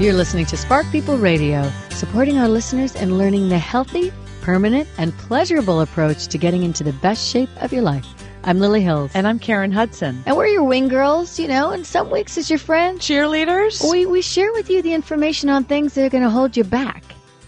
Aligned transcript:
You're 0.00 0.12
listening 0.12 0.46
to 0.46 0.56
Spark 0.56 0.90
People 0.90 1.16
Radio, 1.18 1.70
supporting 1.90 2.36
our 2.36 2.48
listeners 2.48 2.96
and 2.96 3.16
learning 3.16 3.48
the 3.48 3.60
healthy, 3.60 4.12
permanent, 4.40 4.88
and 4.98 5.16
pleasurable 5.18 5.80
approach 5.80 6.26
to 6.28 6.36
getting 6.36 6.64
into 6.64 6.82
the 6.82 6.92
best 6.94 7.24
shape 7.30 7.48
of 7.62 7.72
your 7.72 7.82
life. 7.82 8.04
I'm 8.42 8.58
Lily 8.58 8.82
Hills. 8.82 9.12
And 9.14 9.24
I'm 9.24 9.38
Karen 9.38 9.70
Hudson. 9.70 10.20
And 10.26 10.36
we're 10.36 10.48
your 10.48 10.64
wing 10.64 10.88
girls, 10.88 11.38
you 11.38 11.46
know, 11.46 11.70
and 11.70 11.86
some 11.86 12.10
weeks 12.10 12.36
as 12.36 12.50
your 12.50 12.58
friend. 12.58 12.98
Cheerleaders? 12.98 13.88
We, 13.88 14.04
we 14.04 14.20
share 14.20 14.52
with 14.52 14.68
you 14.68 14.82
the 14.82 14.92
information 14.92 15.48
on 15.48 15.62
things 15.62 15.94
that 15.94 16.04
are 16.04 16.10
going 16.10 16.24
to 16.24 16.30
hold 16.30 16.56
you 16.56 16.64
back 16.64 17.04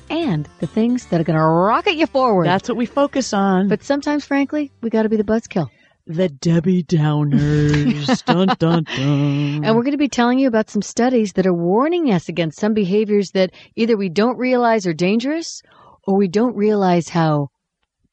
and 0.09 0.49
the 0.61 0.69
things 0.69 1.07
that 1.07 1.21
are 1.21 1.25
going 1.25 1.39
to 1.39 1.45
rocket 1.45 1.97
you 1.97 2.07
forward. 2.07 2.47
That's 2.47 2.69
what 2.69 2.79
we 2.79 2.87
focus 2.87 3.33
on. 3.33 3.69
But 3.69 3.83
sometimes, 3.83 4.25
frankly, 4.25 4.71
we 4.83 4.89
got 4.89 5.03
to 5.03 5.09
be 5.09 5.17
the 5.17 5.25
buzzkill. 5.25 5.69
The 6.07 6.29
Debbie 6.29 6.85
Downers. 6.85 8.25
dun, 8.27 8.49
dun, 8.59 8.85
dun. 8.85 9.65
And 9.65 9.75
we're 9.75 9.83
going 9.83 9.91
to 9.93 9.97
be 9.99 10.09
telling 10.09 10.39
you 10.39 10.47
about 10.47 10.71
some 10.71 10.83
studies 10.83 11.33
that 11.33 11.47
are 11.47 11.53
warning 11.55 12.13
us 12.13 12.29
against 12.29 12.61
some 12.61 12.75
behaviors 12.75 13.33
that 13.33 13.51
either 13.75 13.97
we 13.97 14.09
don't 14.09 14.39
realize 14.39 14.87
are 14.87 14.93
dangerous 14.95 15.63
or 16.07 16.17
we 16.17 16.29
don't 16.29 16.55
realize 16.55 17.09
how 17.09 17.49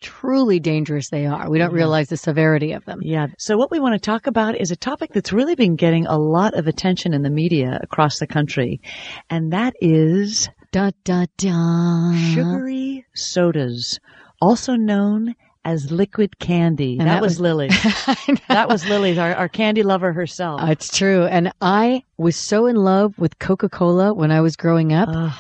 truly 0.02 0.60
dangerous 0.60 1.10
they 1.10 1.28
are. 1.28 1.50
We 1.50 1.60
don't 1.60 1.70
Yeah. 1.72 1.76
realize 1.78 2.10
the 2.10 2.18
severity 2.18 2.72
of 2.74 2.84
them. 2.86 3.00
Yeah. 3.04 3.28
So 3.38 3.58
what 3.58 3.70
we 3.72 3.80
want 3.80 3.94
to 3.94 4.00
talk 4.06 4.26
about 4.28 4.60
is 4.60 4.72
a 4.72 4.76
topic 4.76 5.12
that's 5.14 5.32
really 5.32 5.56
been 5.56 5.76
getting 5.76 6.08
a 6.08 6.18
lot 6.18 6.56
of 6.56 6.66
attention 6.68 7.14
in 7.14 7.22
the 7.22 7.30
media 7.30 7.80
across 7.82 8.18
the 8.18 8.28
country. 8.28 8.82
And 9.30 9.54
that 9.54 9.76
is 9.80 10.50
Da 10.72 10.90
da 11.06 11.28
da. 11.38 12.14
sugary 12.34 13.06
sodas, 13.14 14.00
also 14.42 14.74
known 14.74 15.36
as 15.66 15.92
liquid 15.92 16.40
candy. 16.40 16.98
And 17.00 17.08
that, 17.08 17.16
that 17.16 17.22
was, 17.22 17.34
was- 17.34 17.40
Lily. 17.42 17.68
that 18.50 18.68
was 18.70 18.86
Lily, 18.88 19.18
our, 19.18 19.34
our 19.36 19.50
candy 19.50 19.84
lover 19.84 20.14
herself. 20.14 20.62
Uh, 20.62 20.68
it's 20.68 20.96
true. 20.96 21.24
And 21.26 21.52
I 21.62 22.04
was 22.18 22.36
so 22.36 22.66
in 22.68 22.76
love 22.76 23.18
with 23.18 23.40
Coca 23.40 23.70
Cola 23.70 24.14
when 24.14 24.32
I 24.32 24.42
was 24.42 24.56
growing 24.56 24.94
up. 24.94 25.10
Ugh. 25.12 25.32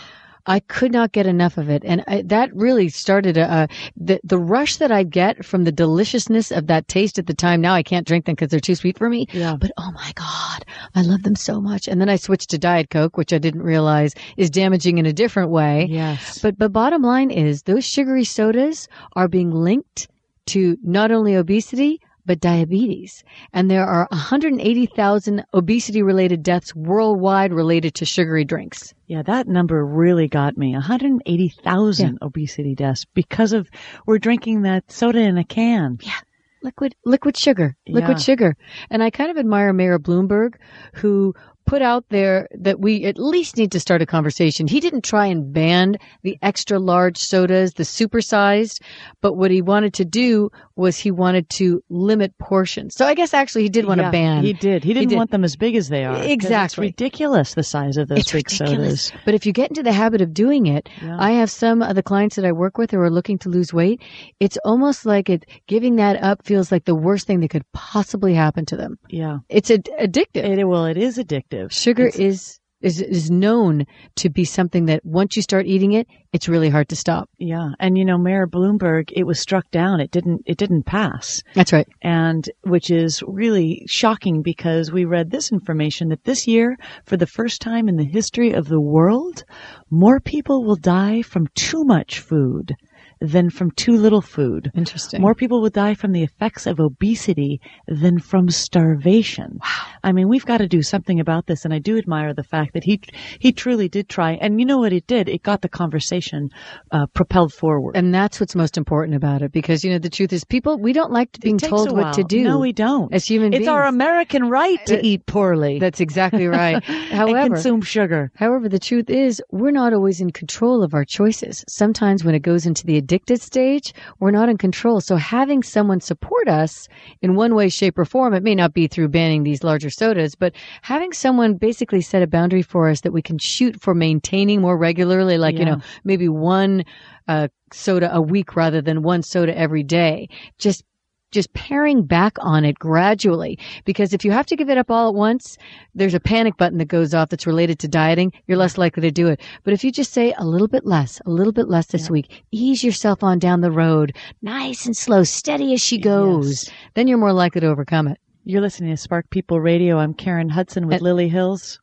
I 0.46 0.60
could 0.60 0.92
not 0.92 1.14
get 1.14 1.26
enough 1.26 1.58
of 1.58 1.70
it, 1.70 1.84
and 1.86 2.04
I, 2.06 2.22
that 2.24 2.54
really 2.54 2.90
started 2.90 3.38
a, 3.38 3.50
uh, 3.50 3.68
the 3.96 4.20
the 4.26 4.38
rush 4.38 4.76
that 4.76 4.92
I 4.92 5.04
get 5.04 5.46
from 5.46 5.64
the 5.64 5.72
deliciousness 5.72 6.52
of 6.52 6.68
that 6.68 6.90
taste 6.90 7.18
at 7.18 7.28
the 7.28 7.34
time. 7.34 7.62
Now 7.62 7.74
I 7.74 7.82
can't 7.82 8.06
drink 8.06 8.26
them 8.26 8.36
because 8.36 8.50
they're 8.50 8.60
too 8.60 8.76
sweet 8.76 8.98
for 8.98 9.08
me. 9.10 9.26
yeah. 9.32 9.56
But 9.58 9.72
oh 9.78 9.92
my 9.94 10.12
god, 10.16 10.66
I 10.96 11.02
love 11.02 11.24
them 11.24 11.38
so 11.38 11.62
much. 11.62 11.88
And 11.88 12.02
then 12.02 12.10
I 12.10 12.18
switched 12.18 12.50
to 12.50 12.58
Diet 12.58 12.90
Coke, 12.90 13.16
which 13.16 13.32
I 13.32 13.38
didn't 13.38 13.64
realize 13.64 14.16
is 14.36 14.50
damaging 14.50 14.98
in 14.98 15.06
a 15.06 15.14
different 15.14 15.50
way. 15.50 15.88
Yes. 15.90 16.40
But 16.40 16.58
but 16.58 16.74
bottom 16.74 17.04
line 17.04 17.32
is 17.32 17.64
those 17.64 17.86
sugary 17.86 18.26
sodas 18.26 18.90
are 19.16 19.30
being 19.30 19.50
linked 19.52 20.10
to 20.48 20.78
not 20.84 21.12
only 21.12 21.36
obesity 21.36 22.00
but 22.26 22.40
diabetes. 22.40 23.22
And 23.52 23.70
there 23.70 23.86
are 23.86 24.08
180,000 24.12 25.44
obesity 25.54 26.02
related 26.02 26.42
deaths 26.42 26.74
worldwide 26.74 27.52
related 27.52 27.96
to 27.96 28.06
sugary 28.06 28.46
drinks. 28.46 28.94
Yeah, 29.08 29.24
that 29.24 29.48
number 29.48 29.86
really 29.86 30.30
got 30.30 30.58
me. 30.58 30.72
180,000 30.72 32.18
obesity 32.22 32.76
deaths 32.76 33.06
because 33.14 33.52
of 33.54 33.70
we're 34.06 34.20
drinking 34.20 34.62
that 34.62 34.90
soda 34.92 35.20
in 35.20 35.38
a 35.38 35.44
can. 35.44 35.98
Yeah. 36.02 36.14
Liquid 36.62 36.96
liquid 37.04 37.36
sugar 37.36 37.76
liquid 37.90 38.18
Yeah. 38.20 38.24
sugar 38.24 38.56
and 38.90 39.04
i 39.04 39.10
kind 39.10 39.30
of 39.30 39.36
admire 39.38 39.74
mayor 39.74 40.00
bloomberg 40.00 40.54
who 40.94 41.36
put 41.66 41.82
out 41.82 42.06
there 42.10 42.48
that 42.60 42.80
we 42.80 43.06
at 43.06 43.18
least 43.18 43.58
need 43.58 43.72
to 43.72 43.80
start 43.80 44.02
a 44.02 44.06
conversation 44.06 44.68
he 44.68 44.80
didn't 44.80 45.04
try 45.04 45.26
and 45.28 45.54
ban 45.54 45.96
the 46.24 46.38
extra 46.42 46.78
large 46.80 47.18
sodas 47.18 47.74
the 47.74 47.84
supersized 47.84 48.82
but 49.22 49.34
what 49.34 49.52
he 49.52 49.62
wanted 49.62 49.94
to 49.94 50.06
do 50.06 50.50
was 50.76 50.98
he 50.98 51.12
wanted 51.12 51.50
to 51.50 51.82
limit 51.90 52.38
portions 52.38 52.96
so 52.96 53.06
i 53.06 53.14
guess 53.14 53.34
actually 53.34 53.64
he 53.64 53.70
did 53.70 53.86
want 53.86 54.00
to 54.02 54.10
ban 54.12 54.44
He 54.44 54.54
did. 54.54 54.84
He 54.84 54.94
didn't 54.94 55.10
did. 55.10 55.16
want 55.18 55.32
them 55.32 55.44
as 55.44 55.56
big 55.56 55.76
as 55.76 55.90
they 55.90 56.04
are. 56.04 56.22
Exactly. 56.22 56.88
It's 56.88 56.92
ridiculous 57.00 57.54
the 57.54 57.64
size 57.64 57.98
of 57.98 58.08
those 58.08 58.20
it's 58.20 58.32
big 58.32 58.46
ridiculous 58.52 59.06
sodas. 59.06 59.22
but 59.26 59.34
if 59.34 59.46
you 59.46 59.54
get 59.54 59.70
into 59.70 59.84
the 59.84 59.94
habit 59.94 60.22
of 60.22 60.34
doing 60.34 60.66
it 60.66 60.90
Yeah. 61.02 61.18
I 61.20 61.32
have 61.32 61.50
some 61.52 61.82
of 61.82 61.96
the 61.96 62.04
clients 62.04 62.36
that 62.36 62.46
I 62.46 62.52
work 62.52 62.78
with 62.78 62.92
who 62.92 63.00
are 63.00 63.10
looking 63.10 63.38
to 63.40 63.50
lose 63.50 63.74
weight. 63.74 64.02
It's 64.40 64.58
almost 64.66 65.06
like 65.06 65.30
it 65.30 65.46
giving 65.68 65.96
that 65.98 66.22
up 66.22 66.46
feels 66.46 66.72
like 66.72 66.86
the 66.86 66.96
worst 66.96 67.28
thing 67.28 67.40
that 67.42 67.50
could 67.50 67.66
possibly 67.74 68.34
happen 68.34 68.66
to 68.68 68.76
them. 68.78 68.98
yeah. 69.10 69.38
It's 69.50 69.70
ad- 69.72 69.90
addictive. 70.00 70.44
It, 70.58 70.64
well, 70.66 70.86
it 70.86 70.98
is 70.98 71.18
addictive. 71.18 71.53
Sugar 71.70 72.08
It's- 72.08 72.20
is 72.20 72.60
is 72.82 73.00
is 73.00 73.32
known 73.32 73.86
to 74.18 74.30
be 74.30 74.44
something 74.44 74.88
that 74.88 75.06
once 75.06 75.38
you 75.38 75.42
start 75.42 75.66
eating 75.66 75.94
it, 75.94 76.06
it's 76.34 76.50
really 76.50 76.68
hard 76.70 76.90
to 76.90 76.98
stop. 76.98 77.30
Yeah. 77.40 77.70
And 77.80 77.98
you 77.98 78.04
know, 78.04 78.18
Mayor 78.18 78.46
Bloomberg, 78.46 79.10
it 79.16 79.24
was 79.24 79.40
struck 79.40 79.72
down. 79.72 80.02
It 80.02 80.12
didn't, 80.12 80.42
it 80.46 80.58
didn't 80.58 80.84
pass. 80.86 81.42
That's 81.56 81.72
right. 81.72 81.88
and 82.02 82.44
which 82.64 82.92
is 82.92 83.24
really 83.26 83.84
shocking 83.88 84.42
because 84.42 84.92
we 84.92 85.06
read 85.06 85.32
this 85.32 85.50
information 85.54 86.10
that 86.10 86.26
this 86.26 86.46
year, 86.46 86.76
for 87.06 87.16
the 87.16 87.26
first 87.26 87.62
time 87.62 87.88
in 87.88 87.96
the 87.96 88.04
history 88.04 88.52
of 88.52 88.68
the 88.68 88.82
world, 88.82 89.46
more 89.90 90.20
people 90.20 90.66
will 90.66 90.76
die 90.76 91.22
from 91.22 91.48
too 91.56 91.86
much 91.86 92.20
food 92.20 92.76
than 93.24 93.50
from 93.50 93.72
too 93.72 93.94
little 93.94 94.22
food. 94.22 94.70
Interesting. 94.76 95.22
More 95.22 95.34
people 95.34 95.62
will 95.62 95.70
die 95.70 95.94
from 95.96 96.12
the 96.12 96.24
effects 96.24 96.68
of 96.68 96.80
obesity 96.80 97.62
than 97.88 98.20
from 98.20 98.50
starvation. 98.50 99.60
Wow. 99.64 99.70
I 100.04 100.12
mean, 100.12 100.28
we've 100.28 100.46
got 100.46 100.58
to 100.58 100.68
do 100.68 100.82
something 100.82 101.20
about 101.20 101.48
this, 101.48 101.64
and 101.66 101.74
I 101.74 101.80
do 101.80 101.98
admire 101.98 102.34
the 102.34 102.44
fact 102.44 102.74
that 102.74 102.84
he 102.84 103.00
he 103.40 103.52
truly 103.54 103.88
did 103.88 104.10
try. 104.10 104.34
And 104.34 104.60
you 104.60 104.66
know 104.66 104.78
what 104.80 104.92
it 104.94 105.08
did? 105.08 105.30
It 105.30 105.42
got 105.42 105.62
the 105.62 105.70
conversation 105.70 106.50
uh, 106.92 107.06
propelled 107.14 107.54
forward. 107.54 107.96
and 107.96 108.14
that's 108.14 108.40
what's 108.40 108.56
most 108.56 108.78
important 108.78 109.16
about 109.16 109.42
it 109.42 109.52
because 109.52 109.84
you 109.84 109.92
know 109.92 110.00
the 110.00 110.10
truth 110.10 110.34
is 110.34 110.44
people 110.44 110.78
we 110.78 110.92
don't 110.94 111.12
like 111.12 111.40
being 111.40 111.58
told 111.58 111.92
what 111.92 112.14
to 112.14 112.24
do 112.24 112.44
No, 112.44 112.60
we 112.60 112.74
don't. 112.74 113.14
as 113.14 113.26
human 113.26 113.54
It's 113.54 113.60
beings. 113.60 113.68
It's 113.68 113.70
our 113.70 113.86
American 113.86 114.50
right 114.50 114.86
to 114.88 115.04
eat 115.06 115.26
poorly. 115.26 115.80
That's 115.80 116.02
exactly 116.02 116.48
right. 116.62 116.84
However, 116.84 117.56
consume 117.56 117.82
sugar. 117.82 118.32
However, 118.36 118.68
the 118.68 118.80
truth 118.80 119.10
is, 119.10 119.42
we're 119.52 119.72
not 119.72 119.94
always 119.94 120.20
in 120.20 120.32
control 120.32 120.84
of 120.84 120.94
our 120.94 121.06
choices. 121.06 121.64
Sometimes 121.70 122.24
when 122.26 122.36
it 122.36 122.42
goes 122.42 122.66
into 122.66 122.86
the 122.86 122.98
addicted 123.14 123.40
stage, 123.40 123.94
we're 124.20 124.32
not 124.32 124.50
in 124.50 124.58
control. 124.58 125.00
So 125.00 125.18
having 125.18 125.62
someone 125.62 126.02
support 126.02 126.48
us 126.48 126.88
in 127.22 127.36
one 127.36 127.54
way, 127.54 127.70
shape, 127.70 128.00
or 128.00 128.06
form, 128.06 128.34
it 128.34 128.42
may 128.42 128.56
not 128.56 128.74
be 128.74 128.88
through 128.88 129.10
banning 129.10 129.44
these 129.44 129.64
larger 129.64 129.92
sodas, 129.92 130.34
but 130.34 130.54
having 130.82 131.14
someone 131.14 131.54
basically 131.54 132.02
set 132.02 132.24
a 132.24 132.28
boundary 132.28 132.64
for 132.64 132.90
us 132.90 133.02
that 133.02 133.14
we 133.14 133.22
can 133.22 133.38
shoot 133.38 133.80
for 133.80 133.94
maintaining 133.94 134.62
more 134.62 134.78
regularly, 134.78 135.38
like, 135.38 135.60
you 135.60 135.66
know, 135.66 135.80
maybe 136.04 136.28
one 136.28 136.84
uh, 137.28 137.50
soda 137.72 138.10
a 138.12 138.20
week 138.22 138.56
rather 138.56 138.82
than 138.82 139.04
one 139.04 139.22
soda 139.22 139.56
every 139.56 139.84
day. 139.84 140.28
Just 140.58 140.84
just 141.34 141.52
paring 141.54 142.04
back 142.04 142.34
on 142.40 142.64
it 142.64 142.80
gradually 142.80 143.60
because 143.84 144.14
if 144.14 144.24
you 144.24 144.32
have 144.32 144.46
to 144.46 144.56
give 144.56 144.70
it 144.70 144.78
up 144.78 144.90
all 144.90 145.10
at 145.10 145.16
once 145.16 145.58
there's 145.96 146.14
a 146.14 146.20
panic 146.20 146.56
button 146.58 146.78
that 146.78 146.86
goes 146.88 147.14
off 147.14 147.28
that's 147.30 147.46
related 147.48 147.80
to 147.80 147.88
dieting 147.88 148.32
you're 148.48 148.58
less 148.58 148.78
likely 148.78 149.02
to 149.02 149.12
do 149.12 149.28
it 149.28 149.42
but 149.64 149.74
if 149.74 149.84
you 149.84 149.92
just 149.92 150.14
say 150.14 150.34
a 150.38 150.46
little 150.46 150.68
bit 150.70 150.86
less 150.86 151.20
a 151.26 151.30
little 151.30 151.52
bit 151.54 151.68
less 151.68 151.88
this 151.88 152.06
Yeah. 152.08 152.12
week 152.14 152.44
ease 152.52 152.84
yourself 152.84 153.24
on 153.24 153.40
down 153.40 153.60
the 153.62 153.72
road 153.72 154.16
nice 154.42 154.86
and 154.86 154.96
slow 154.96 155.24
steady 155.24 155.74
as 155.74 155.82
she 155.82 155.98
goes 155.98 156.66
Yes. 156.68 156.76
then 156.94 157.08
you're 157.08 157.18
more 157.18 157.34
likely 157.34 157.62
to 157.62 157.68
overcome 157.68 158.08
it 158.08 158.18
You're 158.46 158.62
listening 158.62 158.92
to 158.92 158.98
Spark 158.98 159.30
People 159.30 159.60
Radio. 159.62 159.98
I'm 160.00 160.14
Karen 160.14 160.50
Hudson 160.50 160.86
with 160.88 160.96
And- 160.96 161.02
Lily 161.04 161.30
Hills, 161.30 161.80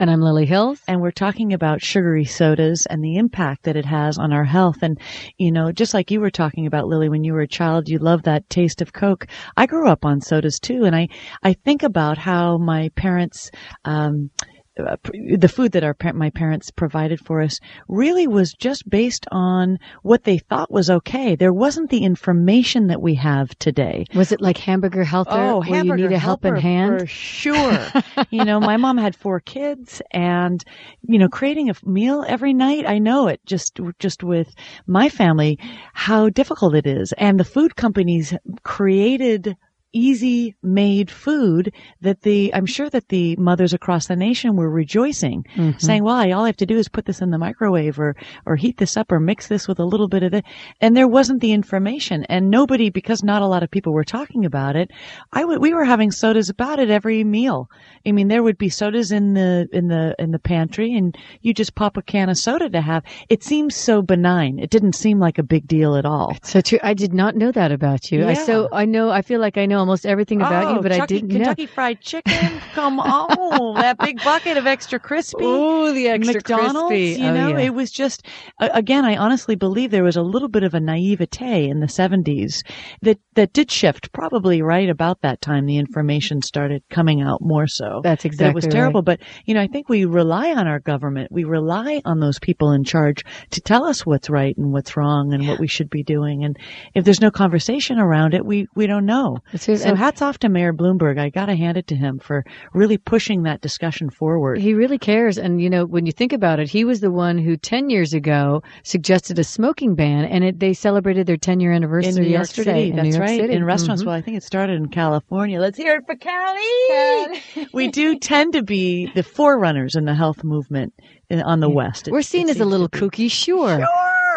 and 0.00 0.10
i'm 0.10 0.20
lily 0.20 0.46
hills 0.46 0.80
and 0.88 1.00
we're 1.00 1.10
talking 1.10 1.52
about 1.52 1.82
sugary 1.82 2.24
sodas 2.24 2.86
and 2.86 3.02
the 3.02 3.16
impact 3.16 3.64
that 3.64 3.76
it 3.76 3.84
has 3.84 4.18
on 4.18 4.32
our 4.32 4.44
health. 4.44 4.82
And, 4.82 4.98
you 5.38 5.52
know, 5.52 5.72
just 5.72 5.94
like 5.94 6.10
you 6.10 6.20
were 6.20 6.30
talking 6.30 6.66
about, 6.66 6.86
Lily, 6.86 7.08
when 7.08 7.24
you 7.24 7.32
were 7.32 7.40
a 7.40 7.48
child, 7.48 7.88
you 7.88 7.98
loved 7.98 8.24
that 8.24 8.48
taste 8.48 8.80
of 8.82 8.92
Coke. 8.92 9.26
I 9.56 9.66
grew 9.66 9.88
up 9.88 10.04
on 10.04 10.20
sodas 10.20 10.60
too, 10.60 10.84
and 10.84 10.94
I, 10.94 11.08
I 11.42 11.54
think 11.54 11.82
about 11.82 12.18
how 12.18 12.58
my 12.58 12.90
parents, 12.90 13.50
um, 13.84 14.30
uh, 14.78 14.96
the 15.36 15.52
food 15.52 15.72
that 15.72 15.84
our 15.84 15.94
my 16.14 16.30
parents 16.30 16.70
provided 16.70 17.20
for 17.20 17.42
us 17.42 17.60
really 17.88 18.26
was 18.26 18.54
just 18.54 18.88
based 18.88 19.26
on 19.30 19.78
what 20.02 20.24
they 20.24 20.38
thought 20.38 20.70
was 20.70 20.88
okay. 20.88 21.36
There 21.36 21.52
wasn't 21.52 21.90
the 21.90 22.04
information 22.04 22.86
that 22.86 23.02
we 23.02 23.14
have 23.16 23.56
today. 23.58 24.06
was 24.14 24.32
it 24.32 24.40
like 24.40 24.56
hamburger 24.56 25.04
helper 25.04 25.30
Oh, 25.32 25.60
where 25.60 25.68
you 25.68 25.74
hamburger 25.74 26.08
need 26.08 26.14
a 26.14 26.18
helping 26.18 26.56
hand 26.56 27.00
for 27.00 27.06
sure. 27.06 27.86
you 28.30 28.44
know, 28.44 28.60
my 28.60 28.78
mom 28.78 28.96
had 28.96 29.14
four 29.14 29.40
kids, 29.40 30.00
and 30.10 30.64
you 31.02 31.18
know, 31.18 31.28
creating 31.28 31.68
a 31.68 31.74
meal 31.84 32.24
every 32.26 32.54
night. 32.54 32.86
I 32.86 32.98
know 32.98 33.28
it 33.28 33.40
just 33.44 33.78
just 33.98 34.22
with 34.22 34.54
my 34.86 35.08
family 35.10 35.58
how 35.92 36.30
difficult 36.30 36.74
it 36.74 36.86
is, 36.86 37.12
and 37.18 37.38
the 37.38 37.44
food 37.44 37.76
companies 37.76 38.32
created 38.62 39.56
easy 39.92 40.56
made 40.62 41.10
food 41.10 41.72
that 42.00 42.22
the 42.22 42.52
I'm 42.54 42.66
sure 42.66 42.88
that 42.90 43.08
the 43.08 43.36
mothers 43.36 43.72
across 43.72 44.06
the 44.06 44.16
nation 44.16 44.56
were 44.56 44.70
rejoicing 44.70 45.44
Mhm. 45.56 45.80
saying, 45.80 46.04
well, 46.04 46.16
all 46.32 46.44
I 46.44 46.48
have 46.48 46.56
to 46.58 46.66
do 46.66 46.76
is 46.78 46.88
put 46.88 47.04
this 47.04 47.20
in 47.20 47.30
the 47.30 47.38
microwave 47.38 47.98
or, 47.98 48.16
or 48.46 48.56
heat 48.56 48.78
this 48.78 48.96
up 48.96 49.12
or 49.12 49.20
mix 49.20 49.48
this 49.48 49.68
with 49.68 49.78
a 49.78 49.84
little 49.84 50.08
bit 50.08 50.22
of 50.22 50.34
it. 50.34 50.44
And 50.80 50.96
there 50.96 51.08
wasn't 51.08 51.40
the 51.40 51.52
information 51.52 52.24
and 52.24 52.50
nobody, 52.50 52.90
because 52.90 53.22
not 53.22 53.42
a 53.42 53.46
lot 53.46 53.62
of 53.62 53.70
people 53.70 53.92
were 53.92 54.04
talking 54.04 54.44
about 54.44 54.76
it. 54.76 54.90
I 55.32 55.44
would, 55.44 55.60
we 55.60 55.74
were 55.74 55.84
having 55.84 56.10
sodas 56.10 56.48
about 56.48 56.78
it 56.78 56.90
every 56.90 57.22
meal. 57.24 57.68
I 58.06 58.12
mean, 58.12 58.28
there 58.28 58.42
would 58.42 58.58
be 58.58 58.68
sodas 58.68 59.12
in 59.12 59.34
the, 59.34 59.68
in 59.72 59.88
the, 59.88 60.14
in 60.18 60.30
the 60.30 60.38
pantry 60.38 60.94
and 60.94 61.16
you 61.42 61.52
just 61.54 61.74
pop 61.74 61.96
a 61.96 62.02
can 62.02 62.28
of 62.28 62.38
soda 62.38 62.68
to 62.70 62.80
have. 62.80 63.02
It 63.28 63.42
seems 63.44 63.76
so 63.76 64.02
benign. 64.02 64.58
It 64.58 64.70
didn't 64.70 64.94
seem 64.94 65.18
like 65.18 65.38
a 65.38 65.42
big 65.42 65.66
deal 65.66 65.96
at 65.96 66.04
all. 66.06 66.36
So 66.42 66.60
true. 66.60 66.78
I 66.82 66.94
did 66.94 67.12
not 67.12 67.36
know 67.36 67.52
that 67.52 67.72
about 67.72 68.10
you. 68.10 68.24
I 68.24 68.30
Yeah. 68.32 68.44
so 68.44 68.68
I 68.72 68.84
know. 68.86 69.10
I 69.10 69.22
feel 69.22 69.40
like 69.40 69.56
I 69.58 69.66
know 69.66 69.81
almost 69.82 70.06
everything 70.06 70.40
about 70.40 70.64
oh, 70.66 70.74
you, 70.76 70.80
but 70.82 70.92
Chucky, 70.92 71.02
I 71.02 71.06
didn't 71.06 71.30
Kentucky 71.30 71.66
know. 71.66 71.72
Fried 71.72 72.00
Chicken. 72.00 72.60
Come 72.74 73.00
on, 73.00 73.74
that 73.80 73.98
big 73.98 74.22
bucket 74.22 74.56
of 74.56 74.66
extra 74.66 74.98
crispy. 74.98 75.44
Oh, 75.44 75.92
the 75.92 76.08
extra 76.08 76.34
McDonald's, 76.34 76.88
crispy. 76.88 77.20
you 77.22 77.28
Oh, 77.28 77.34
know, 77.34 77.48
yeah. 77.50 77.66
it 77.66 77.74
was 77.74 77.90
just 77.90 78.26
again. 78.60 79.04
I 79.04 79.16
honestly 79.16 79.56
believe 79.56 79.90
there 79.90 80.04
was 80.04 80.16
a 80.16 80.22
little 80.22 80.48
bit 80.48 80.62
of 80.62 80.74
a 80.74 80.80
naivete 80.80 81.68
in 81.68 81.80
the 81.80 81.86
'70s 81.86 82.62
that 83.02 83.18
that 83.34 83.52
did 83.52 83.70
shift. 83.70 84.12
Probably 84.12 84.62
right 84.62 84.88
about 84.88 85.20
that 85.22 85.40
time, 85.40 85.66
the 85.66 85.78
information 85.78 86.40
started 86.42 86.82
coming 86.90 87.20
out 87.20 87.40
more 87.42 87.66
so. 87.66 88.00
That's 88.02 88.22
that 88.22 88.28
exactly 88.28 88.50
it 88.50 88.54
was 88.54 88.66
terrible. 88.66 89.02
But 89.02 89.20
you 89.44 89.54
know, 89.54 89.60
I 89.60 89.66
think 89.66 89.88
we 89.88 90.04
rely 90.04 90.52
on 90.52 90.66
our 90.66 90.80
government. 90.80 91.30
We 91.32 91.44
rely 91.44 92.00
on 92.04 92.20
those 92.20 92.38
people 92.38 92.72
in 92.72 92.84
charge 92.84 93.24
to 93.50 93.60
tell 93.60 93.84
us 93.84 94.06
what's 94.06 94.30
right 94.30 94.56
and 94.56 94.72
what's 94.72 94.96
wrong 94.96 95.32
and 95.34 95.48
what 95.48 95.58
we 95.60 95.66
should 95.68 95.90
be 95.90 96.02
doing. 96.02 96.44
And 96.44 96.56
if 96.94 97.04
there's 97.04 97.20
no 97.20 97.30
conversation 97.30 97.98
around 97.98 98.34
it, 98.34 98.44
we 98.44 98.66
we 98.74 98.86
don't 98.86 99.06
know. 99.06 99.38
It's 99.52 99.66
So 99.80 99.88
and 99.88 99.98
hats 99.98 100.22
off 100.22 100.38
to 100.40 100.48
Mayor 100.48 100.72
Bloomberg. 100.72 101.18
I 101.18 101.28
got 101.30 101.46
to 101.46 101.56
hand 101.56 101.76
it 101.76 101.86
to 101.88 101.94
him 101.96 102.18
for 102.18 102.44
really 102.74 102.98
pushing 102.98 103.42
that 103.44 103.60
discussion 103.60 104.10
forward. 104.10 104.58
he 104.58 104.74
really 104.74 104.98
cares. 104.98 105.38
And, 105.38 105.60
you 105.60 105.70
know, 105.70 105.84
when 105.86 106.06
you 106.06 106.12
think 106.12 106.32
about 106.32 106.60
it, 106.60 106.68
he 106.68 106.84
was 106.84 107.00
the 107.00 107.10
one 107.10 107.38
who 107.38 107.56
10 107.56 107.90
years 107.90 108.12
ago 108.14 108.62
suggested 108.84 109.38
a 109.38 109.44
smoking 109.44 109.94
ban, 109.94 110.24
and 110.24 110.44
it, 110.44 110.60
they 110.60 110.72
celebrated 110.72 111.26
their 111.26 111.36
10 111.36 111.60
year 111.60 111.72
anniversary 111.72 112.10
in 112.10 112.16
New 112.16 112.22
York 112.28 112.40
yesterday. 112.42 112.70
City, 112.72 112.90
in 112.90 112.96
that's 112.96 113.04
New 113.08 113.10
York 113.14 113.20
right. 113.28 113.40
City. 113.40 113.54
In 113.54 113.64
restaurants. 113.64 114.02
Mhm. 114.02 114.06
Well, 114.06 114.14
I 114.14 114.20
think 114.22 114.36
it 114.36 114.42
started 114.42 114.74
in 114.76 114.88
California. 114.88 115.60
Let's 115.60 115.76
hear 115.78 115.94
it 115.96 116.04
for 116.06 116.16
Cali. 116.16 117.68
we 117.72 117.88
do 117.88 118.18
tend 118.18 118.52
to 118.54 118.62
be 118.62 119.10
the 119.14 119.22
forerunners 119.22 119.94
in 119.94 120.04
the 120.04 120.14
health 120.14 120.44
movement 120.44 120.92
on 121.30 121.60
the 121.60 121.70
West. 121.70 122.08
It- 122.08 122.12
We're 122.12 122.22
seen 122.22 122.48
as 122.48 122.60
a 122.60 122.64
little 122.64 122.88
kooky, 122.88 123.30
sure. 123.30 123.78
Sure, 123.78 123.88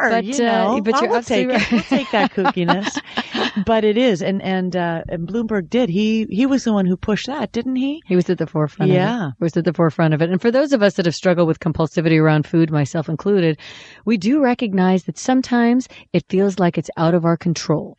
But, 0.01 0.25
you 0.25 0.35
uh, 0.35 0.37
know, 0.75 0.81
but 0.81 0.95
I 0.95 1.01
you're 1.01 1.09
will 1.09 1.23
take 1.23 1.47
it. 1.49 1.71
We'll 1.71 1.81
take 1.81 2.11
that 2.11 2.31
kookiness. 2.31 2.97
but 3.65 3.83
it 3.83 3.97
is, 3.97 4.21
and 4.21 4.41
and 4.41 4.75
uh, 4.75 5.03
and 5.07 5.27
Bloomberg 5.27 5.69
did. 5.69 5.89
He 5.89 6.25
he 6.29 6.45
was 6.45 6.63
the 6.63 6.73
one 6.73 6.85
who 6.85 6.97
pushed 6.97 7.27
that, 7.27 7.51
didn't 7.51 7.75
he? 7.77 8.01
He 8.05 8.15
was 8.15 8.29
at 8.29 8.37
the 8.37 8.47
forefront 8.47 8.91
of 8.91 8.95
Yeah. 8.95 9.27
it. 9.27 9.33
He 9.39 9.43
was 9.43 9.57
at 9.57 9.65
the 9.65 9.73
forefront 9.73 10.13
of 10.13 10.21
it. 10.21 10.29
And 10.29 10.41
for 10.41 10.51
those 10.51 10.73
of 10.73 10.81
us 10.81 10.95
that 10.95 11.05
have 11.05 11.15
struggled 11.15 11.47
with 11.47 11.59
compulsivity 11.59 12.19
around 12.21 12.45
food, 12.45 12.71
myself 12.71 13.09
included, 13.09 13.59
we 14.05 14.17
do 14.17 14.41
recognize 14.41 15.03
that 15.05 15.17
sometimes 15.17 15.87
it 16.13 16.25
feels 16.29 16.59
like 16.59 16.77
it's 16.77 16.89
out 16.97 17.13
of 17.13 17.25
our 17.25 17.37
control. 17.37 17.97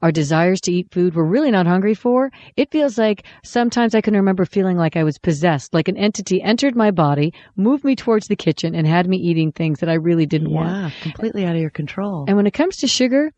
Our 0.00 0.12
desires 0.12 0.60
to 0.62 0.72
eat 0.72 0.90
food 0.90 1.14
we're 1.14 1.24
really 1.24 1.50
not 1.50 1.66
hungry 1.66 1.94
for. 1.94 2.30
It 2.56 2.70
feels 2.70 2.98
like 2.98 3.24
sometimes 3.44 3.94
I 3.94 4.00
can 4.00 4.14
remember 4.14 4.44
feeling 4.44 4.76
like 4.76 4.96
I 4.96 5.04
was 5.04 5.18
possessed, 5.18 5.74
like 5.74 5.88
an 5.88 5.96
entity 5.96 6.42
entered 6.42 6.76
my 6.76 6.90
body, 6.90 7.32
moved 7.56 7.84
me 7.84 7.96
towards 7.96 8.28
the 8.28 8.36
kitchen, 8.36 8.74
and 8.74 8.86
had 8.86 9.08
me 9.08 9.16
eating 9.16 9.52
things 9.52 9.80
that 9.80 9.88
I 9.88 9.94
really 9.94 10.26
didn't 10.26 10.50
want. 10.50 10.70
Yeah, 10.70 10.90
completely 11.02 11.44
out 11.44 11.54
of 11.54 11.60
your 11.60 11.70
control. 11.70 12.24
And 12.28 12.36
when 12.36 12.46
it 12.46 12.54
comes 12.54 12.76
to 12.78 12.86
sugar, 12.86 13.32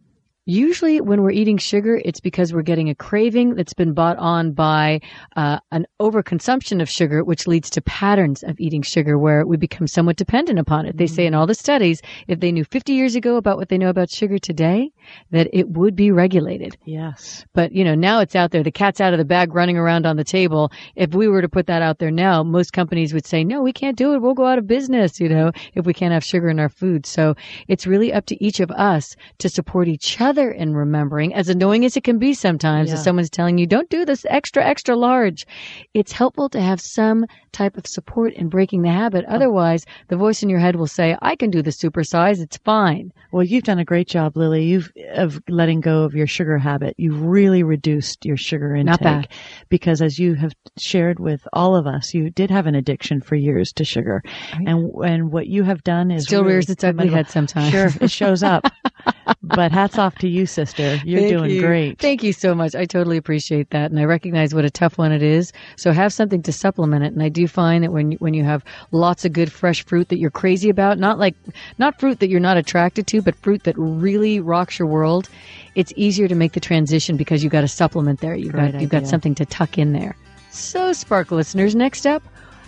usually 0.47 1.01
when 1.01 1.23
we're 1.23 1.31
eating 1.31 1.57
sugar, 1.57 2.01
it's 2.05 2.21
because 2.21 2.53
we're 2.53 2.63
getting 2.63 2.91
a 2.91 2.95
craving 2.95 3.55
that's 3.55 3.73
been 3.73 3.95
bought 3.95 4.19
on 4.19 4.53
by 4.53 5.01
uh, 5.37 5.59
an 5.73 5.87
overconsumption 6.01 6.83
of 6.83 6.89
sugar, 6.89 7.25
which 7.25 7.47
leads 7.47 7.71
to 7.71 7.81
patterns 7.83 8.43
of 8.43 8.59
eating 8.61 8.83
sugar 8.83 9.19
where 9.19 9.47
we 9.47 9.57
become 9.57 9.87
somewhat 9.87 10.17
dependent 10.17 10.59
upon 10.59 10.87
it. 10.87 10.97
They 10.97 11.07
say 11.07 11.27
in 11.27 11.35
all 11.35 11.47
the 11.47 11.55
studies, 11.55 12.03
if 12.29 12.41
they 12.41 12.53
knew 12.53 12.65
50 12.65 12.93
years 12.93 13.15
ago 13.15 13.37
about 13.37 13.57
what 13.57 13.69
they 13.69 13.79
know 13.79 13.89
about 13.89 14.11
sugar 14.11 14.39
today, 14.39 14.91
that 15.31 15.49
it 15.53 15.71
would 15.71 15.97
be 15.97 16.11
regulated. 16.11 16.77
yes. 16.85 17.45
But, 17.55 17.73
you 17.73 17.85
know, 17.85 17.95
now 17.95 18.21
it's 18.21 18.37
out 18.37 18.51
there. 18.51 18.63
The 18.63 18.71
cat's 18.71 19.01
out 19.01 19.13
of 19.13 19.19
the 19.19 19.25
bag 19.25 19.55
running 19.55 19.77
around 19.77 20.07
on 20.07 20.17
the 20.17 20.25
table. 20.25 20.71
If 20.97 21.15
we 21.15 21.29
were 21.29 21.43
to 21.43 21.49
put 21.49 21.67
that 21.67 21.83
out 21.83 21.99
there 21.99 22.11
now, 22.11 22.43
most 22.43 22.73
companies 22.73 23.15
would 23.15 23.27
say, 23.27 23.45
no, 23.45 23.63
we 23.63 23.73
can't 23.73 23.97
do 23.97 24.13
it. 24.13 24.21
We'll 24.21 24.35
go 24.35 24.47
out 24.47 24.59
of 24.59 24.67
business, 24.67 25.21
you 25.21 25.29
know, 25.29 25.53
if 25.75 25.87
we 25.87 25.95
can't 25.95 26.13
have 26.13 26.25
sugar 26.25 26.49
in 26.49 26.61
our 26.61 26.69
food. 26.69 27.07
So 27.07 27.35
it's 27.69 27.87
really 27.87 28.13
up 28.13 28.27
to 28.27 28.45
each 28.45 28.61
of 28.61 28.71
us 28.73 29.17
to 29.39 29.49
support 29.49 29.89
each 29.89 30.21
other 30.21 30.34
in 30.51 30.75
remembering, 30.75 31.35
as 31.35 31.49
annoying 31.49 31.85
as 31.85 31.97
it 31.97 32.05
can 32.05 32.19
be 32.19 32.35
sometimes, 32.35 32.89
Yeah. 32.91 32.95
if 32.97 33.01
someone's 33.01 33.31
telling 33.31 33.59
you, 33.59 33.67
don't 33.67 33.89
do 33.91 34.05
this 34.05 34.25
extra, 34.29 34.65
extra 34.65 34.97
large. 34.97 35.47
It's 35.95 36.13
helpful 36.13 36.49
to 36.51 36.61
have 36.61 36.81
some 36.81 37.27
type 37.53 37.77
of 37.77 37.87
support 37.87 38.33
in 38.35 38.49
breaking 38.49 38.83
the 38.83 38.91
habit. 38.91 39.25
Otherwise, 39.27 39.85
the 40.09 40.17
voice 40.17 40.43
in 40.43 40.49
your 40.49 40.59
head 40.59 40.77
will 40.77 40.87
say, 40.87 41.17
I 41.23 41.37
can 41.37 41.51
do 41.51 41.63
the 41.63 41.71
supersize. 41.71 42.41
It's 42.41 42.57
fine. 42.59 43.13
Well, 43.33 43.45
you've 43.45 43.65
done 43.65 43.79
a 43.79 43.85
great 43.85 44.09
job, 44.09 44.37
Lily. 44.37 44.65
You've 44.65 44.93
of 45.15 45.41
letting 45.49 45.81
go 45.81 46.03
of 46.05 46.15
your 46.15 46.27
sugar 46.27 46.59
habit. 46.59 46.95
You've 46.99 47.23
really 47.23 47.63
reduced 47.63 48.25
your 48.25 48.37
sugar 48.37 48.75
intake. 48.75 49.31
Because 49.69 50.03
as 50.03 50.19
you 50.19 50.35
have 50.35 50.53
shared 50.79 51.19
with 51.21 51.47
all 51.53 51.77
of 51.77 51.87
us, 51.87 52.15
you 52.15 52.31
did 52.31 52.51
have 52.51 52.67
an 52.67 52.75
addiction 52.75 53.21
for 53.21 53.35
years 53.37 53.73
to 53.75 53.85
sugar, 53.85 54.23
and 54.67 54.91
and 55.05 55.33
what 55.33 55.47
you 55.47 55.63
have 55.65 55.83
done 55.85 56.11
is 56.11 56.25
Still 56.25 56.43
really 56.43 56.55
rears 56.55 56.71
its 56.71 56.85
ugly 56.85 57.09
head 57.09 57.29
sometimes. 57.29 57.71
Sure, 57.71 57.91
it 58.01 58.11
shows 58.11 58.43
up. 58.43 58.65
but 59.43 59.73
hats 59.73 59.99
off 59.99 60.17
to 60.17 60.24
you, 60.29 60.47
sister. 60.47 61.01
You're 61.05 61.21
Thank 61.21 61.33
doing 61.33 61.51
you. 61.51 61.61
great. 61.61 61.99
Thank 61.99 62.23
you 62.23 62.33
so 62.33 62.55
much. 62.55 62.75
I 62.75 62.85
totally 62.85 63.17
appreciate 63.17 63.71
that, 63.71 63.91
and 63.91 64.01
I 64.01 64.05
recognize 64.05 64.55
what 64.55 64.65
a 64.65 64.71
tough 64.71 64.99
one 64.99 65.13
it 65.13 65.23
is. 65.23 65.53
So 65.77 65.93
have 65.93 66.13
something 66.13 66.43
to 66.43 66.53
supplement 66.53 67.05
it. 67.05 67.13
And 67.13 67.23
I 67.23 67.29
do 67.29 67.47
find 67.47 67.85
that 67.85 67.93
when 67.93 68.13
when 68.13 68.35
you 68.35 68.45
have 68.45 68.65
lots 68.91 69.25
of 69.25 69.33
good 69.33 69.53
fresh 69.53 69.85
fruit 69.85 70.09
that 70.09 70.19
you're 70.19 70.31
crazy 70.31 70.69
about, 70.69 70.99
not 70.99 71.19
like 71.19 71.35
not 71.79 71.99
fruit 72.01 72.21
that 72.21 72.29
you're 72.29 72.41
not 72.41 72.57
attracted 72.57 73.07
to, 73.09 73.23
but 73.23 73.35
fruit 73.37 73.65
that 73.65 73.77
really 73.79 74.41
rocks 74.41 74.79
your 74.79 74.89
world, 74.89 75.29
it's 75.75 75.93
easier 75.97 76.29
to 76.29 76.35
make 76.35 76.53
the 76.53 76.61
transition 76.61 77.17
because 77.17 77.43
you've 77.43 77.53
got 77.53 77.65
a 77.65 77.69
supplement 77.69 78.21
there. 78.21 78.35
You've 78.35 78.53
Great 78.53 78.73
got 78.73 78.81
you've 78.81 78.91
got 78.91 79.07
something 79.07 79.35
to 79.37 79.47
tuck 79.47 79.79
in 79.79 79.93
there. 79.93 80.17
So, 80.51 80.93
Spark 80.93 81.33
listeners, 81.33 81.75
next 81.75 82.07
up, 82.07 82.23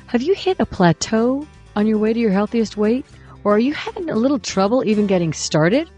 have 0.06 0.22
you 0.22 0.34
hit 0.34 0.56
a 0.58 0.66
plateau 0.66 1.46
on 1.76 1.86
your 1.86 1.98
way 1.98 2.12
to 2.12 2.18
your 2.18 2.32
healthiest 2.32 2.76
weight, 2.76 3.06
or 3.44 3.54
are 3.54 3.60
you 3.60 3.74
having 3.74 4.10
a 4.10 4.16
little 4.16 4.40
trouble 4.40 4.84
even 4.84 5.06
getting 5.06 5.32
started? 5.32 5.88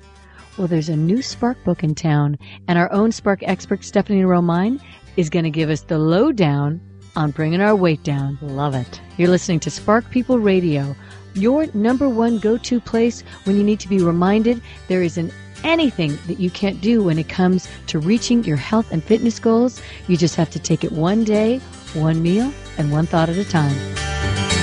Well, 0.59 0.67
there's 0.67 0.89
a 0.89 0.97
new 0.97 1.23
Spark 1.23 1.63
book 1.63 1.85
in 1.85 1.95
town, 1.95 2.37
and 2.67 2.77
our 2.81 2.91
own 2.93 3.13
Spark 3.13 3.45
expert, 3.45 3.85
Stephanie 3.85 4.23
Romine, 4.23 4.83
is 5.17 5.31
going 5.31 5.45
to 5.45 5.51
give 5.51 5.71
us 5.71 5.83
the 5.83 5.99
lowdown 5.99 6.81
on 7.15 7.31
bringing 7.31 7.61
our 7.61 7.77
weight 7.77 8.03
down. 8.03 8.39
Love 8.43 8.75
it. 8.75 9.01
You're 9.19 9.29
listening 9.29 9.61
to 9.61 9.71
Spark 9.71 10.11
People 10.11 10.41
Radio, 10.41 10.97
your 11.35 11.69
number 11.75 12.09
one 12.09 12.41
go 12.41 12.57
to 12.57 12.81
place 12.81 13.23
when 13.45 13.57
you 13.57 13.63
need 13.63 13.79
to 13.79 13.89
be 13.89 14.03
reminded 14.03 14.61
there 14.89 15.03
isn't 15.03 15.33
anything 15.63 16.19
that 16.27 16.41
you 16.41 16.51
can't 16.51 16.81
do 16.81 17.05
when 17.05 17.21
it 17.21 17.29
comes 17.29 17.69
to 17.87 18.01
reaching 18.01 18.43
your 18.43 18.57
health 18.57 18.91
and 18.91 19.05
fitness 19.05 19.39
goals. 19.39 19.81
You 20.09 20.17
just 20.17 20.35
have 20.35 20.51
to 20.51 20.59
take 20.59 20.83
it 20.83 20.91
one 20.91 21.23
day, 21.23 21.59
one 21.95 22.21
meal, 22.21 22.53
and 22.79 22.91
one 22.91 23.07
thought 23.07 23.29
at 23.29 23.37
a 23.37 23.49
time. 23.49 24.58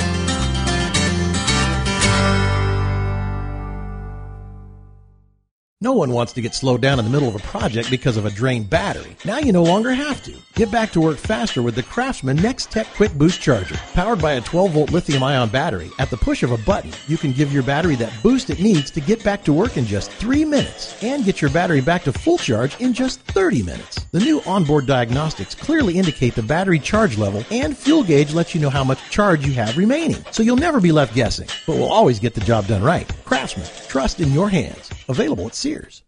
No 5.82 5.92
one 5.92 6.12
wants 6.12 6.32
to 6.32 6.42
get 6.42 6.56
slowed 6.56 6.80
down 6.80 7.00
in 7.00 7.06
the 7.06 7.12
middle 7.12 7.28
of 7.28 7.36
a 7.36 7.40
project 7.40 7.90
because 7.90 8.16
of 8.16 8.26
a 8.26 8.30
drained 8.30 8.70
battery. 8.70 9.14
Now 9.26 9.40
you 9.40 9.52
no 9.52 9.62
longer 9.62 9.94
have 9.94 10.24
to. 10.24 10.34
Get 10.54 10.72
back 10.72 10.94
to 10.94 11.02
work 11.02 11.18
faster 11.18 11.62
with 11.62 11.76
the 11.76 11.84
Craftsman 11.84 12.38
Nextec 12.38 12.86
Quick 12.96 13.14
Boost 13.16 13.42
Charger. 13.42 13.76
Powered 13.94 14.22
by 14.22 14.34
a 14.34 14.42
12 14.42 14.72
volt 14.72 14.92
lithium 14.94 15.22
ion 15.22 15.50
battery, 15.50 15.92
at 16.00 16.10
the 16.10 16.16
push 16.16 16.44
of 16.44 16.54
a 16.54 16.58
button, 16.60 16.94
you 17.08 17.18
can 17.18 17.34
give 17.34 17.52
your 17.52 17.62
battery 17.62 17.96
that 17.98 18.14
boost 18.24 18.50
it 18.50 18.62
needs 18.62 18.90
to 18.92 19.02
get 19.02 19.22
back 19.22 19.44
to 19.44 19.52
work 19.52 19.76
in 19.76 19.86
just 19.86 20.12
3 20.12 20.46
minutes 20.46 20.96
and 21.04 21.26
get 21.26 21.42
your 21.42 21.52
battery 21.52 21.82
back 21.82 22.04
to 22.04 22.14
full 22.14 22.38
charge 22.38 22.80
in 22.80 22.94
just 22.94 23.20
30 23.24 23.62
minutes. 23.62 24.06
The 24.14 24.22
new 24.22 24.42
onboard 24.46 24.86
diagnostics 24.86 25.56
clearly 25.56 25.98
indicate 25.98 26.36
the 26.36 26.42
battery 26.42 26.80
charge 26.80 27.18
level 27.18 27.44
and 27.52 27.78
fuel 27.78 28.06
gauge 28.06 28.34
lets 28.34 28.56
you 28.56 28.62
know 28.62 28.70
how 28.70 28.86
much 28.86 29.10
charge 29.10 29.46
you 29.46 29.52
have 29.56 29.78
remaining. 29.78 30.24
So 30.32 30.42
you'll 30.42 30.56
never 30.56 30.80
be 30.80 30.94
left 30.94 31.14
guessing, 31.14 31.50
but 31.68 31.76
will 31.76 31.92
always 31.92 32.18
get 32.18 32.34
the 32.34 32.40
job 32.40 32.66
done 32.68 32.82
right. 32.82 33.12
Craftsman, 33.26 33.68
trust 33.90 34.22
in 34.22 34.32
your 34.32 34.48
hands. 34.48 34.90
Available 35.10 35.48
at 35.48 35.54
Sears. 35.66 36.04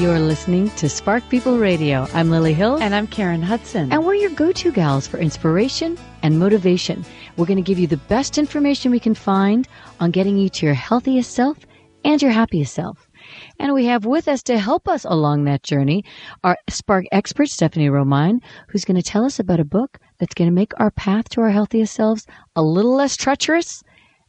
You're 0.00 0.20
listening 0.20 0.70
to 0.76 0.88
Spark 0.88 1.28
People 1.30 1.58
Radio. 1.58 2.06
I'm 2.14 2.30
Lily 2.30 2.54
Hill. 2.54 2.80
And 2.80 2.94
I'm 2.94 3.08
Karen 3.08 3.42
Hudson. 3.42 3.92
And 3.92 4.06
we're 4.06 4.14
your 4.14 4.30
go 4.30 4.52
to 4.52 4.70
gals 4.70 5.08
for 5.08 5.18
inspiration 5.18 5.98
and 6.22 6.38
motivation. 6.38 7.04
We're 7.36 7.46
going 7.46 7.56
to 7.56 7.62
give 7.62 7.80
you 7.80 7.88
the 7.88 7.96
best 7.96 8.38
information 8.38 8.92
we 8.92 9.00
can 9.00 9.16
find 9.16 9.66
on 9.98 10.12
getting 10.12 10.36
you 10.36 10.48
to 10.48 10.66
your 10.66 10.76
healthiest 10.76 11.34
self 11.34 11.58
and 12.04 12.22
your 12.22 12.30
happiest 12.30 12.72
self. 12.72 13.08
And 13.58 13.74
we 13.74 13.86
have 13.86 14.04
with 14.04 14.28
us 14.28 14.42
to 14.44 14.58
help 14.58 14.86
us 14.86 15.04
along 15.04 15.44
that 15.44 15.62
journey 15.62 16.04
our 16.44 16.56
Spark 16.68 17.06
expert, 17.10 17.48
Stephanie 17.48 17.88
Romine, 17.88 18.40
who's 18.68 18.84
going 18.84 18.96
to 18.96 19.02
tell 19.02 19.24
us 19.24 19.38
about 19.38 19.60
a 19.60 19.64
book 19.64 19.98
that's 20.22 20.34
going 20.34 20.48
to 20.48 20.54
make 20.54 20.70
our 20.78 20.92
path 20.92 21.28
to 21.28 21.40
our 21.40 21.50
healthiest 21.50 21.92
selves 21.92 22.28
a 22.54 22.62
little 22.62 22.94
less 22.94 23.16
treacherous 23.16 23.82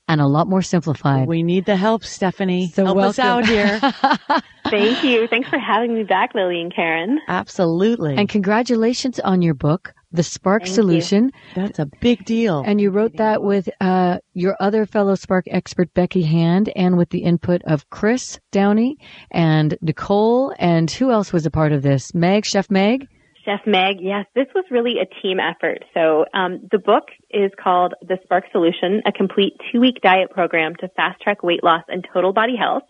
and 0.07 0.19
a 0.19 0.25
lot 0.25 0.47
more 0.47 0.63
simplified. 0.63 1.27
we 1.27 1.43
need 1.43 1.67
the 1.67 1.75
help, 1.75 2.03
Stephanie. 2.03 2.67
So 2.69 2.83
help 2.83 2.97
us 2.97 3.19
out 3.19 3.45
here. 3.45 3.79
Thank 4.71 5.03
you. 5.03 5.27
Thanks 5.27 5.49
for 5.49 5.59
having 5.59 5.93
me 5.93 6.01
back, 6.03 6.33
Lily 6.33 6.59
and 6.59 6.73
Karen. 6.73 7.19
Absolutely. 7.27 8.15
and 8.15 8.27
congratulations 8.27 9.19
on 9.19 9.43
your 9.43 9.53
book, 9.53 9.93
The 10.11 10.23
Spark 10.23 10.63
Thank 10.63 10.69
you. 10.69 10.73
Solution. 10.73 11.31
That's 11.53 11.77
a 11.77 11.85
big 12.01 12.25
deal. 12.25 12.63
And 12.65 12.81
you 12.81 12.89
wrote 12.89 13.17
that 13.17 13.43
with 13.43 13.69
uh, 13.79 14.17
your 14.33 14.57
other 14.59 14.87
fellow 14.87 15.13
Spark 15.13 15.45
expert, 15.51 15.93
Becky 15.93 16.23
Hand, 16.23 16.71
and 16.75 16.97
with 16.97 17.11
the 17.11 17.19
input 17.19 17.61
of 17.65 17.87
Chris 17.91 18.39
Downie 18.51 18.97
and 19.29 19.77
Nicole. 19.79 20.55
And 20.57 20.89
who 20.89 21.11
else 21.11 21.31
was 21.31 21.45
a 21.45 21.51
part 21.51 21.71
of 21.71 21.83
this? 21.83 22.15
Meg, 22.15 22.47
Chef 22.47 22.71
Meg? 22.71 23.07
Chef 23.45 23.59
Meg, 23.65 23.97
yes, 23.99 24.25
this 24.35 24.47
was 24.55 24.63
really 24.71 24.99
a 24.99 25.21
team 25.21 25.39
effort. 25.39 25.83
So 25.93 26.25
um, 26.33 26.67
the 26.71 26.79
book 26.79 27.09
is 27.29 27.51
called 27.61 27.93
The 28.01 28.17
Spark 28.23 28.45
Solution, 28.51 29.01
a 29.05 29.11
complete 29.11 29.53
two-week 29.71 29.99
diet 30.01 30.29
program 30.31 30.75
to 30.77 30.87
fast-track 30.95 31.43
weight 31.43 31.63
loss 31.63 31.83
and 31.89 32.07
total 32.13 32.31
body 32.31 32.55
health. 32.55 32.83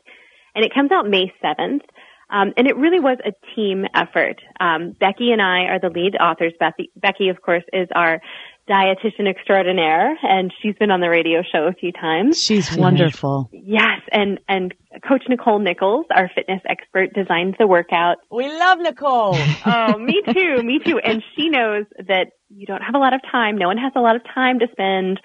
And 0.53 0.63
it 0.63 0.74
comes 0.74 0.91
out 0.91 1.10
May 1.10 1.33
7th. 1.43 1.81
Um, 2.29 2.53
and 2.57 2.67
it 2.67 2.75
really 2.77 3.00
was 3.00 3.17
a 3.24 3.33
team 3.55 3.86
effort. 3.93 4.41
Um, 4.60 4.95
Becky 5.00 5.31
and 5.31 5.41
I 5.41 5.65
are 5.65 5.79
the 5.79 5.89
lead 5.89 6.15
authors. 6.15 6.53
Becky, 6.95 7.29
of 7.29 7.41
course, 7.41 7.63
is 7.72 7.88
our 7.93 8.22
dietitian 8.70 9.27
extraordinaire, 9.29 10.17
and 10.24 10.53
she's 10.62 10.75
been 10.75 10.91
on 10.91 11.01
the 11.01 11.10
radio 11.10 11.41
show 11.41 11.67
a 11.67 11.74
few 11.74 11.91
times. 11.91 12.41
She's 12.41 12.75
wonderful. 12.75 13.50
Yes, 13.51 14.01
and 14.12 14.39
and 14.48 14.74
Coach 15.08 15.24
Nicole 15.27 15.60
Nichols, 15.60 16.05
our 16.15 16.29
fitness 16.34 16.62
expert, 16.67 17.13
designs 17.13 17.55
the 17.60 17.67
workout. 17.67 18.17
We 18.32 18.48
love 18.48 18.79
Nicole. 18.79 19.38
oh, 19.65 19.98
me 19.98 20.22
too, 20.32 20.63
me 20.63 20.79
too. 20.79 21.00
And 21.00 21.24
she 21.36 21.50
knows 21.50 21.86
that 21.98 22.27
you 22.50 22.65
don't 22.65 22.82
have 22.82 22.96
a 22.96 23.00
lot 23.00 23.13
of 23.13 23.22
time. 23.29 23.58
No 23.58 23.67
one 23.67 23.77
has 23.77 23.91
a 23.96 24.01
lot 24.01 24.15
of 24.15 24.22
time 24.34 24.60
to 24.60 24.67
spend 24.72 25.20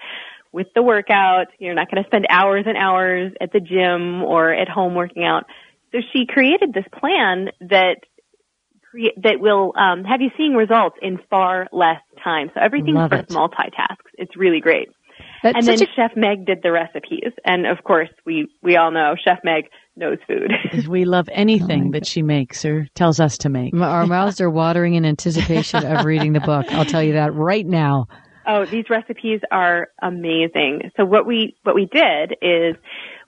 with 0.51 0.67
the 0.75 0.81
workout. 0.81 1.47
You're 1.59 1.75
not 1.75 1.89
going 1.89 2.03
to 2.03 2.07
spend 2.07 2.25
hours 2.29 2.65
and 2.67 2.77
hours 2.77 3.33
at 3.39 3.51
the 3.53 3.59
gym 3.59 4.23
or 4.23 4.53
at 4.53 4.67
home 4.67 4.95
working 4.95 5.23
out. 5.23 5.45
So 5.91 5.99
she 6.13 6.25
created 6.27 6.73
this 6.73 6.85
plan 6.99 7.49
that 7.61 7.97
that 9.23 9.39
will 9.39 9.73
um, 9.77 10.03
have 10.03 10.21
you 10.21 10.29
seeing 10.37 10.53
results 10.53 10.95
in 11.01 11.19
far 11.29 11.67
less 11.71 12.01
time. 12.23 12.49
So 12.53 12.61
everything's 12.61 12.95
Love 12.95 13.11
for 13.11 13.17
it. 13.17 13.29
multitasks. 13.29 14.09
It's 14.17 14.35
really 14.35 14.59
great. 14.59 14.89
That's 15.43 15.55
and 15.55 15.65
then 15.67 15.87
a- 15.87 15.93
Chef 15.95 16.11
Meg 16.15 16.45
did 16.45 16.59
the 16.63 16.71
recipes, 16.71 17.31
and 17.45 17.65
of 17.65 17.83
course 17.83 18.09
we 18.25 18.47
we 18.61 18.75
all 18.75 18.91
know 18.91 19.15
Chef 19.21 19.39
Meg 19.43 19.65
knows 19.95 20.17
food. 20.27 20.51
we 20.89 21.05
love 21.05 21.29
anything 21.31 21.91
that 21.91 22.05
she 22.05 22.21
makes 22.21 22.65
or 22.65 22.87
tells 22.95 23.19
us 23.19 23.37
to 23.39 23.49
make. 23.49 23.73
our 23.73 24.05
mouths 24.05 24.41
are 24.41 24.49
watering 24.49 24.95
in 24.95 25.05
anticipation 25.05 25.85
of 25.85 26.05
reading 26.05 26.33
the 26.33 26.39
book. 26.39 26.65
I'll 26.71 26.85
tell 26.85 27.03
you 27.03 27.13
that 27.13 27.33
right 27.33 27.65
now. 27.65 28.07
Oh, 28.47 28.65
these 28.65 28.85
recipes 28.89 29.41
are 29.51 29.89
amazing. 30.01 30.91
So 30.97 31.05
what 31.05 31.25
we 31.27 31.55
what 31.63 31.75
we 31.75 31.85
did 31.85 32.35
is 32.41 32.75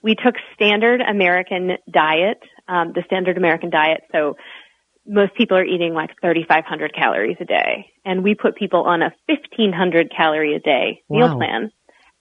we 0.01 0.15
took 0.15 0.35
standard 0.55 1.01
American 1.01 1.77
diet, 1.89 2.39
um, 2.67 2.91
the 2.93 3.03
standard 3.05 3.37
American 3.37 3.69
diet. 3.69 4.01
So 4.11 4.35
most 5.07 5.33
people 5.35 5.57
are 5.57 5.65
eating 5.65 5.93
like 5.93 6.11
3,500 6.21 6.93
calories 6.93 7.37
a 7.39 7.45
day, 7.45 7.91
and 8.05 8.23
we 8.23 8.35
put 8.35 8.55
people 8.55 8.83
on 8.83 9.01
a 9.01 9.13
1,500 9.27 10.11
calorie 10.15 10.55
a 10.55 10.59
day 10.59 11.01
meal 11.09 11.27
Wow. 11.29 11.37
plan, 11.37 11.71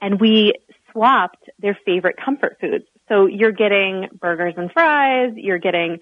and 0.01 0.21
we 0.21 0.55
swapped 0.91 1.49
their 1.59 1.79
favorite 1.85 2.17
comfort 2.23 2.57
foods. 2.61 2.85
So 3.09 3.27
you're 3.27 3.53
getting 3.53 4.09
burgers 4.19 4.55
and 4.57 4.73
fries, 4.73 5.33
you're 5.37 5.59
getting 5.59 5.99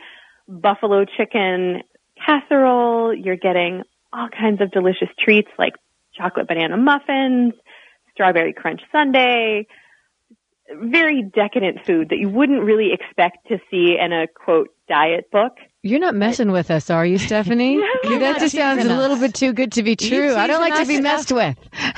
buffalo 0.46 1.04
chicken 1.04 1.82
casserole, 2.24 3.14
you're 3.14 3.36
getting 3.36 3.82
all 4.12 4.28
kinds 4.28 4.60
of 4.60 4.70
delicious 4.70 5.08
treats 5.18 5.50
like 5.58 5.74
chocolate 6.14 6.48
banana 6.48 6.76
muffins, 6.76 7.54
strawberry 8.12 8.52
crunch 8.52 8.80
sundae, 8.90 9.64
very 10.70 11.22
decadent 11.22 11.84
food 11.86 12.10
that 12.10 12.18
you 12.18 12.28
wouldn't 12.28 12.62
really 12.62 12.92
expect 12.92 13.48
to 13.48 13.58
see 13.70 13.96
in 13.98 14.12
a 14.12 14.26
quote 14.26 14.68
diet 14.88 15.30
book. 15.30 15.52
You're 15.82 16.00
not 16.00 16.14
messing 16.14 16.50
with 16.50 16.70
us, 16.70 16.90
are 16.90 17.06
you, 17.06 17.18
Stephanie? 17.28 17.74
you're 18.04 18.18
that 18.18 18.40
just 18.40 18.54
sounds 18.54 18.84
a 18.84 18.96
little 18.96 19.16
bit 19.16 19.34
too 19.34 19.52
good 19.52 19.72
to 19.72 19.82
be 19.82 19.96
true. 19.96 20.34
I 20.34 20.46
don't 20.46 20.60
like 20.60 20.80
to 20.80 20.86
be 20.86 21.00
messed 21.00 21.30
with. 21.32 21.56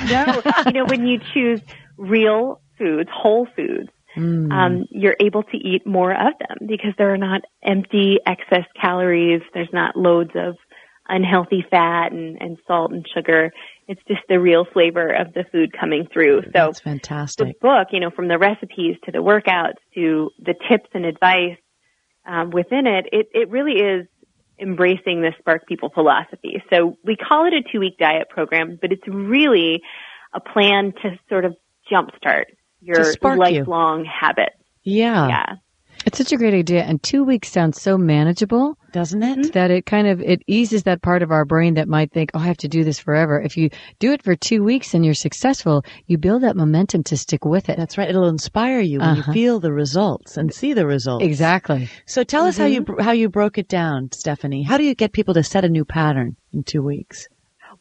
No, 0.08 0.42
you 0.66 0.72
know, 0.72 0.84
when 0.87 1.06
you 1.06 1.18
choose 1.32 1.60
real 1.96 2.60
foods, 2.78 3.08
whole 3.12 3.46
foods, 3.56 3.88
Mm. 4.16 4.50
um, 4.52 4.84
you're 4.90 5.14
able 5.20 5.44
to 5.44 5.56
eat 5.56 5.87
more 5.87 6.10
of 6.12 6.32
them 6.40 6.66
because 6.66 6.90
there 6.99 7.14
are 7.14 7.16
not 7.16 7.42
empty 7.62 8.18
excess 8.26 8.64
calories. 8.82 9.40
There's 9.54 9.68
not 9.72 9.94
loads 9.96 10.32
of 10.34 10.56
unhealthy 11.08 11.64
fat 11.70 12.10
and, 12.10 12.37
and 12.40 12.58
salt 12.66 12.90
and 12.90 13.06
sugar. 13.14 13.52
It's 13.87 14.00
just 14.08 14.22
the 14.28 14.40
real 14.40 14.64
flavor 14.72 15.10
of 15.12 15.32
the 15.34 15.44
food 15.52 15.70
coming 15.78 16.08
through. 16.12 16.42
So 16.42 16.50
That's 16.52 16.80
the 16.80 16.84
fantastic. 16.90 17.60
book, 17.60 17.88
you 17.92 18.00
know, 18.00 18.10
from 18.10 18.26
the 18.26 18.37
recipes 18.37 18.96
to 19.04 19.12
the 19.12 19.18
workouts 19.18 19.78
to 19.94 20.30
the 20.40 20.54
tips 20.68 20.88
and 20.92 21.04
advice 21.04 21.56
um, 22.27 22.50
within 22.50 22.87
it, 22.87 23.07
it, 23.12 23.29
it 23.35 23.50
really 23.50 23.81
is 23.81 24.07
embracing 24.59 25.23
the 25.23 25.33
Spark 25.39 25.67
People 25.67 25.91
philosophy. 25.91 26.62
So 26.73 26.99
we 27.05 27.17
call 27.17 27.47
it 27.47 27.55
a 27.55 27.62
two 27.62 27.81
week 27.81 27.99
diet 27.99 28.29
program, 28.29 28.79
but 28.81 28.93
it's 28.93 29.07
really 29.07 29.83
a 30.33 30.41
plan 30.41 30.93
to 31.03 31.19
sort 31.29 31.45
of 31.45 31.57
jumpstart 31.91 32.45
your 32.81 33.05
spark 33.05 33.37
you. 33.37 33.61
lifelong 33.61 34.05
habits. 34.05 34.57
Yeah, 34.83 35.29
Yeah. 35.29 35.55
It's 36.07 36.16
such 36.16 36.33
a 36.33 36.37
great 36.37 36.54
idea, 36.54 36.83
and 36.83 37.02
two 37.02 37.25
weeks 37.25 37.50
sounds 37.50 37.80
so 37.80 37.99
manageable 37.99 38.76
doesn't 38.92 39.23
it? 39.23 39.52
that 39.52 39.71
it 39.71 39.85
kind 39.87 40.09
of 40.09 40.21
it 40.21 40.42
eases 40.47 40.85
that 40.85 41.02
part 41.02 41.23
of 41.23 41.30
our 41.30 41.45
brain 41.45 41.75
that 41.75 41.88
might 41.88 42.11
think, 42.11 42.30
"Oh, 42.35 42.38
I 42.40 42.47
have 42.47 42.57
to 42.59 42.69
do 42.69 42.85
this 42.85 42.99
forever." 42.99 43.40
If 43.40 43.57
you 43.57 43.69
do 43.99 44.12
it 44.12 44.23
for 44.23 44.35
two 44.35 44.64
weeks 44.64 44.95
and 44.95 45.04
you're 45.04 45.14
successful, 45.14 45.85
you 46.07 46.16
build 46.16 46.42
that 46.42 46.57
momentum 46.57 47.04
to 47.04 47.16
stick 47.16 47.45
with 47.45 47.69
it. 47.69 47.76
That's 47.76 47.99
right. 47.99 48.09
It'll 48.09 48.28
inspire 48.28 48.80
you 48.80 48.99
when 49.00 49.09
Uh-huh. 49.11 49.23
you 49.26 49.33
feel 49.33 49.61
the 49.61 49.73
results 49.73 50.37
and 50.38 50.52
see 50.52 50.73
the 50.73 50.87
results. 50.87 51.25
Exactly. 51.25 51.88
So 52.07 52.25
tell 52.25 52.47
us 52.47 52.57
how 52.57 52.64
you 52.66 52.85
how 52.99 53.12
you 53.12 53.28
broke 53.28 53.59
it 53.59 53.69
down, 53.69 54.09
Stephanie. 54.12 54.62
How 54.62 54.78
do 54.78 54.85
you 54.85 54.95
get 54.95 55.12
people 55.12 55.35
to 55.35 55.42
set 55.45 55.64
a 55.64 55.69
new 55.69 55.85
pattern 55.85 56.37
in 56.52 56.62
two 56.64 56.83
weeks? 56.83 57.28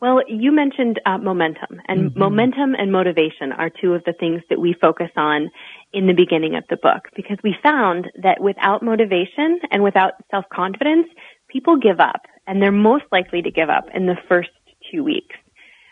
Well, 0.02 0.22
you 0.30 0.54
mentioned 0.54 1.02
uh, 1.06 1.18
momentum, 1.18 1.82
and 1.90 2.16
momentum 2.16 2.74
and 2.74 2.90
motivation 2.90 3.52
are 3.52 3.70
two 3.70 3.94
of 3.96 4.04
the 4.06 4.14
things 4.14 4.42
that 4.50 4.58
we 4.58 4.74
focus 4.80 5.10
on 5.18 5.50
in 5.94 6.08
the 6.08 6.14
beginning 6.14 6.56
of 6.56 6.64
the 6.70 6.78
book 6.78 7.10
because 7.16 7.38
we 7.44 7.56
found 7.64 8.12
that 8.22 8.42
without 8.42 8.84
motivation 8.84 9.60
and 9.72 9.84
without 9.84 10.14
self 10.32 10.46
confidence, 10.54 11.08
people 11.48 11.78
give 11.78 12.00
up, 12.00 12.22
and 12.48 12.62
they're 12.62 12.72
most 12.72 13.06
likely 13.12 13.42
to 13.42 13.52
give 13.52 13.70
up 13.70 13.86
in 13.94 14.06
the 14.06 14.18
first 14.28 14.50
two 14.92 15.04
weeks. 15.04 15.36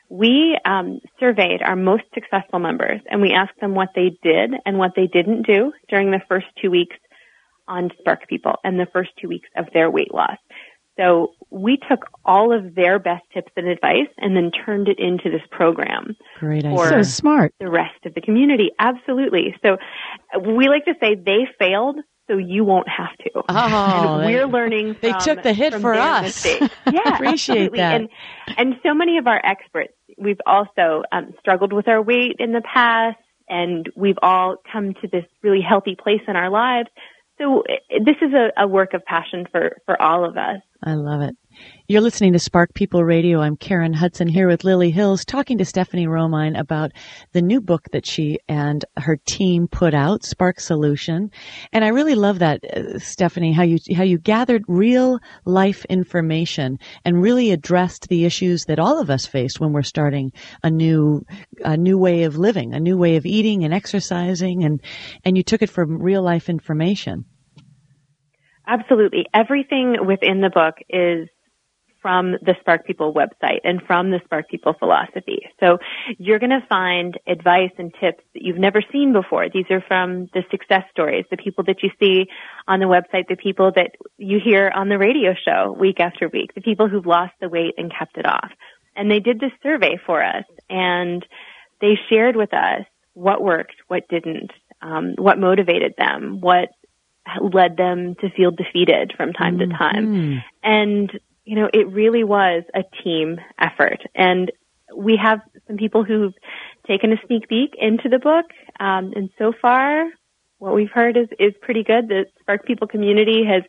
We 0.09 0.57
um, 0.63 1.01
surveyed 1.19 1.61
our 1.61 1.75
most 1.75 2.03
successful 2.13 2.59
members, 2.59 3.01
and 3.09 3.21
we 3.21 3.33
asked 3.33 3.59
them 3.59 3.75
what 3.75 3.89
they 3.95 4.17
did 4.23 4.53
and 4.65 4.77
what 4.77 4.93
they 4.95 5.07
didn't 5.07 5.45
do 5.45 5.73
during 5.89 6.11
the 6.11 6.21
first 6.29 6.47
two 6.61 6.71
weeks 6.71 6.95
on 7.67 7.91
Spark 7.99 8.27
People 8.27 8.55
and 8.63 8.79
the 8.79 8.87
first 8.93 9.09
two 9.19 9.27
weeks 9.27 9.49
of 9.57 9.65
their 9.73 9.89
weight 9.89 10.13
loss. 10.13 10.37
So 10.97 11.33
we 11.49 11.77
took 11.89 12.05
all 12.25 12.51
of 12.53 12.75
their 12.75 12.99
best 12.99 13.23
tips 13.33 13.51
and 13.55 13.67
advice 13.67 14.07
and 14.17 14.35
then 14.35 14.51
turned 14.51 14.87
it 14.87 14.99
into 14.99 15.29
this 15.29 15.41
program 15.51 16.15
Great 16.39 16.65
idea. 16.65 16.77
So 16.89 17.01
smart. 17.03 17.53
the 17.59 17.69
rest 17.69 18.05
of 18.05 18.13
the 18.13 18.21
community. 18.21 18.71
Absolutely. 18.79 19.55
So 19.63 19.77
we 20.45 20.67
like 20.69 20.85
to 20.85 20.93
say 20.99 21.15
they 21.15 21.47
failed, 21.57 21.97
so 22.29 22.37
you 22.37 22.65
won't 22.65 22.89
have 22.89 23.15
to. 23.19 23.29
oh, 23.35 23.43
and 23.47 24.23
they- 24.23 24.33
we're 24.35 24.47
learning. 24.47 24.97
they 25.01 25.13
took 25.13 25.41
the 25.43 25.53
hit 25.53 25.73
for 25.75 25.93
us. 25.93 26.23
mistakes. 26.23 26.73
Yeah, 26.91 27.15
Appreciate 27.15 27.55
absolutely. 27.73 27.77
that. 27.79 27.95
And 28.01 28.09
and 28.57 28.75
so 28.83 28.93
many 28.93 29.17
of 29.17 29.27
our 29.27 29.39
experts, 29.43 29.93
we've 30.17 30.39
also 30.45 31.03
um, 31.11 31.33
struggled 31.39 31.71
with 31.73 31.87
our 31.87 32.01
weight 32.01 32.35
in 32.39 32.51
the 32.53 32.61
past, 32.61 33.17
and 33.49 33.89
we've 33.95 34.17
all 34.21 34.57
come 34.71 34.93
to 35.01 35.07
this 35.07 35.23
really 35.43 35.61
healthy 35.61 35.95
place 35.95 36.21
in 36.27 36.35
our 36.35 36.49
lives. 36.49 36.89
So 37.39 37.59
uh, 37.61 37.99
this 38.03 38.15
is 38.21 38.33
a, 38.33 38.63
a 38.63 38.67
work 38.67 38.93
of 38.93 39.05
passion 39.05 39.45
for 39.51 39.77
for 39.85 40.01
all 40.01 40.25
of 40.27 40.37
us. 40.37 40.59
I 40.83 40.93
love 40.93 41.21
it. 41.21 41.35
You're 41.87 42.01
listening 42.01 42.33
to 42.33 42.39
Spark 42.39 42.75
People 42.75 43.03
Radio. 43.03 43.41
I'm 43.41 43.57
Karen 43.57 43.93
Hudson 43.93 44.27
here 44.27 44.47
with 44.47 44.63
Lily 44.63 44.91
Hills 44.91 45.25
talking 45.25 45.57
to 45.57 45.65
Stephanie 45.65 46.05
Romine 46.05 46.59
about 46.59 46.91
the 47.31 47.41
new 47.41 47.61
book 47.61 47.87
that 47.93 48.05
she 48.05 48.37
and 48.47 48.85
her 48.95 49.17
team 49.25 49.67
put 49.67 49.95
out, 49.95 50.23
Spark 50.23 50.59
Solution. 50.59 51.31
And 51.73 51.83
I 51.83 51.87
really 51.87 52.13
love 52.13 52.39
that, 52.39 52.63
uh, 52.63 52.99
Stephanie, 52.99 53.53
how 53.53 53.63
you, 53.63 53.79
how 53.95 54.03
you 54.03 54.19
gathered 54.19 54.65
real 54.67 55.17
life 55.45 55.83
information 55.85 56.77
and 57.03 57.23
really 57.23 57.51
addressed 57.51 58.07
the 58.07 58.25
issues 58.25 58.65
that 58.65 58.79
all 58.79 59.01
of 59.01 59.09
us 59.09 59.25
face 59.25 59.59
when 59.59 59.73
we're 59.73 59.81
starting 59.81 60.31
a 60.61 60.69
new, 60.69 61.25
a 61.65 61.75
new 61.75 61.97
way 61.97 62.23
of 62.23 62.37
living, 62.37 62.75
a 62.75 62.79
new 62.79 62.97
way 62.97 63.15
of 63.15 63.25
eating 63.25 63.63
and 63.63 63.73
exercising 63.73 64.63
and, 64.63 64.81
and 65.25 65.37
you 65.37 65.43
took 65.43 65.63
it 65.63 65.71
from 65.71 66.03
real 66.03 66.21
life 66.21 66.49
information. 66.49 67.25
Absolutely. 68.67 69.25
Everything 69.33 70.05
within 70.05 70.41
the 70.41 70.49
book 70.49 70.75
is 70.89 71.29
from 72.01 72.33
the 72.41 72.55
Spark 72.59 72.85
People 72.85 73.13
website 73.13 73.59
and 73.63 73.81
from 73.81 74.11
the 74.11 74.19
Spark 74.25 74.49
People 74.49 74.73
philosophy. 74.77 75.39
So 75.59 75.79
you're 76.17 76.39
going 76.39 76.51
to 76.51 76.65
find 76.69 77.17
advice 77.27 77.71
and 77.77 77.93
tips 77.99 78.23
that 78.33 78.43
you've 78.43 78.57
never 78.57 78.81
seen 78.91 79.13
before. 79.13 79.49
These 79.49 79.65
are 79.71 79.81
from 79.81 80.27
the 80.33 80.43
success 80.51 80.83
stories, 80.91 81.25
the 81.31 81.37
people 81.37 81.63
that 81.65 81.81
you 81.81 81.89
see 81.99 82.27
on 82.67 82.79
the 82.79 82.85
website, 82.85 83.27
the 83.27 83.35
people 83.35 83.71
that 83.75 83.91
you 84.17 84.39
hear 84.43 84.71
on 84.73 84.89
the 84.89 84.97
radio 84.97 85.33
show 85.33 85.75
week 85.77 85.99
after 85.99 86.29
week, 86.29 86.53
the 86.53 86.61
people 86.61 86.87
who've 86.87 87.05
lost 87.05 87.33
the 87.41 87.49
weight 87.49 87.73
and 87.77 87.91
kept 87.91 88.17
it 88.17 88.25
off. 88.25 88.51
And 88.95 89.09
they 89.09 89.19
did 89.19 89.39
this 89.39 89.51
survey 89.63 89.97
for 90.05 90.23
us 90.23 90.45
and 90.69 91.25
they 91.81 91.99
shared 92.09 92.35
with 92.35 92.53
us 92.53 92.83
what 93.13 93.41
worked, 93.41 93.75
what 93.87 94.07
didn't, 94.07 94.51
um, 94.81 95.15
what 95.17 95.39
motivated 95.39 95.95
them, 95.97 96.41
what 96.41 96.69
led 97.41 97.77
them 97.77 98.15
to 98.21 98.29
feel 98.29 98.51
defeated 98.51 99.13
from 99.15 99.33
time 99.33 99.59
to 99.59 99.67
time. 99.67 100.43
And, 100.63 101.19
you 101.45 101.55
know, 101.55 101.69
it 101.73 101.87
really 101.89 102.23
was 102.23 102.63
a 102.73 102.83
team 103.03 103.39
effort. 103.59 104.01
And 104.15 104.51
we 104.95 105.17
have 105.21 105.41
some 105.67 105.77
people 105.77 106.03
who've 106.03 106.33
taken 106.87 107.11
a 107.11 107.17
sneak 107.27 107.47
peek 107.49 107.75
into 107.77 108.09
the 108.09 108.19
book. 108.19 108.45
Um, 108.79 109.13
and 109.15 109.29
so 109.37 109.53
far, 109.61 110.05
what 110.59 110.73
we've 110.73 110.91
heard 110.91 111.17
is, 111.17 111.27
is 111.39 111.53
pretty 111.61 111.83
good. 111.83 112.07
The 112.07 112.25
Spark 112.39 112.65
People 112.65 112.87
community 112.87 113.43
has 113.45 113.63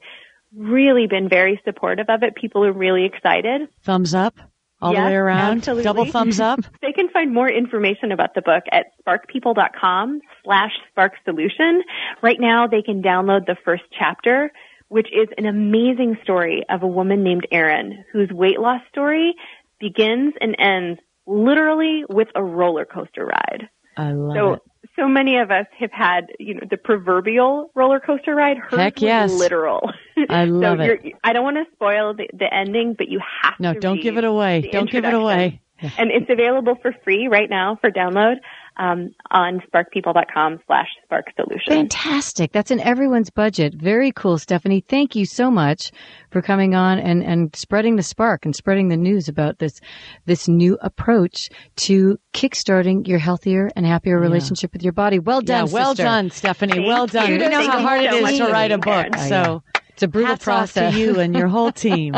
really 0.55 1.07
been 1.07 1.29
very 1.29 1.61
supportive 1.65 2.09
of 2.09 2.23
it. 2.23 2.35
People 2.35 2.65
are 2.65 2.73
really 2.73 3.05
excited. 3.05 3.69
Thumbs 3.83 4.15
up 4.15 4.39
all 4.81 4.93
yes, 4.93 5.01
the 5.01 5.07
way 5.07 5.15
around. 5.15 5.59
Absolutely. 5.59 5.85
Double 5.85 6.05
thumbs 6.07 6.41
up. 6.41 6.61
they 6.83 6.93
can 6.93 7.09
find 7.11 7.33
more 7.33 7.49
information 7.49 8.13
about 8.13 8.35
the 8.35 8.43
book 8.43 8.65
at 8.71 8.87
sparkpeople.com 9.05 10.21
slash 10.45 10.73
spark 10.91 11.13
solution. 11.25 11.83
Right 12.23 12.39
now 12.41 12.67
they 12.67 12.83
can 12.83 13.03
download 13.03 13.47
the 13.47 13.57
first 13.65 13.85
chapter, 13.99 14.53
which 14.89 15.09
is 15.13 15.29
an 15.37 15.47
amazing 15.47 16.19
story 16.23 16.65
of 16.71 16.83
a 16.83 16.87
woman 16.87 17.23
named 17.23 17.47
Erin 17.51 18.05
whose 18.13 18.31
weight 18.31 18.61
loss 18.61 18.81
story 18.91 19.35
begins 19.81 20.35
and 20.41 20.57
ends 20.59 21.01
literally 21.27 22.05
with 22.09 22.29
a 22.35 22.43
roller 22.43 22.85
coaster 22.85 23.27
ride. 23.27 23.69
I 23.97 24.13
love 24.13 24.37
so, 24.37 24.53
it. 24.55 24.63
So 24.99 25.07
many 25.07 25.37
of 25.39 25.51
us 25.53 25.67
have 25.79 25.93
had, 25.93 26.27
you 26.41 26.55
know, 26.55 26.63
the 26.69 26.77
proverbial 26.77 27.71
roller 27.75 28.01
coaster 28.01 28.35
ride. 28.35 28.59
Hers 28.59 28.81
Heck 28.81 29.01
yes. 29.01 29.33
literal. 29.33 29.93
I 30.29 30.47
love 30.47 30.79
so 30.79 30.83
it. 30.83 30.87
You're, 31.05 31.13
I 31.23 31.33
don't 31.33 31.45
want 31.45 31.57
to 31.57 31.73
spoil 31.73 32.15
the, 32.15 32.29
the 32.33 32.53
ending, 32.53 32.95
but 32.99 33.09
you 33.09 33.21
have 33.43 33.55
No, 33.61 33.75
to 33.75 33.75
No, 33.75 33.81
don't 33.81 34.03
give 34.03 34.17
it 34.17 34.25
away. 34.25 34.69
Don't 34.73 34.91
give 34.91 35.05
it 35.05 35.15
away. 35.15 35.61
And 35.81 36.11
it's 36.11 36.29
available 36.29 36.75
for 36.83 36.93
free 37.05 37.29
right 37.29 37.49
now 37.49 37.79
for 37.81 37.93
download 37.93 38.39
um, 38.79 39.11
on 39.31 39.61
sparkpeople.com 39.73 40.61
slash 40.67 40.87
spark 41.05 41.27
solution. 41.37 41.73
Fantastic. 41.73 42.53
That's 42.53 42.71
in 42.71 42.81
everyone's 42.81 43.31
budget. 43.31 43.75
Very 43.75 44.13
cool, 44.13 44.39
Stephanie. 44.39 44.81
Thank 44.89 45.17
you 45.17 45.25
so 45.27 45.51
much 45.51 45.91
for 46.31 46.43
coming 46.43 46.75
on 46.75 46.99
and, 46.99 47.23
and 47.23 47.55
spreading 47.57 47.97
the 47.97 48.03
spark 48.03 48.45
and 48.45 48.55
spreading 48.55 48.89
the 48.89 48.97
news 48.97 49.29
about 49.29 49.59
this, 49.59 49.81
this 50.27 50.49
new 50.49 50.79
approach 50.81 51.49
to 51.77 52.19
kickstarting 52.33 53.07
your 53.07 53.19
healthier 53.19 53.71
and 53.77 53.85
happier 53.87 54.19
relationship 54.19 54.73
with 54.73 54.83
your 54.83 54.93
body. 54.93 55.19
Well 55.19 55.41
done. 55.41 55.67
yeah, 55.67 55.73
well 55.73 55.91
sister. 55.91 56.05
done, 56.05 56.31
Stephanie. 56.31 56.73
Thank 56.75 56.87
well 56.87 57.07
done. 57.07 57.27
you. 57.33 57.39
We 57.39 57.49
know 57.49 57.59
Thank 57.59 57.73
how 57.73 57.81
hard 57.81 58.03
it 58.03 58.11
so 58.11 58.17
is 58.17 58.23
much 58.23 58.37
to 58.37 58.47
write 58.47 58.73
a 58.73 58.79
book. 58.79 59.15
here. 59.17 59.29
So 59.29 59.63
It's 59.89 60.03
a 60.03 60.09
brutal 60.09 60.33
hats 60.33 60.45
process. 60.45 60.89
off 60.89 60.93
to 60.95 60.99
you 61.01 61.19
and 61.21 61.35
your 61.35 61.49
whole 61.49 61.73
team. 61.87 62.15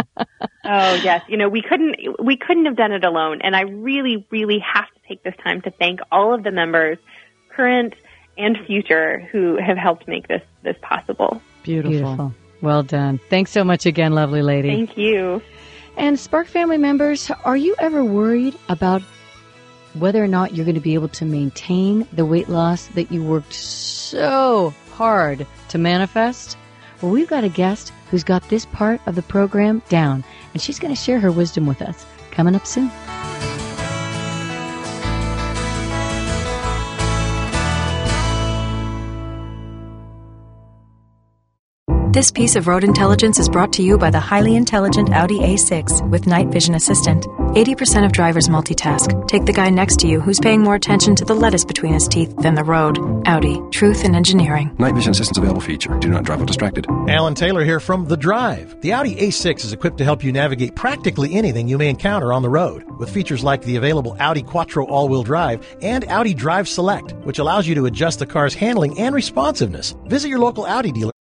Oh 0.63 0.95
yes, 1.03 1.23
you 1.29 1.37
know 1.37 1.49
we 1.49 1.63
couldn't 1.63 1.97
we 2.23 2.37
couldn't 2.37 2.67
have 2.67 2.77
done 2.77 2.93
it 2.93 3.05
alone, 3.05 3.41
and 3.43 3.57
I 3.57 3.63
really 3.63 4.27
really 4.31 4.59
have 4.59 4.85
to 4.85 5.00
take 5.11 5.23
this 5.23 5.35
time 5.43 5.61
to 5.63 5.71
thank 5.73 6.01
all 6.13 6.33
of 6.33 6.45
the 6.45 6.51
members, 6.51 6.99
current 7.51 7.95
and 8.39 8.57
future, 8.67 9.21
who 9.33 9.57
have 9.57 9.77
helped 9.77 10.09
make 10.09 10.29
this 10.29 10.43
this 10.63 10.77
possible. 10.81 11.43
Beautiful. 11.63 11.91
Beautiful. 11.91 12.35
Well 12.63 12.83
done. 12.83 13.21
Thanks 13.29 13.51
so 13.51 13.65
much 13.65 13.87
again, 13.87 14.13
lovely 14.13 14.43
lady. 14.43 14.69
Thank 14.69 14.97
you. 14.97 15.43
And 15.97 16.19
Spark 16.19 16.47
family 16.47 16.79
members, 16.79 17.31
are 17.45 17.57
you 17.57 17.75
ever 17.79 18.05
worried 18.05 18.57
about 18.69 19.03
whether 19.95 20.23
or 20.23 20.29
not 20.29 20.55
you're 20.55 20.65
going 20.65 20.75
to 20.75 20.81
be 20.81 20.95
able 20.95 21.09
to 21.09 21.25
maintain 21.25 22.07
the 22.13 22.25
weight 22.25 22.49
loss 22.49 22.87
that 22.89 23.11
you 23.11 23.25
worked 23.25 23.53
so 23.53 24.73
hard 24.93 25.47
to 25.71 25.79
manifest? 25.79 26.57
Well, 27.03 27.11
we've 27.11 27.29
got 27.29 27.45
a 27.45 27.49
guest 27.49 27.93
who's 28.11 28.25
got 28.25 28.49
this 28.49 28.67
part 28.67 29.01
of 29.07 29.15
the 29.15 29.23
program 29.23 29.83
down, 29.89 30.23
and 30.53 30.63
she's 30.63 30.79
going 30.79 30.95
to 30.95 31.01
share 31.01 31.19
her 31.19 31.33
wisdom 31.33 31.67
with 31.67 31.83
us 31.83 32.07
coming 32.31 32.55
up 32.55 32.67
soon. 32.67 32.91
This 42.13 42.33
piece 42.33 42.57
of 42.57 42.67
road 42.67 42.83
intelligence 42.83 43.39
is 43.39 43.49
brought 43.49 43.73
to 43.75 43.85
you 43.85 43.97
by 43.97 44.11
the 44.11 44.19
highly 44.19 44.57
intelligent 44.57 45.11
Audi 45.11 45.39
A6 45.39 46.11
with 46.11 46.27
Night 46.27 46.49
Vision 46.49 46.75
Assistant. 46.75 47.25
80% 47.25 48.05
of 48.05 48.11
drivers 48.11 48.49
multitask. 48.49 49.29
Take 49.29 49.45
the 49.45 49.53
guy 49.53 49.71
next 49.71 50.01
to 50.01 50.09
you 50.09 50.21
who's 50.21 50.41
paying 50.41 50.61
more 50.61 50.75
attention 50.75 51.15
to 51.15 51.25
the 51.25 51.37
lettuce 51.37 51.65
between 51.65 51.93
his 51.93 52.09
teeth 52.09 52.35
than 52.39 52.57
the 52.57 52.65
road. 52.65 52.99
Audi. 53.27 53.61
Truth 53.71 54.05
in 54.05 54.17
engineering. 54.17 54.75
Night 54.77 54.97
vision 54.97 55.13
assistance 55.13 55.39
available 55.39 55.61
feature. 55.61 55.97
Do 56.01 56.09
not 56.09 56.25
drive 56.25 56.41
while 56.41 56.47
distracted. 56.47 56.85
Alan 57.09 57.37
Taylor 57.37 57.65
here 57.65 57.79
from 57.79 58.07
The 58.07 58.17
Drive. 58.17 58.81
The 58.81 58.93
Audi 58.93 59.15
A6 59.15 59.65
is 59.65 59.73
equipped 59.73 59.99
to 59.99 60.05
help 60.05 60.25
you 60.25 60.33
navigate 60.33 60.75
practically 60.75 61.35
anything 61.35 61.69
you 61.69 61.79
may 61.79 61.91
encounter 61.91 62.33
on 62.33 62.43
the 62.43 62.49
road, 62.49 62.91
with 62.99 63.11
features 63.11 63.45
like 63.45 63.63
the 63.63 63.77
available 63.77 64.17
Audi 64.19 64.43
Quattro 64.43 64.85
all-wheel 64.85 65.23
drive 65.23 65.65
and 65.81 66.05
Audi 66.07 66.35
Drive 66.35 66.67
Select, 66.67 67.13
which 67.23 67.39
allows 67.39 67.69
you 67.69 67.77
to 67.77 67.87
adjust 67.87 68.19
the 68.19 68.27
car's 68.27 68.55
handling 68.55 68.99
and 68.99 69.15
responsiveness. 69.15 69.95
Visit 70.07 70.29
your 70.29 70.41
local 70.41 70.67
Audi 70.67 70.91
dealer. 70.91 71.13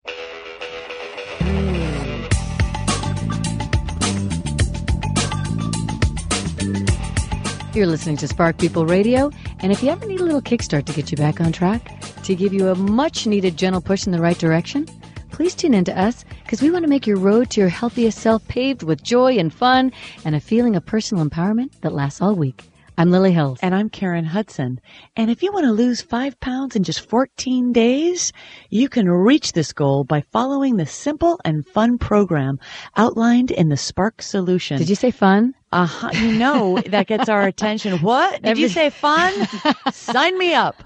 You're 7.79 7.87
listening 7.87 8.17
to 8.17 8.27
Spark 8.27 8.57
People 8.57 8.85
Radio, 8.85 9.31
and 9.59 9.71
if 9.71 9.81
you 9.81 9.87
ever 9.87 10.05
need 10.05 10.19
a 10.19 10.25
little 10.25 10.41
kickstart 10.41 10.83
to 10.83 10.91
get 10.91 11.11
you 11.11 11.15
back 11.15 11.39
on 11.39 11.53
track, 11.53 11.97
to 12.23 12.35
give 12.35 12.51
you 12.53 12.67
a 12.67 12.75
much 12.75 13.25
needed 13.25 13.55
gentle 13.55 13.79
push 13.79 14.05
in 14.05 14.11
the 14.11 14.19
right 14.19 14.37
direction, 14.37 14.85
please 15.31 15.55
tune 15.55 15.73
in 15.73 15.85
to 15.85 15.97
us 15.97 16.25
because 16.43 16.61
we 16.61 16.71
want 16.71 16.83
to 16.83 16.89
make 16.89 17.07
your 17.07 17.15
road 17.15 17.49
to 17.51 17.61
your 17.61 17.69
healthiest 17.69 18.19
self 18.19 18.45
paved 18.49 18.83
with 18.83 19.01
joy 19.01 19.37
and 19.37 19.53
fun 19.53 19.93
and 20.25 20.35
a 20.35 20.41
feeling 20.41 20.75
of 20.75 20.85
personal 20.85 21.25
empowerment 21.25 21.71
that 21.79 21.93
lasts 21.93 22.21
all 22.21 22.35
week. 22.35 22.69
I'm 22.97 23.11
Lily 23.11 23.31
Hills. 23.31 23.59
And 23.61 23.73
I'm 23.73 23.89
Karen 23.89 24.25
Hudson. 24.25 24.81
And 25.15 25.31
if 25.31 25.41
you 25.41 25.53
want 25.53 25.63
to 25.63 25.71
lose 25.71 26.01
five 26.01 26.37
pounds 26.41 26.75
in 26.75 26.83
just 26.83 27.07
14 27.07 27.71
days, 27.71 28.33
you 28.69 28.89
can 28.89 29.09
reach 29.09 29.53
this 29.53 29.71
goal 29.71 30.03
by 30.03 30.19
following 30.33 30.75
the 30.75 30.85
simple 30.85 31.39
and 31.45 31.65
fun 31.65 31.97
program 31.97 32.59
outlined 32.97 33.51
in 33.51 33.69
the 33.69 33.77
Spark 33.77 34.21
Solution. 34.21 34.79
Did 34.79 34.89
you 34.89 34.95
say 34.95 35.11
fun? 35.11 35.55
Uh-huh. 35.71 36.10
You 36.13 36.32
know, 36.32 36.79
that 36.88 37.05
gets 37.05 37.29
our 37.29 37.43
attention. 37.43 37.99
What? 37.99 38.41
Did 38.41 38.58
you 38.58 38.69
say 38.69 38.89
fun? 38.89 39.32
Sign 39.91 40.38
me 40.38 40.55
up. 40.55 40.82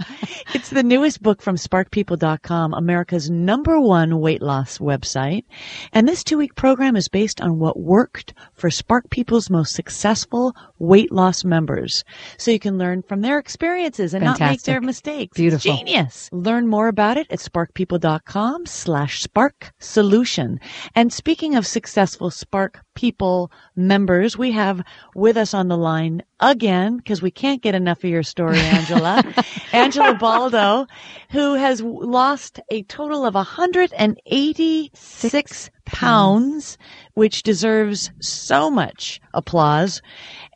It's 0.53 0.69
the 0.71 0.83
newest 0.83 1.21
book 1.21 1.41
from 1.41 1.55
sparkpeople.com, 1.55 2.73
America's 2.73 3.29
number 3.29 3.79
one 3.79 4.19
weight 4.19 4.41
loss 4.41 4.79
website. 4.79 5.45
And 5.93 6.07
this 6.07 6.23
two 6.23 6.37
week 6.37 6.55
program 6.55 6.97
is 6.97 7.07
based 7.07 7.39
on 7.39 7.59
what 7.59 7.79
worked 7.79 8.33
for 8.53 8.69
Spark 8.69 9.09
People's 9.09 9.49
most 9.49 9.73
successful 9.73 10.53
weight 10.79 11.13
loss 11.13 11.45
members. 11.45 12.03
So 12.37 12.51
you 12.51 12.59
can 12.59 12.77
learn 12.77 13.03
from 13.03 13.21
their 13.21 13.39
experiences 13.39 14.13
and 14.13 14.23
not 14.23 14.39
make 14.39 14.63
their 14.63 14.81
mistakes. 14.81 15.37
Beautiful. 15.37 15.71
It's 15.71 15.79
genius. 15.79 16.29
Learn 16.33 16.67
more 16.67 16.89
about 16.89 17.17
it 17.17 17.27
at 17.29 17.39
sparkpeople.com 17.39 18.65
slash 18.65 19.21
spark 19.21 19.71
solution. 19.79 20.59
And 20.93 21.13
speaking 21.13 21.55
of 21.55 21.65
successful 21.65 22.29
Spark 22.31 22.82
People 22.95 23.51
members, 23.75 24.37
we 24.37 24.51
have 24.51 24.83
with 25.15 25.37
us 25.37 25.53
on 25.53 25.67
the 25.67 25.77
line 25.77 26.23
again, 26.39 26.97
because 26.97 27.21
we 27.21 27.31
can't 27.31 27.61
get 27.61 27.75
enough 27.75 28.03
of 28.03 28.09
your 28.09 28.23
story, 28.23 28.57
Angela. 28.59 29.23
Angela 29.71 30.15
Baldo, 30.15 30.87
who 31.29 31.53
has 31.55 31.81
lost 31.81 32.59
a 32.69 32.83
total 32.83 33.25
of 33.25 33.35
186 33.35 35.69
pounds, 35.85 36.77
which 37.13 37.43
deserves 37.43 38.11
so 38.21 38.69
much 38.69 39.19
applause. 39.33 40.01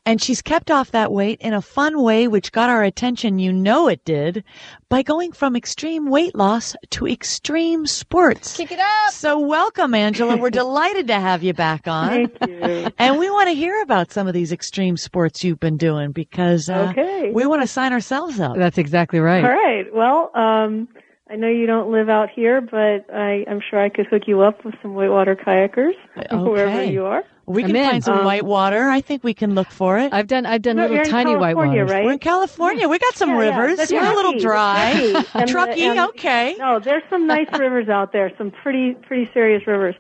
And 0.06 0.22
she's 0.22 0.42
kept 0.42 0.72
off 0.72 0.92
that 0.92 1.12
weight 1.12 1.42
in 1.42 1.54
a 1.54 1.62
fun 1.62 2.02
way, 2.02 2.30
which 2.30 2.54
got 2.54 2.70
our 2.70 2.82
attention. 2.82 3.40
You 3.40 3.52
know 3.52 3.90
it 3.90 4.06
did 4.06 4.46
by 4.88 5.02
going 5.02 5.34
from 5.34 5.54
extreme 5.58 6.10
weight 6.10 6.34
loss 6.34 6.78
to 6.92 7.08
extreme 7.08 7.86
sports. 7.86 8.56
Kick 8.56 8.72
it 8.72 8.80
up! 8.80 9.12
So 9.12 9.38
welcome, 9.38 9.94
Angela. 9.94 10.38
We're 10.38 10.50
delighted 10.64 11.08
to 11.08 11.16
have 11.20 11.44
you 11.44 11.54
back 11.54 11.90
on. 11.90 12.30
Thank 12.30 12.48
you. 12.48 12.88
And 12.98 13.20
we 13.20 13.30
want 13.30 13.50
to 13.50 13.54
hear 13.54 13.82
about 13.82 14.14
some 14.14 14.28
of 14.28 14.34
these 14.34 14.54
extreme 14.54 14.96
sports 14.96 15.44
you've 15.44 15.60
been 15.60 15.76
doing 15.76 16.14
because 16.14 16.70
uh, 16.70 16.88
Okay. 16.92 17.32
we 17.34 17.46
want 17.46 17.62
to 17.64 17.68
sign 17.68 17.92
ourselves 17.92 18.40
up. 18.40 18.56
That's 18.56 18.78
exactly 18.78 19.20
right. 19.20 19.44
All 19.44 19.52
right. 19.52 19.94
Well, 19.94 20.32
um, 20.36 20.88
I 21.30 21.36
know 21.36 21.48
you 21.50 21.66
don't 21.66 21.92
live 21.92 22.10
out 22.10 22.30
here, 22.30 22.62
but 22.62 23.14
I, 23.14 23.44
I'm 23.50 23.60
sure 23.70 23.80
I 23.80 23.90
could 23.90 24.08
hook 24.08 24.24
you 24.28 24.42
up 24.42 24.64
with 24.64 24.76
some 24.82 24.94
whitewater 24.94 25.36
kayakers 25.36 25.94
wherever 26.32 26.72
Okay. 26.82 26.92
you 26.92 27.06
are. 27.06 27.24
We 27.46 27.62
can 27.64 27.72
I'm 27.72 27.76
in. 27.78 27.90
find 27.92 28.04
some 28.04 28.20
Um, 28.20 28.26
white 28.26 28.44
water. 28.44 28.90
I 28.90 29.00
think 29.02 29.24
we 29.24 29.34
can 29.34 29.54
look 29.56 29.70
for 29.72 29.98
it. 29.98 30.14
I've 30.14 30.28
done 30.28 30.46
I've 30.46 30.62
done 30.62 30.76
No, 30.78 30.82
little 30.84 30.96
you're 30.98 31.06
in 31.06 31.10
tiny 31.12 31.36
white 31.36 31.54
California, 31.56 31.82
waters. 31.84 31.92
right? 31.94 32.06
We're 32.06 32.12
in 32.14 32.20
California. 32.20 32.88
We 32.90 33.00
got 33.00 33.16
some 33.16 33.30
Yeah, 33.30 33.42
yeah. 33.42 33.58
rivers. 33.60 33.78
That's 33.78 33.92
We're 33.92 34.04
a 34.12 34.16
little 34.16 34.38
dry. 34.40 34.92
Truckee. 35.14 35.30
And 35.34 35.48
the- 35.48 35.52
Truckee, 35.52 35.84
and- 35.86 36.00
okay. 36.10 36.56
No, 36.60 36.80
there's 36.80 37.04
some 37.10 37.26
nice 37.28 37.48
rivers 37.58 37.88
out 37.90 38.12
there. 38.12 38.32
Some 38.38 38.52
pretty 38.52 38.94
pretty 38.96 39.30
serious 39.34 39.66
rivers. 39.66 39.96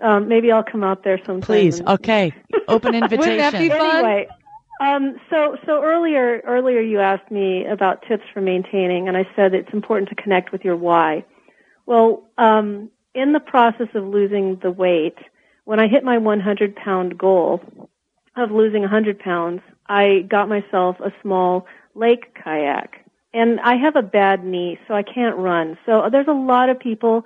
Um, 0.00 0.28
maybe 0.28 0.52
I'll 0.52 0.62
come 0.64 0.84
out 0.84 1.04
there 1.04 1.18
sometime. 1.18 1.40
Please, 1.42 1.80
and- 1.80 1.88
okay. 1.90 2.32
Open 2.68 2.94
invitation. 2.94 3.18
Wouldn't 3.30 3.38
that 3.52 3.58
be 3.58 3.68
fun? 3.68 3.96
Anyway, 3.96 4.28
um, 4.80 5.16
so 5.30 5.56
so 5.64 5.82
earlier 5.82 6.40
earlier 6.44 6.80
you 6.80 7.00
asked 7.00 7.30
me 7.30 7.64
about 7.66 8.02
tips 8.06 8.24
for 8.32 8.40
maintaining, 8.40 9.08
and 9.08 9.16
I 9.16 9.28
said 9.34 9.54
it's 9.54 9.72
important 9.72 10.08
to 10.10 10.14
connect 10.14 10.52
with 10.52 10.64
your 10.64 10.76
why. 10.76 11.24
Well, 11.86 12.24
um, 12.36 12.90
in 13.14 13.32
the 13.32 13.40
process 13.40 13.88
of 13.94 14.04
losing 14.04 14.56
the 14.56 14.70
weight, 14.70 15.16
when 15.64 15.80
I 15.80 15.88
hit 15.88 16.04
my 16.04 16.18
100 16.18 16.76
pound 16.76 17.16
goal 17.16 17.60
of 18.36 18.50
losing 18.50 18.82
100 18.82 19.18
pounds, 19.18 19.62
I 19.86 20.26
got 20.28 20.48
myself 20.48 20.96
a 21.00 21.12
small 21.22 21.66
lake 21.94 22.34
kayak. 22.34 23.04
And 23.32 23.60
I 23.60 23.76
have 23.76 23.96
a 23.96 24.02
bad 24.02 24.44
knee, 24.44 24.78
so 24.86 24.94
I 24.94 25.02
can't 25.02 25.36
run. 25.36 25.78
So 25.86 26.08
there's 26.10 26.28
a 26.28 26.32
lot 26.32 26.68
of 26.68 26.78
people 26.78 27.24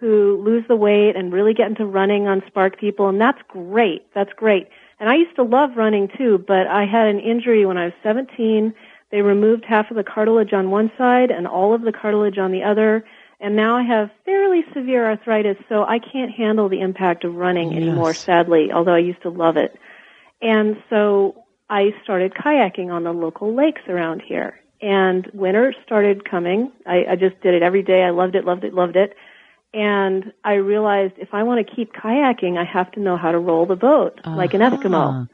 who 0.00 0.42
lose 0.44 0.64
the 0.66 0.76
weight 0.76 1.14
and 1.14 1.32
really 1.32 1.54
get 1.54 1.68
into 1.68 1.86
running 1.86 2.26
on 2.26 2.42
Spark 2.48 2.78
People, 2.78 3.08
and 3.08 3.20
that's 3.20 3.40
great. 3.46 4.06
That's 4.14 4.32
great. 4.32 4.68
And 5.02 5.10
I 5.10 5.16
used 5.16 5.34
to 5.34 5.42
love 5.42 5.70
running 5.76 6.08
too, 6.16 6.44
but 6.46 6.68
I 6.68 6.84
had 6.86 7.08
an 7.08 7.18
injury 7.18 7.66
when 7.66 7.76
I 7.76 7.86
was 7.86 7.92
17. 8.04 8.72
They 9.10 9.20
removed 9.20 9.64
half 9.64 9.90
of 9.90 9.96
the 9.96 10.04
cartilage 10.04 10.52
on 10.52 10.70
one 10.70 10.92
side 10.96 11.32
and 11.32 11.48
all 11.48 11.74
of 11.74 11.82
the 11.82 11.90
cartilage 11.90 12.38
on 12.38 12.52
the 12.52 12.62
other, 12.62 13.04
And 13.40 13.56
now 13.56 13.76
I 13.76 13.82
have 13.82 14.12
fairly 14.24 14.64
severe 14.72 15.04
arthritis, 15.04 15.56
so 15.68 15.82
I 15.82 15.98
can't 15.98 16.30
handle 16.30 16.68
the 16.68 16.80
impact 16.80 17.24
of 17.24 17.34
running 17.34 17.74
anymore, 17.74 18.14
sadly, 18.14 18.70
although 18.72 18.94
I 18.94 19.00
used 19.00 19.22
to 19.22 19.30
love 19.30 19.56
it. 19.56 19.76
And 20.40 20.76
so 20.88 21.42
I 21.68 21.92
started 22.04 22.34
kayaking 22.34 22.92
on 22.92 23.02
the 23.02 23.12
local 23.12 23.52
lakes 23.52 23.82
around 23.88 24.22
here. 24.22 24.60
And 24.80 25.28
winter 25.34 25.74
started 25.84 26.24
coming. 26.24 26.70
I, 26.86 27.06
I 27.10 27.16
just 27.16 27.40
did 27.40 27.54
it 27.54 27.62
every 27.64 27.82
day. 27.82 28.04
I 28.04 28.10
loved 28.10 28.36
it, 28.36 28.44
loved 28.44 28.62
it, 28.62 28.72
loved 28.72 28.94
it. 28.94 29.16
And 29.74 30.32
I 30.44 30.54
realized 30.54 31.14
if 31.16 31.32
I 31.32 31.42
want 31.44 31.66
to 31.66 31.74
keep 31.74 31.92
kayaking, 31.94 32.58
I 32.58 32.64
have 32.64 32.90
to 32.92 33.00
know 33.00 33.16
how 33.16 33.32
to 33.32 33.38
roll 33.38 33.64
the 33.66 33.76
boat, 33.76 34.20
like 34.26 34.52
an 34.54 34.60
Uh-huh. 34.62 34.76
Eskimo. 34.76 35.28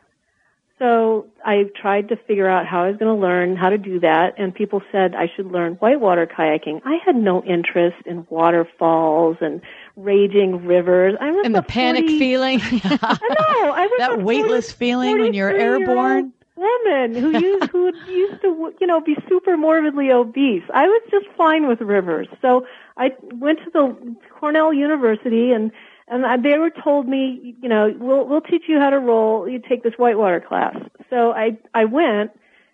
So 0.78 1.26
I 1.44 1.64
tried 1.74 2.08
to 2.10 2.16
figure 2.16 2.48
out 2.48 2.64
how 2.64 2.84
I 2.84 2.88
was 2.90 2.98
going 2.98 3.12
to 3.12 3.20
learn 3.20 3.56
how 3.56 3.68
to 3.68 3.78
do 3.78 3.98
that, 3.98 4.34
and 4.38 4.54
people 4.54 4.80
said 4.92 5.12
I 5.16 5.26
should 5.34 5.46
learn 5.50 5.72
whitewater 5.74 6.24
kayaking. 6.24 6.82
I 6.84 6.98
had 7.04 7.16
no 7.16 7.42
interest 7.42 7.96
in 8.06 8.24
waterfalls 8.30 9.38
and 9.40 9.60
raging 9.96 10.64
rivers. 10.66 11.16
I 11.20 11.32
was 11.32 11.44
And 11.44 11.52
the 11.54 11.62
panic 11.62 12.04
40 12.04 12.18
feeling. 12.20 12.60
I 12.62 13.18
know. 13.40 13.72
I 13.72 13.86
was 13.86 13.98
That 13.98 14.22
weightless 14.22 14.70
40 14.70 14.78
feeling 14.78 15.18
when 15.18 15.34
you're 15.34 15.50
airborne. 15.50 16.32
Woman 16.54 17.14
who 17.14 17.38
used 17.40 17.70
who 17.70 17.92
used 18.08 18.42
to 18.42 18.72
you 18.80 18.86
know 18.86 19.00
be 19.00 19.16
super 19.28 19.56
morbidly 19.56 20.10
obese. 20.12 20.64
I 20.72 20.86
was 20.86 21.02
just 21.10 21.26
fine 21.36 21.66
with 21.68 21.80
rivers. 21.80 22.28
So 22.42 22.66
I 22.98 23.12
went 23.34 23.60
to 23.60 23.70
the 23.70 24.16
Cornell 24.38 24.72
University 24.72 25.52
and 25.52 25.70
and 26.08 26.24
I- 26.26 26.36
they 26.38 26.58
were 26.58 26.70
told 26.70 27.06
me, 27.08 27.54
you 27.62 27.68
know, 27.68 27.94
we'll 27.98 28.26
we'll 28.26 28.40
teach 28.40 28.64
you 28.68 28.78
how 28.78 28.90
to 28.90 28.98
roll. 28.98 29.48
You 29.48 29.58
take 29.60 29.82
this 29.82 29.94
whitewater 29.96 30.40
class. 30.40 30.76
So 31.10 31.32
I 31.32 31.56
I 31.74 31.84
went 31.84 32.32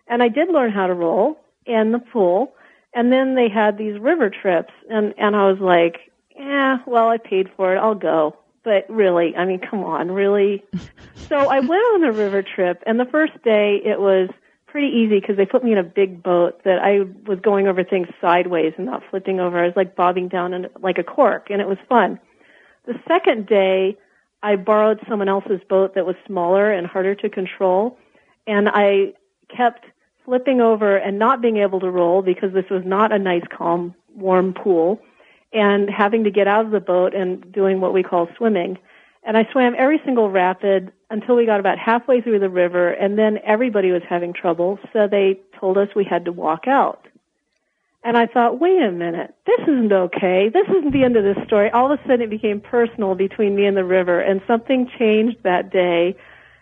and 0.09 0.23
I 0.23 0.29
did 0.29 0.49
learn 0.49 0.73
how 0.73 0.87
to 0.87 0.95
roll 0.95 1.39
in 1.67 1.93
the 1.93 1.99
pool. 1.99 2.55
And 2.97 3.13
then 3.13 3.35
they 3.35 3.49
had 3.49 3.77
these 3.77 3.99
river 4.01 4.31
trips 4.31 4.73
and 4.91 5.15
and 5.19 5.37
I 5.37 5.51
was 5.51 5.61
like, 5.61 6.11
yeah, 6.37 6.79
well 6.87 7.09
I 7.09 7.19
paid 7.19 7.51
for 7.57 7.75
it. 7.75 7.79
I'll 7.79 7.95
go. 7.95 8.37
But 8.63 8.87
really, 8.89 9.37
I 9.37 9.45
mean, 9.45 9.59
come 9.61 9.85
on, 9.85 10.11
really. 10.11 10.65
so 11.29 11.37
I 11.37 11.61
went 11.61 11.83
on 11.95 12.01
the 12.01 12.13
river 12.13 12.43
trip, 12.43 12.83
and 12.87 12.99
the 12.99 13.05
first 13.05 13.35
day 13.43 13.79
it 13.85 14.01
was 14.01 14.31
pretty 14.75 14.89
easy 14.89 15.21
because 15.21 15.37
they 15.37 15.47
put 15.47 15.63
me 15.63 15.71
in 15.71 15.79
a 15.79 15.85
big 15.85 16.21
boat 16.21 16.61
that 16.65 16.81
I 16.81 17.03
was 17.29 17.39
going 17.39 17.69
over 17.69 17.85
things 17.85 18.09
sideways 18.21 18.73
and 18.77 18.85
not 18.85 19.05
flipping 19.09 19.39
over. 19.39 19.57
I 19.57 19.67
was 19.67 19.77
like 19.77 19.95
bobbing 19.95 20.27
down 20.27 20.53
in, 20.53 20.67
like 20.81 20.99
a 20.99 21.05
cork, 21.05 21.47
and 21.49 21.61
it 21.61 21.69
was 21.69 21.79
fun. 21.89 22.19
The 22.85 22.99
second 23.07 23.47
day, 23.47 23.97
I 24.43 24.57
borrowed 24.57 24.99
someone 25.09 25.29
else's 25.29 25.61
boat 25.69 25.95
that 25.95 26.05
was 26.05 26.17
smaller 26.27 26.73
and 26.73 26.89
harder 26.89 27.15
to 27.15 27.29
control, 27.29 27.97
and 28.49 28.69
I 28.69 29.13
kept 29.49 29.85
flipping 30.25 30.61
over 30.61 30.97
and 30.97 31.21
not 31.21 31.41
being 31.41 31.59
able 31.59 31.79
to 31.79 31.89
roll 31.89 32.21
because 32.23 32.53
this 32.53 32.69
was 32.69 32.83
not 32.85 33.13
a 33.13 33.19
nice, 33.21 33.45
calm, 33.57 33.95
warm 34.17 34.55
pool 34.55 35.01
and 35.53 35.89
having 35.89 36.25
to 36.25 36.33
get 36.33 36.49
out 36.49 36.65
of 36.65 36.73
the 36.73 36.81
boat 36.81 37.15
and 37.15 37.53
doing 37.53 37.81
what 37.81 37.93
we 37.93 38.03
call 38.03 38.29
swimming. 38.37 38.77
And 39.23 39.37
I 39.37 39.49
swam 39.53 39.77
every 39.79 40.01
single 40.05 40.31
rapid 40.31 40.91
until 41.15 41.37
we 41.37 41.47
got 41.47 41.61
about 41.61 41.79
halfway 41.79 42.21
through 42.21 42.41
the 42.41 42.51
river, 42.51 42.91
and 42.91 43.17
then 43.17 43.39
everybody 43.45 43.93
was 43.93 44.03
having 44.09 44.33
trouble, 44.33 44.81
so 44.93 45.07
they 45.07 45.41
told 45.61 45.79
us 45.79 45.89
we 45.95 46.05
had 46.05 46.25
to 46.25 46.33
walk 46.33 46.67
out. 46.67 47.07
And 48.03 48.19
I 48.19 48.27
thought, 48.27 48.59
wait 48.59 48.83
a 48.83 48.91
minute, 48.91 49.33
this 49.47 49.61
isn't 49.63 49.93
okay. 49.93 50.51
This 50.53 50.67
isn't 50.69 50.93
the 50.93 51.05
end 51.05 51.17
of 51.17 51.23
this 51.23 51.39
story. 51.47 51.71
All 51.71 51.91
of 51.91 51.99
a 51.99 52.03
sudden 52.03 52.23
it 52.23 52.31
became 52.31 52.61
personal 52.61 53.15
between 53.15 53.55
me 53.55 53.65
and 53.65 53.77
the 53.77 53.85
river, 53.85 54.21
and 54.21 54.43
something 54.47 54.91
changed 54.99 55.39
that 55.45 55.71
day. 55.71 56.17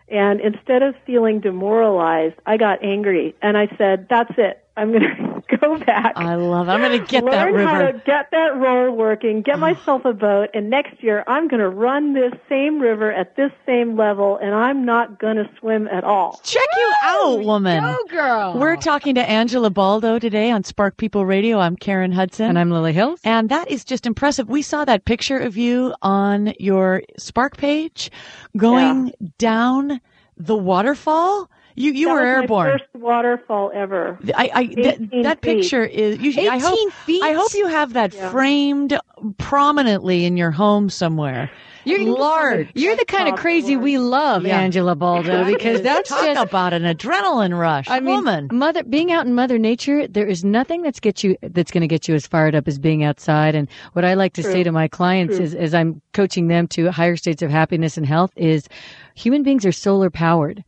And 0.08 0.38
instead 0.40 0.82
of 0.82 0.94
feeling 1.06 1.40
demoralized, 1.40 2.36
I 2.44 2.58
got 2.58 2.84
angry, 2.84 3.34
and 3.40 3.56
I 3.56 3.74
said, 3.78 4.06
that's 4.10 4.34
it. 4.36 4.61
I'm 4.76 4.90
going 4.90 5.02
to 5.50 5.56
go 5.58 5.78
back 5.78 6.14
I 6.16 6.34
love 6.36 6.68
it. 6.68 6.70
I'm 6.70 6.80
going 6.80 6.98
to 6.98 7.06
get 7.06 7.24
learn 7.24 7.32
that 7.32 7.44
river. 7.52 7.68
how 7.68 7.78
to 7.82 8.02
get 8.06 8.30
that 8.30 8.56
rower 8.56 8.90
working, 8.90 9.42
get 9.42 9.58
myself 9.58 10.04
a 10.04 10.12
boat, 10.12 10.48
and 10.54 10.70
next 10.70 11.02
year 11.02 11.24
I'm 11.26 11.48
going 11.48 11.60
to 11.60 11.68
run 11.68 12.14
this 12.14 12.32
same 12.48 12.78
river 12.80 13.12
at 13.12 13.36
this 13.36 13.52
same 13.66 13.96
level, 13.96 14.38
and 14.38 14.54
I'm 14.54 14.84
not 14.84 15.18
going 15.18 15.36
to 15.36 15.48
swim 15.58 15.88
at 15.88 16.04
all. 16.04 16.40
Check 16.42 16.66
you 16.76 16.92
out, 17.04 17.44
woman. 17.44 17.82
Go, 17.82 17.98
girl. 18.08 18.54
We're 18.58 18.76
talking 18.76 19.14
to 19.16 19.28
Angela 19.28 19.68
Baldo 19.70 20.18
today 20.18 20.50
on 20.50 20.64
Spark 20.64 20.96
People 20.96 21.26
Radio. 21.26 21.58
I'm 21.58 21.76
Karen 21.76 22.12
Hudson. 22.12 22.46
and 22.46 22.58
I'm 22.58 22.70
Lily 22.70 22.92
Hills. 22.94 23.20
And 23.24 23.48
that 23.50 23.70
is 23.70 23.84
just 23.84 24.06
impressive. 24.06 24.48
We 24.48 24.62
saw 24.62 24.84
that 24.86 25.04
picture 25.04 25.38
of 25.38 25.56
you 25.56 25.94
on 26.02 26.54
your 26.58 27.02
Spark 27.18 27.56
page 27.58 28.10
going 28.56 29.12
down 29.38 30.00
the 30.36 30.56
waterfall. 30.56 31.50
You 31.74 31.92
you 31.92 32.06
that 32.08 32.12
were 32.14 32.20
airborne. 32.20 32.66
My 32.66 32.72
first 32.78 32.84
waterfall 32.94 33.70
ever. 33.74 34.18
I, 34.34 34.50
I 34.54 34.66
that, 34.82 35.22
that 35.22 35.40
picture 35.40 35.84
is. 35.84 36.18
You, 36.18 36.50
I 36.50 36.58
hope 36.58 36.74
18 36.78 36.90
feet? 36.90 37.22
I 37.22 37.32
hope 37.32 37.54
you 37.54 37.66
have 37.66 37.92
that 37.94 38.12
Yeah. 38.14 38.30
framed 38.30 38.98
prominently 39.38 40.24
in 40.24 40.36
your 40.36 40.50
home 40.50 40.90
somewhere. 40.90 41.50
You're 41.84 42.04
large. 42.16 42.68
You're 42.74 42.94
the 42.94 43.04
kind 43.04 43.28
of 43.28 43.36
crazy 43.36 43.76
we 43.76 43.98
love, 43.98 44.46
Yeah. 44.46 44.60
Angela 44.60 44.94
Baldo, 44.94 45.44
because 45.44 45.80
that's 45.82 46.08
Talk 46.08 46.24
just 46.24 46.40
about 46.40 46.72
an 46.72 46.82
adrenaline 46.84 47.58
rush, 47.58 47.88
I 47.90 47.98
mean, 47.98 48.14
woman. 48.14 48.48
mother 48.52 48.84
being 48.84 49.10
out 49.10 49.26
in 49.26 49.34
Mother 49.34 49.58
Nature, 49.58 50.06
there 50.06 50.26
is 50.26 50.44
nothing 50.44 50.82
that's 50.82 51.00
get 51.00 51.24
you 51.24 51.36
that's 51.42 51.72
going 51.72 51.80
to 51.80 51.88
get 51.88 52.06
you 52.06 52.14
as 52.14 52.26
fired 52.26 52.54
up 52.54 52.68
as 52.68 52.78
being 52.78 53.02
outside. 53.02 53.54
And 53.56 53.68
what 53.94 54.04
I 54.04 54.14
like 54.14 54.32
to 54.34 54.42
say 54.44 54.62
to 54.62 54.70
my 54.70 54.86
clients 54.86 55.38
is, 55.38 55.54
as 55.54 55.74
I'm 55.74 56.00
coaching 56.12 56.46
them 56.48 56.68
to 56.68 56.90
higher 56.92 57.16
states 57.16 57.42
of 57.42 57.50
happiness 57.50 57.96
and 57.96 58.06
health, 58.06 58.30
is 58.36 58.68
human 59.14 59.42
beings 59.42 59.66
are 59.66 59.72
solar 59.72 60.08
powered. 60.10 60.62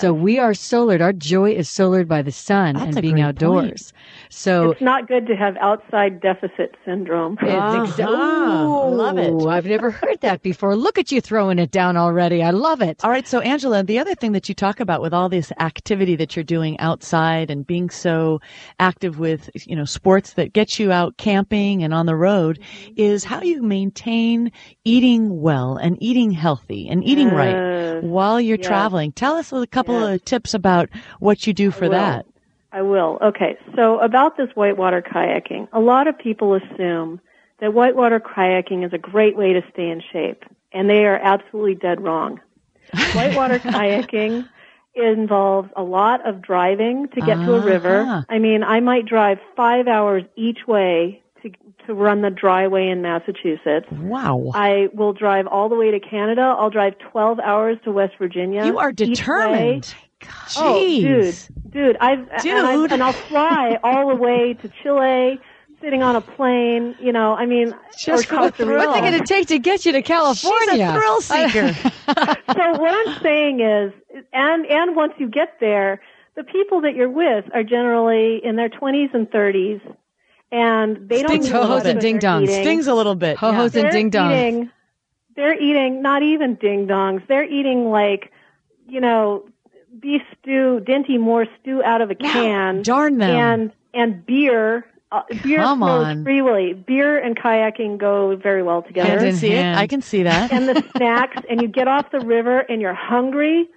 So 0.00 0.12
we 0.12 0.38
are 0.38 0.54
solared. 0.54 1.00
Our 1.02 1.12
joy 1.12 1.52
is 1.52 1.68
solared 1.70 2.08
by 2.08 2.22
the 2.22 2.32
sun 2.32 2.74
That's 2.74 2.86
and 2.96 3.02
being 3.02 3.20
outdoors. 3.20 3.92
point. 3.92 3.92
So 4.30 4.70
It's 4.72 4.80
not 4.80 5.06
good 5.08 5.26
to 5.26 5.36
have 5.36 5.56
outside 5.58 6.20
deficit 6.20 6.74
syndrome. 6.84 7.38
It's 7.42 7.50
exa- 7.98 8.04
Uh-huh. 8.06 8.88
Love 8.90 9.18
it. 9.18 9.46
I've 9.46 9.66
never 9.66 9.90
heard 9.90 10.20
that 10.22 10.42
before. 10.42 10.76
Look 10.76 10.98
at 10.98 11.12
you 11.12 11.20
throwing 11.20 11.58
it 11.58 11.70
down 11.70 11.96
already. 11.96 12.42
I 12.42 12.50
love 12.50 12.80
it. 12.82 13.04
All 13.04 13.10
right, 13.10 13.26
so 13.26 13.40
Angela, 13.40 13.82
the 13.82 13.98
other 13.98 14.14
thing 14.14 14.32
that 14.32 14.48
you 14.48 14.54
talk 14.54 14.80
about 14.80 15.02
with 15.02 15.12
all 15.12 15.28
this 15.28 15.52
activity 15.60 16.16
that 16.16 16.36
you're 16.36 16.44
doing 16.44 16.78
outside 16.80 17.50
and 17.50 17.66
being 17.66 17.90
so 17.90 18.40
active 18.80 19.18
with, 19.18 19.50
you 19.66 19.76
know, 19.76 19.84
sports 19.84 20.34
that 20.34 20.52
get 20.52 20.78
you 20.78 20.90
out 20.92 21.16
camping 21.16 21.82
and 21.82 21.92
on 21.92 22.06
the 22.06 22.16
road 22.16 22.58
is 22.96 23.24
how 23.24 23.40
you 23.42 23.62
maintain 23.62 24.50
eating 24.84 25.40
well 25.40 25.76
and 25.76 25.96
eating 26.00 26.30
healthy 26.30 26.88
and 26.88 27.04
eating 27.04 27.28
right 27.30 28.02
while 28.02 28.40
you're 28.40 28.56
Yes. 28.58 28.66
traveling. 28.66 29.12
Tell 29.12 29.34
us 29.34 29.52
a 29.52 29.66
couple 29.66 29.83
Yes. 29.92 30.14
of 30.14 30.24
tips 30.24 30.54
about 30.54 30.88
what 31.20 31.46
you 31.46 31.52
do 31.52 31.70
for 31.70 31.88
will. 31.88 31.92
that. 31.92 32.26
I 32.72 32.82
will. 32.82 33.18
Okay, 33.22 33.56
so 33.76 34.00
about 34.00 34.36
this 34.36 34.48
whitewater 34.54 35.00
kayaking, 35.00 35.68
a 35.72 35.80
lot 35.80 36.08
of 36.08 36.18
people 36.18 36.54
assume 36.54 37.20
that 37.60 37.72
whitewater 37.72 38.18
kayaking 38.20 38.84
is 38.84 38.92
a 38.92 38.98
great 38.98 39.36
way 39.36 39.52
to 39.52 39.62
stay 39.72 39.88
in 39.88 40.02
shape, 40.12 40.44
and 40.72 40.90
they 40.90 41.04
are 41.04 41.16
absolutely 41.16 41.76
dead 41.76 42.02
wrong. 42.02 42.40
Whitewater 43.14 43.60
kayaking 43.60 44.48
involves 44.94 45.70
a 45.76 45.82
lot 45.82 46.26
of 46.26 46.42
driving 46.42 47.08
to 47.14 47.20
get 47.22 47.42
to 47.44 47.52
a 47.52 47.56
Uh-huh. 47.58 47.66
river. 47.66 48.24
I 48.28 48.38
mean, 48.38 48.62
I 48.62 48.80
might 48.80 49.06
drive 49.06 49.38
five 49.56 49.88
hours 49.88 50.24
each 50.36 50.66
way 50.66 51.22
to 51.44 51.50
to 51.86 51.94
run 51.94 52.22
the 52.22 52.28
Dryway 52.30 52.90
in 52.90 53.00
Massachusetts. 53.02 53.86
Wow. 53.92 54.50
I 54.54 54.88
will 54.92 55.12
drive 55.12 55.46
all 55.46 55.68
the 55.68 55.74
way 55.76 55.90
to 55.92 56.00
Canada. 56.00 56.42
I'll 56.58 56.70
drive 56.70 56.94
12 57.12 57.38
hours 57.40 57.78
to 57.84 57.92
West 57.92 58.14
Virginia. 58.18 58.64
you 58.66 58.78
are 58.78 58.90
determined. 58.92 59.94
Oh, 60.56 60.80
dude, 60.80 61.36
dude, 61.70 61.96
I've 62.00 62.20
And, 62.20 62.30
I, 62.32 62.40
Dude. 62.76 62.92
and 62.92 63.02
I'll 63.02 63.12
fly 63.12 63.78
all 63.84 64.08
the 64.08 64.14
way 64.16 64.54
to 64.54 64.70
Chile, 64.82 65.38
sitting 65.82 66.02
on 66.02 66.16
a 66.16 66.22
plane. 66.22 66.94
You 66.98 67.12
know, 67.12 67.34
I 67.34 67.44
mean, 67.44 67.74
Just 67.98 68.24
or 68.24 68.26
for 68.26 68.34
the 68.34 68.38
Costa 68.50 68.64
thrill. 68.64 68.78
Rica. 68.78 68.86
What's 68.90 68.98
it 68.98 69.10
going 69.10 69.20
to 69.20 69.26
take 69.26 69.48
to 69.48 69.58
get 69.58 69.84
you 69.84 69.92
to 69.92 70.00
California? 70.02 70.70
She's 70.72 70.80
a 70.80 70.92
thrill 70.94 71.20
seeker. 71.20 71.74
so 71.74 72.80
what 72.80 73.06
I'm 73.08 73.20
saying 73.22 73.60
is, 73.60 73.92
and 74.32 74.64
and 74.66 74.96
once 74.96 75.12
you 75.18 75.28
get 75.28 75.58
there, 75.60 76.00
the 76.36 76.44
people 76.44 76.80
that 76.82 76.94
you're 76.94 77.10
with 77.10 77.44
are 77.52 77.62
generally 77.62 78.40
in 78.42 78.56
their 78.56 78.70
20s 78.70 79.12
and 79.12 79.30
30s, 79.30 79.80
and 80.54 81.08
they 81.08 81.20
don't 81.22 81.30
Stings 81.30 81.44
need 81.46 81.52
ho-hos 81.52 81.84
and 81.84 82.00
ding 82.00 82.18
they're 82.20 82.30
dongs. 82.30 82.44
eating. 82.44 82.62
Stings 82.62 82.86
a 82.86 82.94
little 82.94 83.16
bit. 83.16 83.36
Ho-hos 83.36 83.74
yeah. 83.74 83.80
and 83.80 83.84
they're 83.86 83.92
ding 83.92 84.10
dongs. 84.10 84.38
eating, 84.38 84.70
they're 85.36 85.60
eating 85.60 86.00
not 86.00 86.22
even 86.22 86.54
ding 86.54 86.86
dongs. 86.86 87.26
They're 87.26 87.44
eating 87.44 87.90
like, 87.90 88.30
you 88.86 89.00
know, 89.00 89.46
beef 89.98 90.22
stew, 90.40 90.80
Dinty 90.86 91.18
Moore 91.18 91.46
stew 91.60 91.82
out 91.82 92.00
of 92.00 92.10
a 92.10 92.14
can, 92.14 92.82
Darn 92.82 93.18
them. 93.18 93.30
and 93.30 93.72
and 93.92 94.24
beer. 94.24 94.86
Uh, 95.12 95.22
beer 95.44 95.58
Come 95.58 95.78
flows 95.80 96.06
on. 96.06 96.24
freely. 96.24 96.72
Beer 96.72 97.18
and 97.18 97.36
kayaking 97.36 97.98
go 97.98 98.34
very 98.36 98.62
well 98.64 98.82
together. 98.82 99.08
Hand 99.10 99.20
can 99.20 99.28
in 99.28 99.36
see 99.36 99.52
it. 99.52 99.76
I 99.76 99.86
can 99.86 100.02
see 100.02 100.22
that. 100.24 100.52
and 100.52 100.68
the 100.68 100.84
snacks, 100.96 101.36
and 101.48 101.60
you 101.62 101.68
get 101.68 101.86
off 101.88 102.10
the 102.10 102.18
river 102.20 102.60
and 102.60 102.80
you're 102.80 102.94
hungry. 102.94 103.68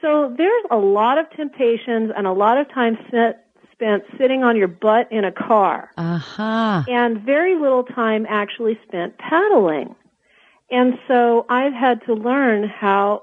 So 0.00 0.34
there's 0.38 0.64
a 0.70 0.76
lot 0.78 1.18
of 1.18 1.28
temptations 1.30 2.10
and 2.16 2.26
a 2.26 2.32
lot 2.32 2.56
of 2.58 2.70
time 2.72 2.96
sit, 3.10 3.38
spent 3.78 4.02
sitting 4.18 4.42
on 4.42 4.56
your 4.56 4.66
butt 4.66 5.10
in 5.12 5.24
a 5.24 5.30
car 5.30 5.90
Aha. 5.96 6.84
and 6.88 7.20
very 7.20 7.54
little 7.54 7.84
time 7.84 8.26
actually 8.28 8.76
spent 8.86 9.16
paddling. 9.18 9.94
And 10.70 10.98
so 11.06 11.46
I've 11.48 11.72
had 11.72 12.04
to 12.06 12.14
learn 12.14 12.68
how, 12.68 13.22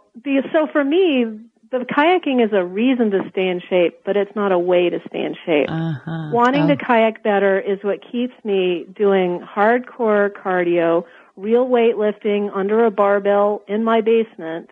so 0.53 0.67
for 0.71 0.83
me, 0.83 1.25
the 1.71 1.79
kayaking 1.79 2.43
is 2.43 2.53
a 2.53 2.63
reason 2.63 3.11
to 3.11 3.27
stay 3.29 3.47
in 3.49 3.59
shape, 3.59 3.99
but 4.05 4.15
it's 4.15 4.33
not 4.33 4.53
a 4.53 4.57
way 4.57 4.89
to 4.89 4.99
stay 5.09 5.23
in 5.23 5.35
shape. 5.45 5.67
Uh-huh. 5.69 6.29
Wanting 6.31 6.63
Oh. 6.63 6.67
to 6.69 6.77
kayak 6.77 7.21
better 7.21 7.59
is 7.59 7.83
what 7.83 7.99
keeps 8.01 8.33
me 8.45 8.85
doing 8.95 9.41
hardcore 9.41 10.29
cardio, 10.31 11.03
real 11.35 11.67
weightlifting 11.67 12.49
under 12.55 12.85
a 12.85 12.91
barbell 12.91 13.61
in 13.67 13.83
my 13.83 13.99
basement, 13.99 14.69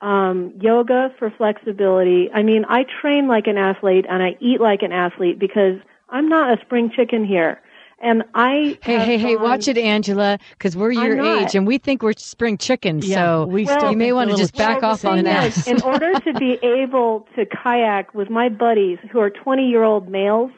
um, 0.00 0.52
yoga 0.60 1.12
for 1.18 1.30
flexibility. 1.30 2.30
I 2.32 2.42
mean, 2.42 2.64
I 2.68 2.84
train 3.00 3.26
like 3.28 3.46
an 3.46 3.58
athlete 3.58 4.06
and 4.08 4.22
I 4.22 4.36
eat 4.40 4.60
like 4.60 4.82
an 4.82 4.92
athlete 4.92 5.38
because 5.38 5.78
I'm 6.08 6.28
not 6.28 6.56
a 6.56 6.60
spring 6.64 6.90
chicken 6.94 7.24
here. 7.24 7.60
And 8.00 8.22
I 8.32 8.78
Hey, 8.80 8.92
have 8.94 9.06
hey, 9.08 9.18
hey, 9.18 9.34
gone- 9.34 9.42
watch 9.42 9.66
it, 9.66 9.76
Angela, 9.76 10.38
because 10.52 10.76
we're 10.76 10.92
I'm 10.92 11.04
your 11.04 11.16
not. 11.16 11.42
age 11.42 11.54
and 11.56 11.66
we 11.66 11.78
think 11.78 12.00
we're 12.04 12.12
spring 12.16 12.56
chickens. 12.56 13.08
Yeah, 13.08 13.16
so 13.16 13.46
we 13.46 13.64
Well, 13.64 13.76
still 13.76 13.90
you 13.90 13.96
may 13.96 14.12
want 14.12 14.30
to 14.30 14.36
just 14.36 14.56
back 14.56 14.82
Well, 14.82 14.92
off 14.92 15.04
on 15.04 15.16
thing 15.16 15.24
that. 15.24 15.46
is, 15.48 15.66
in 15.66 15.82
order 15.82 16.12
to 16.20 16.32
be 16.34 16.60
able 16.62 17.26
to 17.34 17.44
kayak 17.44 18.14
with 18.14 18.30
my 18.30 18.48
buddies 18.48 18.98
who 19.10 19.18
are 19.18 19.30
20 19.30 19.68
year 19.68 19.82
old 19.82 20.08
males 20.08 20.52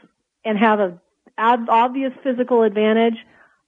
and 0.45 0.59
have 0.59 0.81
a 0.81 0.99
ob- 1.39 1.71
obvious 1.71 2.13
physical 2.23 2.63
advantage, 2.63 3.17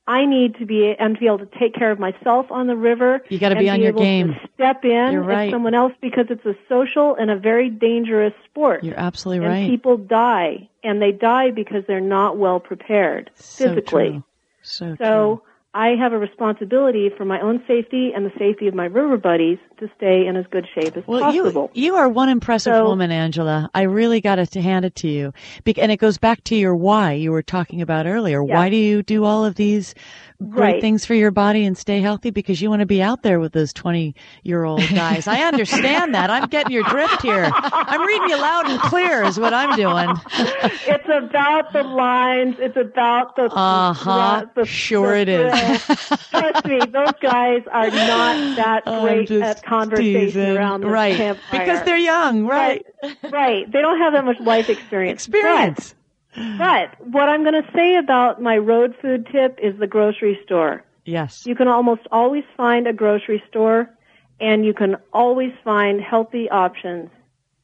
I 0.06 0.26
need 0.26 0.56
to 0.56 0.66
be 0.66 0.94
and 0.98 1.14
to 1.14 1.20
be 1.20 1.26
able 1.26 1.38
to 1.38 1.48
take 1.58 1.74
care 1.74 1.90
of 1.90 1.98
myself 1.98 2.50
on 2.50 2.66
the 2.66 2.76
river. 2.76 3.22
You 3.28 3.38
gotta 3.38 3.56
be 3.56 3.70
on 3.70 3.80
your 3.80 3.90
able 3.90 4.00
game. 4.00 4.28
To 4.28 4.40
step 4.54 4.84
in 4.84 5.12
You're 5.12 5.22
right. 5.22 5.52
someone 5.52 5.74
else 5.74 5.92
because 6.00 6.26
it's 6.28 6.44
a 6.44 6.56
social 6.68 7.14
and 7.14 7.30
a 7.30 7.36
very 7.36 7.70
dangerous 7.70 8.34
sport. 8.44 8.82
You're 8.82 8.98
absolutely 8.98 9.46
and 9.46 9.54
right. 9.54 9.70
people 9.70 9.96
die, 9.96 10.68
and 10.82 11.00
they 11.00 11.12
die 11.12 11.52
because 11.52 11.84
they're 11.86 12.00
not 12.00 12.36
well 12.36 12.58
prepared 12.58 13.30
So 13.34 13.68
physically. 13.68 14.10
true. 14.10 14.24
So, 14.62 14.96
true. 14.96 15.42
I 15.74 15.94
have 15.98 16.12
a 16.12 16.18
responsibility 16.18 17.08
for 17.16 17.24
my 17.24 17.40
own 17.40 17.62
safety 17.66 18.12
and 18.14 18.26
the 18.26 18.32
safety 18.38 18.68
of 18.68 18.74
my 18.74 18.84
river 18.84 19.16
buddies 19.16 19.56
to 19.80 19.88
stay 19.96 20.26
in 20.26 20.36
as 20.36 20.44
good 20.50 20.66
shape 20.74 20.94
as 20.98 21.04
Well, 21.06 21.20
possible. 21.22 21.70
you 21.72 21.82
you 21.92 21.94
are 21.96 22.10
one 22.10 22.28
impressive 22.28 22.74
So- 22.74 22.84
woman, 22.84 23.10
Angela. 23.10 23.70
I 23.74 23.82
really 23.82 24.20
got 24.20 24.34
to 24.36 24.60
hand 24.60 24.84
it 24.84 24.94
to 24.96 25.08
you, 25.08 25.32
Be- 25.64 25.80
and 25.80 25.90
it 25.90 25.96
goes 25.96 26.18
back 26.18 26.44
to 26.44 26.56
your 26.56 26.76
why 26.76 27.12
you 27.14 27.32
were 27.32 27.42
talking 27.42 27.80
about 27.80 28.06
earlier. 28.06 28.42
Yeah. 28.44 28.54
Why 28.54 28.68
do 28.68 28.76
you 28.76 29.02
do 29.02 29.24
all 29.24 29.46
of 29.46 29.54
these 29.54 29.94
great 30.50 30.72
Right. 30.74 30.80
things 30.80 31.04
for 31.06 31.14
your 31.14 31.30
body 31.30 31.64
and 31.64 31.76
stay 31.76 32.00
healthy? 32.00 32.30
Because 32.30 32.60
you 32.60 32.68
want 32.70 32.80
to 32.80 32.86
be 32.86 33.00
out 33.02 33.22
there 33.22 33.40
with 33.40 33.52
those 33.52 33.72
twenty 33.72 34.14
year 34.42 34.64
old 34.64 34.80
guys. 34.94 35.26
I 35.26 35.40
understand 35.42 36.14
that. 36.14 36.30
I'm 36.30 36.48
getting 36.48 36.72
your 36.72 36.84
drift 36.84 37.22
here. 37.22 37.50
I'm 37.54 38.00
reading 38.06 38.28
you 38.28 38.40
loud 38.40 38.68
and 38.70 38.80
clear, 38.80 39.22
is 39.24 39.38
what 39.38 39.54
I'm 39.54 39.76
doing. 39.76 40.08
it's 40.86 41.08
about 41.08 41.72
the 41.72 41.82
lines. 41.82 42.56
It's 42.58 42.76
about 42.76 43.36
the 43.36 43.44
Uh-huh. 43.52 44.46
the- 44.54 44.62
the- 44.62 44.66
Sure 44.66 45.12
the 45.12 45.20
it 45.22 45.28
is. 45.28 45.84
thrill. 45.84 45.96
Trust 46.52 46.64
me, 46.66 46.78
those 46.78 47.12
guys 47.20 47.62
are 47.70 47.90
not 47.90 48.56
that 48.56 48.84
great 48.84 49.30
at 49.30 49.62
conversation 49.64 50.20
teasing. 50.26 50.56
around 50.56 50.80
the 50.82 50.88
right 50.88 51.16
campfire. 51.16 51.60
because 51.60 51.82
they're 51.84 51.96
young, 51.96 52.46
right? 52.46 52.84
right. 53.30 53.70
They 53.70 53.80
don't 53.80 53.98
have 53.98 54.12
that 54.14 54.24
much 54.24 54.40
life 54.40 54.68
experience. 54.68 55.26
Experience. 55.26 55.90
But, 55.94 56.01
but 56.34 56.94
what 57.06 57.28
I'm 57.28 57.42
going 57.42 57.62
to 57.62 57.70
say 57.74 57.96
about 57.96 58.40
my 58.40 58.56
road 58.58 58.94
food 59.00 59.26
tip 59.30 59.58
is 59.62 59.78
the 59.78 59.86
grocery 59.86 60.38
store. 60.44 60.84
Yes. 61.04 61.46
You 61.46 61.54
can 61.54 61.68
almost 61.68 62.02
always 62.10 62.44
find 62.56 62.86
a 62.86 62.92
grocery 62.92 63.42
store, 63.48 63.90
and 64.40 64.64
you 64.64 64.72
can 64.74 64.96
always 65.12 65.52
find 65.64 66.00
healthy 66.00 66.48
options 66.48 67.10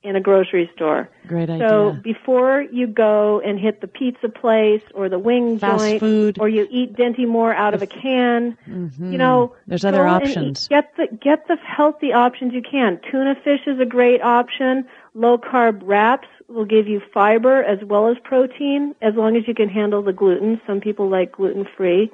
in 0.02 0.14
a 0.16 0.20
grocery 0.20 0.70
store. 0.74 1.08
Great 1.26 1.50
idea. 1.50 1.68
So 1.68 1.92
before 2.02 2.62
you 2.72 2.86
go 2.86 3.40
and 3.40 3.58
hit 3.58 3.80
the 3.80 3.88
pizza 3.88 4.28
place 4.28 4.82
or 4.94 5.08
the 5.08 5.18
wing 5.18 5.58
Fast 5.58 5.82
joint, 5.82 6.00
food. 6.00 6.38
or 6.40 6.48
you 6.48 6.66
eat 6.70 6.94
Dinty 6.94 7.26
Moore 7.26 7.52
out 7.52 7.74
of 7.74 7.82
a 7.82 7.86
can, 7.86 8.56
mm-hmm. 8.66 9.12
you 9.12 9.18
know, 9.18 9.54
There's 9.66 9.84
other 9.84 10.06
options. 10.06 10.66
eat- 10.66 10.68
Get 10.70 10.96
the 10.96 11.16
get 11.16 11.48
the 11.48 11.56
healthy 11.56 12.12
options 12.12 12.54
you 12.54 12.62
can. 12.62 13.00
Tuna 13.10 13.34
fish 13.42 13.60
is 13.66 13.80
a 13.80 13.84
great 13.86 14.22
option. 14.22 14.86
Low 15.18 15.36
carb 15.36 15.80
wraps 15.82 16.28
will 16.48 16.64
give 16.64 16.86
you 16.86 17.02
fiber 17.12 17.64
as 17.64 17.80
well 17.84 18.06
as 18.06 18.16
protein, 18.22 18.94
as 19.02 19.14
long 19.16 19.36
as 19.36 19.48
you 19.48 19.54
can 19.54 19.68
handle 19.68 20.00
the 20.00 20.12
gluten. 20.12 20.60
Some 20.64 20.80
people 20.80 21.08
like 21.08 21.32
gluten 21.32 21.66
free. 21.76 22.12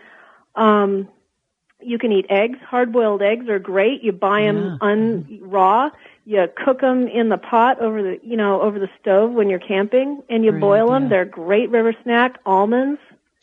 Um, 0.55 1.07
you 1.83 1.99
can 1.99 2.13
eat 2.13 2.25
eggs. 2.31 2.59
Hard 2.67 2.95
boiled 2.95 3.21
eggs 3.21 3.47
are 3.51 3.59
great. 3.59 4.03
You 4.03 4.13
buy 4.13 4.45
them 4.45 4.79
un 4.81 5.39
raw. 5.43 5.91
You 6.25 6.49
cook 6.65 6.81
them 6.81 7.07
in 7.07 7.29
the 7.29 7.37
pot 7.37 7.79
over 7.79 8.03
the 8.03 8.19
you 8.23 8.39
know 8.39 8.63
over 8.63 8.79
the 8.79 8.89
stove 8.99 9.33
when 9.33 9.51
you're 9.51 9.59
camping, 9.59 10.23
and 10.31 10.43
you 10.43 10.53
Great 10.53 10.61
boil 10.63 10.87
them. 10.87 11.05
idea. 11.05 11.09
They're 11.11 11.25
great 11.27 11.69
river 11.69 11.95
snack. 12.05 12.39
Almonds 12.47 13.01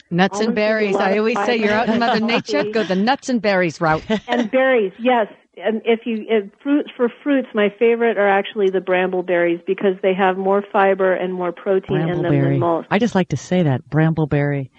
Nuts 0.10 0.40
and 0.40 0.48
Almonds 0.48 0.56
give 0.56 0.56
berries. 0.56 0.96
I 0.96 1.20
always 1.20 1.38
say 1.46 1.58
you're 1.58 1.72
out 1.72 1.88
in. 1.88 2.00
Mother 2.00 2.20
Nature, 2.20 2.64
go 2.64 2.84
the 2.84 2.96
nuts 2.96 3.30
and 3.30 3.40
berries 3.40 3.80
route. 3.80 4.04
and 4.28 4.50
berries. 4.50 4.94
Yes, 4.98 5.28
and 5.58 5.82
if 5.84 6.06
you 6.06 6.26
if 6.30 6.50
fruits 6.64 6.90
for 6.96 7.12
fruits, 7.24 7.50
my 7.54 7.74
favorite 7.78 8.18
are 8.18 8.28
actually 8.28 8.70
the 8.70 8.80
brambleberries 8.80 9.66
because 9.66 9.96
they 10.02 10.14
have 10.14 10.38
more 10.38 10.64
fiber 10.72 11.14
and 11.14 11.34
more 11.34 11.52
protein 11.52 12.10
in 12.10 12.22
them 12.22 12.40
than 12.40 12.60
most. 12.60 12.88
I 12.90 13.00
just 13.00 13.16
like 13.16 13.30
to 13.30 13.38
say 13.38 13.64
that 13.64 13.90
brambleberry. 13.90 14.70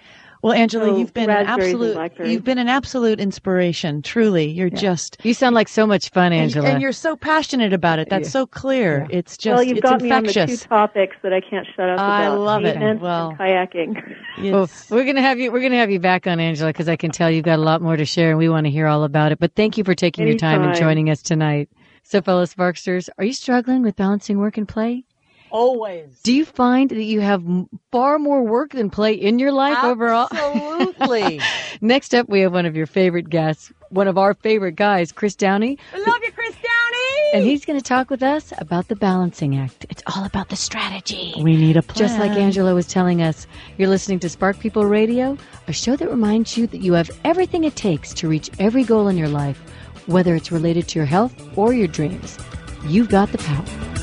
Well, 0.43 0.51
Angela, 0.51 0.89
Oh, 0.89 0.97
you've 0.97 1.13
been 1.13 1.29
an 1.29 1.47
absolute 1.47 2.11
you've 2.25 2.43
been 2.43 2.57
an 2.57 2.67
absolute 2.67 3.21
inspiration. 3.21 4.01
Truly, 4.01 4.45
you're 4.51 4.69
just 4.69 5.15
You 5.23 5.33
sound 5.33 5.55
like 5.55 5.69
so 5.69 5.87
much 5.87 6.09
fun, 6.09 6.33
Angela. 6.33 6.67
and 6.67 6.81
you're 6.81 6.91
so 6.91 7.15
passionate 7.15 7.71
about 7.71 7.99
it. 7.99 8.09
That's 8.09 8.27
Yeah. 8.27 8.31
so 8.41 8.45
clear. 8.47 9.07
It's 9.09 9.37
just 9.37 9.55
well, 9.55 9.63
you've 9.63 9.77
it's 9.77 9.89
got 9.89 10.01
me 10.01 10.11
on 10.11 10.23
the 10.23 10.33
two 10.33 10.57
topics 10.57 11.15
that 11.23 11.31
I 11.31 11.39
can't 11.39 11.65
shut 11.75 11.87
up 11.87 11.97
I 11.97 12.25
about. 12.25 12.39
love 12.41 12.61
it. 12.65 12.75
Maintenance 12.75 13.01
Well- 13.01 13.29
and 13.29 13.39
kayaking. 13.39 14.15
Well, 14.51 14.69
we're 14.89 15.05
gonna 15.05 15.21
have 15.21 15.39
you. 15.39 15.49
We're 15.49 15.61
gonna 15.61 15.77
have 15.77 15.89
you 15.91 16.01
back 16.01 16.27
on, 16.27 16.41
Angela, 16.41 16.69
because 16.73 16.89
I 16.89 16.97
can 16.97 17.11
tell 17.11 17.31
you've 17.31 17.45
got 17.45 17.59
a 17.59 17.61
lot 17.61 17.81
more 17.81 17.95
to 17.95 18.03
share, 18.03 18.31
and 18.31 18.37
we 18.37 18.49
want 18.49 18.65
to 18.65 18.69
hear 18.71 18.87
all 18.87 19.05
about 19.05 19.31
it. 19.31 19.39
But 19.39 19.55
thank 19.55 19.77
you 19.77 19.85
for 19.85 19.95
taking 19.95 20.27
your 20.27 20.35
time 20.37 20.61
and 20.61 20.75
joining 20.75 21.09
us 21.09 21.21
tonight. 21.21 21.69
So, 22.03 22.21
fellow 22.21 22.43
Sparksters, 22.43 23.09
are 23.17 23.23
you 23.23 23.31
struggling 23.31 23.81
with 23.81 23.95
balancing 23.95 24.37
work 24.39 24.57
and 24.57 24.67
play? 24.67 25.05
Always. 25.53 26.19
Do 26.23 26.33
you 26.33 26.45
find 26.45 26.89
that 26.89 27.03
you 27.03 27.21
have 27.21 27.43
far 27.91 28.17
more 28.17 28.41
work 28.41 28.71
than 28.71 28.89
play 28.89 29.13
in 29.13 29.37
your 29.37 29.51
life 29.51 29.83
overall? 29.83 30.27
Absolutely. 30.31 31.39
Next 31.81 32.15
up, 32.15 32.27
we 32.27 32.39
have 32.39 32.51
one 32.51 32.65
of 32.65 32.75
your 32.75 32.87
favorite 32.87 33.29
guests, 33.29 33.71
one 33.89 34.07
of 34.07 34.17
our 34.17 34.33
favorite 34.33 34.75
guys, 34.75 35.11
Chris 35.11 35.35
Downie, 35.35 35.77
I 35.93 35.99
Love 35.99 36.17
you, 36.23 36.31
Chris 36.31 36.55
Downie. 36.55 37.31
and 37.35 37.43
he's 37.43 37.65
going 37.65 37.77
to 37.79 37.85
talk 37.85 38.09
with 38.09 38.23
us 38.23 38.51
about 38.57 38.87
the 38.87 38.95
balancing 38.95 39.55
act. 39.55 39.85
It's 39.91 40.01
all 40.07 40.25
about 40.25 40.49
the 40.49 40.55
strategy. 40.55 41.35
we 41.39 41.55
need 41.55 41.77
a 41.77 41.83
plan. 41.83 41.97
Just 41.99 42.17
like 42.19 42.31
Angela 42.31 42.73
was 42.73 42.87
telling 42.87 43.21
us, 43.21 43.45
you're 43.77 43.89
listening 43.89 44.17
to 44.21 44.29
Spark 44.29 44.57
People 44.57 44.85
Radio, 44.85 45.37
a 45.67 45.73
show 45.73 45.95
that 45.95 46.09
reminds 46.09 46.57
you 46.57 46.65
that 46.65 46.81
you 46.81 46.93
have 46.93 47.11
everything 47.23 47.63
it 47.63 47.75
takes 47.75 48.11
to 48.15 48.27
reach 48.27 48.49
every 48.57 48.83
goal 48.83 49.07
in 49.07 49.17
your 49.19 49.29
life, 49.29 49.59
whether 50.07 50.33
it's 50.33 50.51
related 50.51 50.87
to 50.87 50.97
your 50.99 51.05
health 51.05 51.35
or 51.55 51.75
your 51.75 51.87
dreams. 51.87 52.39
You've 52.87 53.09
got 53.09 53.31
the 53.31 53.37
power. 53.37 54.02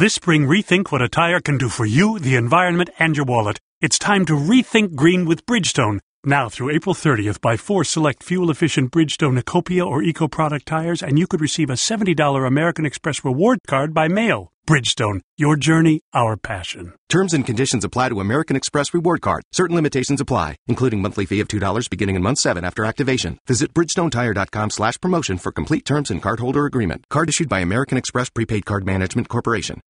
This 0.00 0.14
spring, 0.14 0.46
rethink 0.46 0.90
what 0.90 1.02
a 1.02 1.10
tire 1.10 1.40
can 1.40 1.58
do 1.58 1.68
for 1.68 1.84
you, 1.84 2.18
the 2.18 2.34
environment, 2.34 2.88
and 2.98 3.14
your 3.14 3.26
wallet. 3.26 3.60
It's 3.82 3.98
time 3.98 4.24
to 4.24 4.32
rethink 4.32 4.94
green 4.94 5.26
with 5.26 5.44
Bridgestone. 5.44 5.98
Now 6.24 6.48
through 6.48 6.70
April 6.70 6.94
30th, 6.94 7.42
buy 7.42 7.58
four 7.58 7.84
select 7.84 8.22
fuel-efficient 8.22 8.92
Bridgestone 8.92 9.38
Ecopia 9.38 9.86
or 9.86 10.00
EcoProduct 10.00 10.64
tires, 10.64 11.02
and 11.02 11.18
you 11.18 11.26
could 11.26 11.42
receive 11.42 11.68
a 11.68 11.74
$70 11.74 12.46
American 12.46 12.86
Express 12.86 13.22
reward 13.26 13.58
card 13.66 13.92
by 13.92 14.08
mail. 14.08 14.54
Bridgestone, 14.70 15.20
your 15.36 15.56
journey, 15.56 16.00
our 16.14 16.36
passion. 16.36 16.92
Terms 17.08 17.34
and 17.34 17.44
conditions 17.44 17.82
apply 17.82 18.10
to 18.10 18.20
American 18.20 18.54
Express 18.54 18.94
Reward 18.94 19.20
Card. 19.20 19.42
Certain 19.50 19.74
limitations 19.74 20.20
apply, 20.20 20.54
including 20.68 21.02
monthly 21.02 21.26
fee 21.26 21.40
of 21.40 21.48
$2 21.48 21.90
beginning 21.90 22.14
in 22.14 22.22
month 22.22 22.38
7 22.38 22.64
after 22.64 22.84
activation. 22.84 23.40
Visit 23.48 23.74
bridgestonetire.com 23.74 24.70
slash 24.70 25.00
promotion 25.00 25.38
for 25.38 25.50
complete 25.50 25.84
terms 25.84 26.08
and 26.08 26.22
cardholder 26.22 26.68
agreement. 26.68 27.04
Card 27.10 27.28
issued 27.28 27.48
by 27.48 27.58
American 27.58 27.98
Express 27.98 28.30
Prepaid 28.30 28.64
Card 28.64 28.86
Management 28.86 29.28
Corporation. 29.28 29.80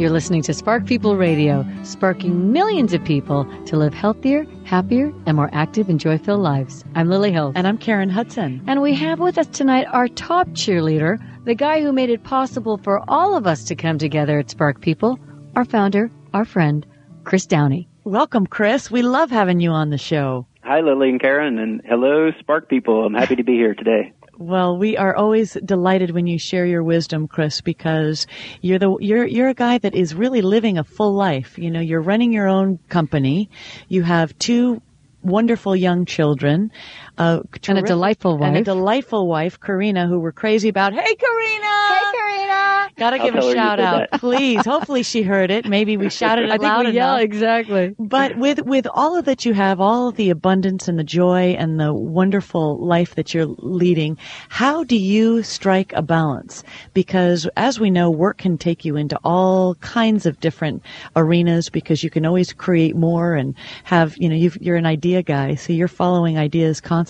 You're 0.00 0.08
listening 0.08 0.40
to 0.44 0.54
Spark 0.54 0.86
People 0.86 1.16
Radio, 1.16 1.66
sparking 1.82 2.52
millions 2.52 2.94
of 2.94 3.04
people 3.04 3.44
to 3.66 3.76
live 3.76 3.92
healthier, 3.92 4.46
happier, 4.70 5.12
and 5.26 5.36
more 5.36 5.50
active 5.52 5.88
and 5.88 5.98
joy-filled 5.98 6.40
lives. 6.40 6.84
I'm 6.94 7.08
Lily 7.08 7.32
Hill. 7.32 7.50
And 7.56 7.66
I'm 7.66 7.76
Karen 7.76 8.08
Hudson. 8.08 8.62
And 8.68 8.80
we 8.80 8.94
have 8.94 9.18
with 9.18 9.36
us 9.36 9.48
tonight 9.48 9.88
our 9.90 10.06
top 10.06 10.46
cheerleader, 10.50 11.18
the 11.44 11.56
guy 11.56 11.82
who 11.82 11.92
made 11.92 12.08
it 12.08 12.22
possible 12.22 12.78
for 12.78 13.02
all 13.08 13.36
of 13.36 13.48
us 13.48 13.64
to 13.64 13.74
come 13.74 13.98
together 13.98 14.38
at 14.38 14.48
Spark 14.48 14.80
People, 14.80 15.18
our 15.56 15.64
founder, 15.64 16.08
our 16.32 16.44
friend, 16.44 16.86
Chris 17.24 17.46
Downie. 17.46 17.88
Welcome, 18.04 18.46
Chris. 18.46 18.92
We 18.92 19.02
love 19.02 19.28
having 19.28 19.58
you 19.58 19.70
on 19.70 19.90
the 19.90 19.98
show. 19.98 20.46
Hi, 20.62 20.82
Lily 20.82 21.08
and 21.08 21.20
Karen, 21.20 21.58
and 21.58 21.82
hello, 21.84 22.30
Spark 22.38 22.68
people. 22.68 23.04
I'm 23.04 23.14
happy 23.14 23.34
to 23.34 23.42
be 23.42 23.54
here 23.54 23.74
today. 23.74 24.12
Well, 24.40 24.78
we 24.78 24.96
are 24.96 25.14
always 25.14 25.52
delighted 25.66 26.12
when 26.12 26.26
you 26.26 26.38
share 26.38 26.64
your 26.64 26.82
wisdom, 26.82 27.28
Chris, 27.28 27.60
because 27.60 28.26
you're 28.62 28.78
the 28.78 28.96
you're 28.98 29.26
you're 29.26 29.50
a 29.50 29.54
guy 29.54 29.76
that 29.76 29.94
is 29.94 30.14
really 30.14 30.40
living 30.40 30.78
a 30.78 30.82
full 30.82 31.12
life. 31.12 31.58
You 31.58 31.70
know, 31.70 31.80
you're 31.80 32.00
running 32.00 32.32
your 32.32 32.48
own 32.48 32.78
company. 32.88 33.50
You 33.88 34.02
have 34.02 34.36
two 34.38 34.80
wonderful 35.22 35.76
young 35.76 36.06
children, 36.06 36.72
uh, 37.20 37.42
and 37.68 37.78
a 37.78 37.82
delightful 37.82 38.38
wife, 38.38 38.48
and 38.48 38.56
a 38.56 38.62
delightful 38.62 39.28
wife, 39.28 39.60
Karina, 39.60 40.06
who 40.06 40.18
we're 40.18 40.32
crazy 40.32 40.70
about. 40.70 40.94
Hey, 40.94 41.14
Karina! 41.14 41.66
Hey, 41.66 42.12
Karina! 42.12 42.90
Gotta 42.96 43.18
give 43.18 43.34
a 43.34 43.42
shout 43.52 43.78
out, 43.78 44.10
please. 44.12 44.64
Hopefully 44.64 45.02
she 45.02 45.20
heard 45.20 45.50
it. 45.50 45.66
Maybe 45.68 45.98
we 45.98 46.08
shouted 46.08 46.46
it 46.46 46.50
I 46.50 46.56
loud 46.56 46.84
think 46.84 46.94
we, 46.94 46.98
enough. 46.98 47.18
Yeah, 47.18 47.24
exactly. 47.24 47.94
But 47.98 48.38
with 48.38 48.62
with 48.62 48.86
all 48.94 49.18
of 49.18 49.26
that 49.26 49.44
you 49.44 49.52
have, 49.52 49.82
all 49.82 50.08
of 50.08 50.16
the 50.16 50.30
abundance 50.30 50.88
and 50.88 50.98
the 50.98 51.04
joy 51.04 51.56
and 51.58 51.78
the 51.78 51.92
wonderful 51.92 52.78
life 52.78 53.14
that 53.16 53.34
you're 53.34 53.48
leading, 53.58 54.16
how 54.48 54.82
do 54.84 54.96
you 54.96 55.42
strike 55.42 55.92
a 55.92 56.02
balance? 56.02 56.64
Because 56.94 57.46
as 57.58 57.78
we 57.78 57.90
know, 57.90 58.10
work 58.10 58.38
can 58.38 58.56
take 58.56 58.82
you 58.86 58.96
into 58.96 59.18
all 59.24 59.74
kinds 59.76 60.24
of 60.24 60.40
different 60.40 60.82
arenas 61.16 61.68
because 61.68 62.02
you 62.02 62.08
can 62.08 62.24
always 62.24 62.54
create 62.54 62.96
more 62.96 63.34
and 63.34 63.54
have, 63.84 64.16
you 64.16 64.28
know, 64.28 64.34
you 64.34 64.50
you're 64.58 64.76
an 64.76 64.86
idea 64.86 65.22
guy, 65.22 65.54
so 65.54 65.74
you're 65.74 65.86
following 65.86 66.38
ideas 66.38 66.80
constantly. 66.80 67.09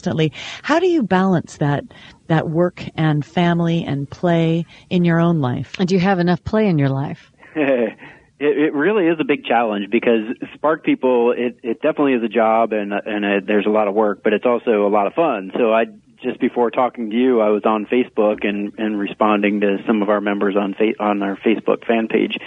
How 0.63 0.79
do 0.79 0.87
you 0.87 1.03
balance 1.03 1.59
that 1.59 1.85
that 2.29 2.49
work 2.49 2.85
and 2.95 3.25
family 3.25 3.85
and 3.85 4.09
play 4.09 4.65
in 4.89 5.05
your 5.05 5.19
own 5.19 5.41
life? 5.41 5.75
And 5.79 5.89
do 5.89 5.95
you 5.95 6.01
have 6.01 6.19
enough 6.19 6.43
play 6.45 6.69
in 6.69 6.79
your 6.79 6.89
life? 6.89 7.33
it, 7.55 7.97
it 8.39 8.75
really 8.75 9.07
is 9.07 9.19
a 9.21 9.25
big 9.25 9.45
challenge 9.45 9.91
because 9.91 10.35
Spark 10.55 10.85
People, 10.85 11.33
it, 11.33 11.59
it 11.63 11.83
definitely 11.83 12.15
is 12.15 12.23
a 12.23 12.29
job 12.29 12.73
and 12.73 12.93
and 12.93 13.25
a, 13.25 13.41
there's 13.41 13.67
a 13.67 13.71
lot 13.71 13.89
of 13.89 13.95
work, 13.95 14.23
but 14.25 14.33
it's 14.33 14.47
also 14.47 14.87
a 14.87 14.91
lot 14.91 15.07
of 15.07 15.15
fun. 15.15 15.53
So 15.57 15.73
I 15.73 15.85
just 16.23 16.41
before 16.41 16.71
talking 16.71 17.11
to 17.11 17.17
you, 17.17 17.41
I 17.41 17.51
was 17.51 17.63
on 17.65 17.87
Facebook 17.87 18.47
and 18.47 18.73
and 18.79 18.99
responding 18.99 19.61
to 19.61 19.79
some 19.87 20.03
of 20.03 20.09
our 20.09 20.21
members 20.21 20.57
on 20.57 20.75
fa- 20.75 20.99
on 20.99 21.23
our 21.23 21.37
Facebook 21.37 21.87
fan 21.87 22.09
page. 22.09 22.39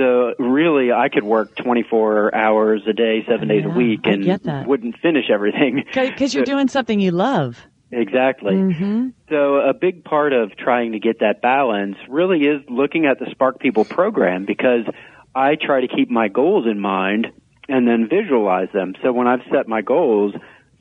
So 0.00 0.32
really, 0.38 0.92
I 0.92 1.10
could 1.10 1.24
work 1.24 1.54
24 1.56 2.34
hours 2.34 2.80
a 2.88 2.94
day, 2.94 3.22
seven 3.28 3.48
days 3.48 3.66
a 3.66 3.68
week, 3.68 4.00
and 4.04 4.24
wouldn't 4.66 4.98
finish 4.98 5.26
everything. 5.30 5.84
Because 5.94 6.34
you're 6.34 6.44
doing 6.44 6.68
something 6.68 6.98
you 7.00 7.10
love. 7.10 7.58
Exactly. 7.92 8.54
Mm-hmm. 8.54 9.08
So 9.28 9.56
a 9.56 9.74
big 9.74 10.04
part 10.04 10.32
of 10.32 10.56
trying 10.56 10.92
to 10.92 10.98
get 10.98 11.20
that 11.20 11.42
balance 11.42 11.96
really 12.08 12.38
is 12.46 12.62
looking 12.70 13.04
at 13.04 13.18
the 13.18 13.26
Spark 13.30 13.58
People 13.58 13.84
program 13.84 14.46
because 14.46 14.86
I 15.34 15.56
try 15.56 15.82
to 15.82 15.88
keep 15.88 16.08
my 16.08 16.28
goals 16.28 16.66
in 16.66 16.80
mind 16.80 17.26
and 17.68 17.86
then 17.86 18.08
visualize 18.08 18.68
them. 18.72 18.94
So 19.02 19.12
when 19.12 19.26
I've 19.26 19.42
set 19.52 19.68
my 19.68 19.82
goals, 19.82 20.32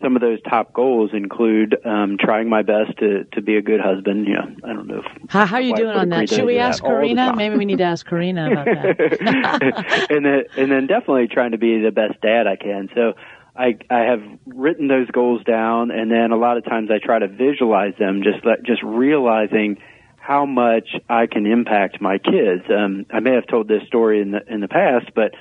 some 0.01 0.15
of 0.15 0.21
those 0.21 0.39
top 0.49 0.73
goals 0.73 1.11
include 1.13 1.75
um, 1.85 2.17
trying 2.19 2.49
my 2.49 2.61
best 2.61 2.97
to, 2.99 3.25
to 3.33 3.41
be 3.41 3.57
a 3.57 3.61
good 3.61 3.81
husband. 3.81 4.27
You 4.27 4.35
know, 4.35 4.55
I 4.63 4.73
don't 4.73 4.87
know. 4.87 4.99
If 4.99 5.31
How, 5.31 5.45
how 5.45 5.55
are 5.57 5.61
you 5.61 5.75
doing 5.75 5.89
on 5.89 6.09
that? 6.09 6.29
Should 6.29 6.45
we 6.45 6.57
ask 6.57 6.83
Karina? 6.83 7.35
Maybe 7.35 7.57
we 7.57 7.65
need 7.65 7.79
to 7.79 7.83
ask 7.83 8.05
Karina 8.05 8.51
about 8.51 8.65
that. 8.65 10.07
and 10.09 10.25
then 10.25 10.43
and 10.57 10.71
then 10.71 10.87
definitely 10.87 11.27
trying 11.27 11.51
to 11.51 11.57
be 11.57 11.81
the 11.81 11.91
best 11.91 12.21
dad 12.21 12.47
I 12.47 12.55
can. 12.55 12.89
So 12.95 13.13
I 13.55 13.77
I 13.89 13.99
have 14.01 14.23
written 14.45 14.87
those 14.87 15.09
goals 15.11 15.43
down, 15.43 15.91
and 15.91 16.09
then 16.09 16.31
a 16.31 16.37
lot 16.37 16.57
of 16.57 16.65
times 16.65 16.89
I 16.91 17.05
try 17.05 17.19
to 17.19 17.27
visualize 17.27 17.93
them, 17.99 18.23
just 18.23 18.45
let, 18.45 18.63
just 18.63 18.81
realizing 18.83 19.77
how 20.15 20.45
much 20.45 20.89
I 21.09 21.27
can 21.27 21.45
impact 21.45 21.99
my 21.99 22.19
kids. 22.19 22.63
Um, 22.69 23.05
I 23.11 23.19
may 23.19 23.33
have 23.33 23.47
told 23.47 23.67
this 23.67 23.81
story 23.87 24.21
in 24.21 24.31
the 24.31 24.41
in 24.47 24.61
the 24.61 24.67
past, 24.67 25.07
but 25.13 25.33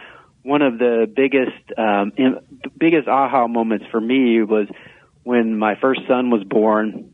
one 0.48 0.62
of 0.62 0.78
the 0.78 1.10
biggest 1.14 1.78
um, 1.78 2.12
in, 2.16 2.38
biggest 2.78 3.06
aha 3.06 3.46
moments 3.46 3.84
for 3.90 4.00
me 4.00 4.42
was 4.42 4.66
when 5.22 5.58
my 5.58 5.74
first 5.80 6.00
son 6.08 6.30
was 6.30 6.42
born, 6.44 7.12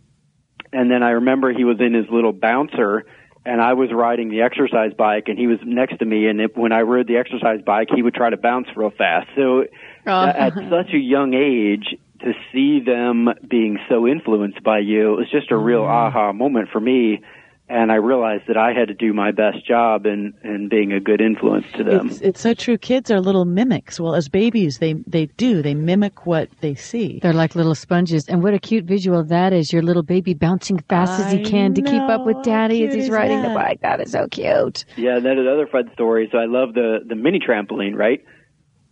and 0.73 0.90
then 0.90 1.03
I 1.03 1.11
remember 1.11 1.53
he 1.53 1.64
was 1.64 1.79
in 1.81 1.94
his 1.94 2.07
little 2.11 2.33
bouncer 2.33 3.05
and 3.47 3.61
I 3.61 3.75
was 3.75 3.90
riding 3.92 4.31
the 4.31 4.40
exercise 4.42 4.92
bike, 4.97 5.25
and 5.27 5.38
he 5.38 5.47
was 5.47 5.59
next 5.64 5.99
to 5.99 6.05
me. 6.05 6.29
And 6.29 6.40
it, 6.40 6.57
when 6.57 6.73
I 6.73 6.81
rode 6.81 7.07
the 7.07 7.18
exercise 7.18 7.61
bike, 7.64 7.88
he 7.94 8.01
would 8.01 8.14
try 8.14 8.31
to 8.31 8.38
bounce 8.38 8.68
real 8.75 8.90
fast. 8.90 9.29
So, 9.37 9.64
uh, 10.07 10.33
at 10.35 10.55
such 10.70 10.94
a 10.94 10.99
young 10.99 11.35
age, 11.35 11.94
to 12.20 12.33
see 12.53 12.81
them 12.81 13.29
being 13.47 13.79
so 13.88 14.07
influenced 14.07 14.62
by 14.62 14.79
you, 14.79 15.12
it 15.12 15.16
was 15.16 15.31
just 15.31 15.51
a 15.51 15.57
real 15.57 15.83
aha 15.83 16.33
moment 16.33 16.70
for 16.73 16.81
me. 16.81 17.20
And 17.66 17.90
I 17.90 17.94
realized 17.94 18.44
that 18.48 18.59
I 18.59 18.74
had 18.74 18.88
to 18.88 18.94
do 18.94 19.14
my 19.14 19.31
best 19.31 19.66
job 19.66 20.05
in, 20.05 20.35
in 20.44 20.68
being 20.68 20.92
a 20.92 21.00
good 21.00 21.22
influence 21.22 21.64
to 21.77 21.83
them. 21.83 22.11
It's, 22.11 22.20
it's 22.20 22.40
so 22.40 22.53
true. 22.53 22.77
Kids 22.77 23.11
are 23.11 23.20
little 23.20 23.46
mimics. 23.46 23.98
Well, 23.98 24.14
as 24.14 24.29
babies, 24.29 24.79
they 24.81 24.92
they 25.07 25.27
do. 25.27 25.62
They 25.62 25.72
mimic 25.72 26.27
what 26.27 26.50
they 26.61 26.74
see. 26.74 27.20
They're 27.22 27.33
like 27.33 27.55
little 27.55 27.74
sponges. 27.74 28.29
And 28.29 28.42
what 28.42 28.53
a 28.53 28.59
cute 28.59 28.85
visual 28.85 29.24
that 29.24 29.55
is. 29.55 29.72
Your 29.72 29.81
little 29.83 30.03
baby 30.03 30.35
bouncing 30.35 30.79
fast 30.90 31.18
as 31.18 31.33
he 31.33 31.40
I 31.40 31.42
can 31.42 31.72
to 31.74 31.81
keep 31.81 32.03
up 32.03 32.27
with 32.27 32.42
daddy 32.42 32.85
as 32.85 32.92
he's 32.92 33.05
cute 33.05 33.05
is 33.05 33.11
riding 33.11 33.40
the 33.40 33.48
bike. 33.48 33.81
That 33.81 33.98
is 34.00 34.12
so 34.12 34.29
cute. 34.29 34.85
Yeah, 34.96 35.16
and 35.16 35.24
then 35.24 35.38
another 35.38 35.66
fun 35.66 35.90
story. 35.94 36.29
So 36.31 36.37
I 36.37 36.44
love 36.44 36.74
the 36.74 36.98
the 37.07 37.14
mini 37.14 37.40
trampoline, 37.40 37.94
right? 37.96 38.22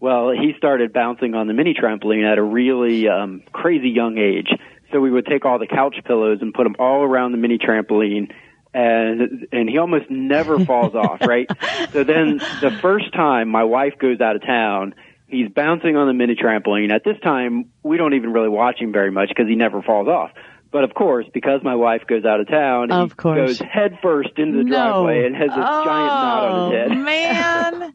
Well, 0.01 0.31
he 0.31 0.55
started 0.57 0.95
bouncing 0.95 1.35
on 1.35 1.47
the 1.47 1.53
mini 1.53 1.75
trampoline 1.75 2.25
at 2.25 2.39
a 2.39 2.43
really 2.43 3.07
um, 3.07 3.43
crazy 3.53 3.91
young 3.91 4.17
age. 4.17 4.49
So 4.91 5.01
we 5.01 5.11
would 5.11 5.27
take 5.27 5.45
all 5.45 5.59
the 5.59 5.67
couch 5.67 5.97
pillows 6.05 6.39
and 6.41 6.53
put 6.53 6.65
them 6.65 6.75
all 6.79 7.03
around 7.03 7.33
the 7.33 7.39
mini 7.39 7.57
trampoline, 7.57 8.33
and 8.75 9.49
and 9.53 9.69
he 9.69 9.79
almost 9.79 10.11
never 10.11 10.65
falls 10.65 10.95
off, 10.95 11.21
right? 11.27 11.49
So 11.93 12.05
then 12.05 12.39
the 12.61 12.77
first 12.81 13.13
time 13.13 13.49
my 13.49 13.65
wife 13.65 13.95
goes 13.99 14.21
out 14.21 14.37
of 14.37 14.43
town. 14.43 14.95
He's 15.27 15.49
bouncing 15.49 15.97
on 15.97 16.09
the 16.09 16.13
mini 16.13 16.35
trampoline. 16.35 16.93
At 16.93 17.05
this 17.05 17.19
time, 17.23 17.71
we 17.83 17.97
don't 17.97 18.13
even 18.13 18.35
really 18.35 18.51
watch 18.51 18.79
him 18.79 18.93
very 18.93 19.11
much 19.11 19.29
because 19.29 19.49
he 19.49 19.55
never 19.55 19.81
falls 19.81 20.07
off. 20.07 20.31
But 20.73 20.85
of 20.85 20.95
course, 20.95 21.27
because 21.35 21.61
my 21.63 21.75
wife 21.75 22.03
goes 22.09 22.25
out 22.25 22.41
of 22.41 22.49
town, 22.49 22.91
Of 22.91 23.11
he 23.11 23.15
course. 23.15 23.37
goes 23.37 23.59
head 23.61 23.99
first 24.03 24.31
into 24.39 24.57
the 24.59 24.65
No. 24.65 24.71
driveway 24.71 25.27
and 25.27 25.37
has 25.37 25.49
this 25.51 25.57
giant 25.85 26.13
knot 26.23 26.45
on 26.45 26.63
his 26.65 26.73
head. 26.73 26.89
Oh, 26.93 27.03
man. 27.05 27.93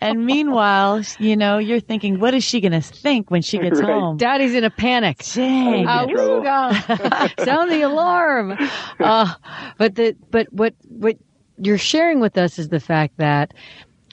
and 0.00 0.24
meanwhile, 0.24 1.02
you 1.18 1.36
know, 1.36 1.58
you're 1.58 1.80
thinking, 1.80 2.20
what 2.20 2.32
is 2.32 2.44
she 2.44 2.60
going 2.60 2.72
to 2.72 2.80
think 2.80 3.30
when 3.30 3.42
she 3.42 3.58
gets 3.58 3.80
Right. 3.80 3.90
home? 3.90 4.18
Daddy's 4.18 4.54
in 4.54 4.62
a 4.62 4.70
panic. 4.70 5.18
Dang. 5.34 5.80
In 5.80 5.84
trouble. 5.86 6.14
woo-ga. 6.36 7.28
Sound 7.44 7.72
the 7.72 7.82
alarm. 7.82 8.56
Uh, 9.00 9.34
but 9.78 9.96
the 9.96 10.14
but 10.30 10.46
what 10.52 10.74
what 10.88 11.16
you're 11.58 11.76
sharing 11.78 12.20
with 12.20 12.38
us 12.38 12.58
is 12.58 12.68
the 12.68 12.80
fact 12.80 13.14
that 13.18 13.52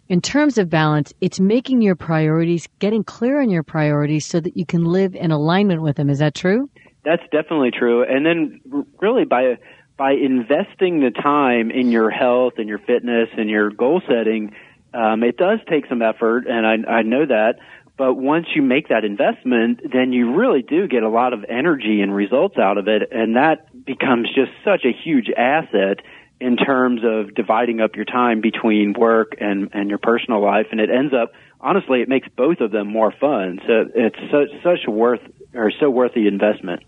in 0.07 0.19
terms 0.21 0.57
of 0.57 0.67
balance, 0.69 1.13
it's 1.21 1.39
making 1.39 1.81
your 1.83 1.95
priorities, 1.95 2.67
getting 2.79 3.03
clear 3.03 3.39
on 3.39 3.51
your 3.51 3.61
priorities 3.63 4.25
so 4.25 4.39
that 4.39 4.57
you 4.57 4.65
can 4.65 4.83
live 4.83 5.13
in 5.15 5.29
alignment 5.29 5.83
with 5.83 5.95
them. 5.97 6.09
Is 6.09 6.17
that 6.19 6.33
true? 6.33 6.69
That's 7.09 7.23
definitely 7.31 7.71
true. 7.71 8.03
And 8.03 8.23
then 8.23 8.61
really 9.01 9.25
by 9.25 9.57
by 9.97 10.11
investing 10.11 10.99
the 10.99 11.09
time 11.09 11.71
in 11.71 11.89
your 11.89 12.11
health 12.11 12.53
and 12.57 12.69
your 12.69 12.77
fitness 12.77 13.29
and 13.35 13.49
your 13.49 13.71
goal 13.71 13.99
setting, 14.07 14.53
um, 14.93 15.23
it 15.23 15.35
does 15.35 15.57
take 15.67 15.87
some 15.87 16.03
effort, 16.03 16.45
and 16.47 16.67
I, 16.67 16.99
I 16.99 17.01
know 17.01 17.25
that. 17.25 17.55
But 17.97 18.13
once 18.13 18.45
you 18.55 18.61
make 18.61 18.89
that 18.89 19.03
investment, 19.03 19.81
then 19.91 20.13
you 20.13 20.35
really 20.35 20.61
do 20.61 20.87
get 20.87 21.01
a 21.01 21.09
lot 21.09 21.33
of 21.33 21.43
energy 21.49 21.99
and 22.01 22.13
results 22.13 22.59
out 22.59 22.77
of 22.77 22.87
it, 22.87 23.09
and 23.11 23.35
that 23.35 23.65
becomes 23.83 24.27
just 24.27 24.51
such 24.63 24.85
a 24.85 24.93
huge 24.93 25.31
asset 25.35 26.01
in 26.39 26.57
terms 26.57 27.01
of 27.03 27.33
dividing 27.33 27.81
up 27.81 27.95
your 27.95 28.05
time 28.05 28.39
between 28.39 28.93
work 28.93 29.33
and 29.41 29.69
and 29.73 29.89
your 29.89 29.97
personal 29.97 30.43
life, 30.43 30.67
and 30.71 30.79
it 30.79 30.91
ends 30.91 31.13
up 31.13 31.31
honestly, 31.59 32.01
it 32.01 32.07
makes 32.07 32.27
both 32.37 32.61
of 32.61 32.69
them 32.71 32.87
more 32.87 33.11
fun. 33.19 33.59
So 33.65 33.85
it's 33.95 34.19
such 34.31 34.63
such 34.63 34.87
worth 34.87 35.21
or 35.55 35.71
so 35.79 35.89
worth 35.89 36.13
the 36.13 36.27
investment. 36.27 36.83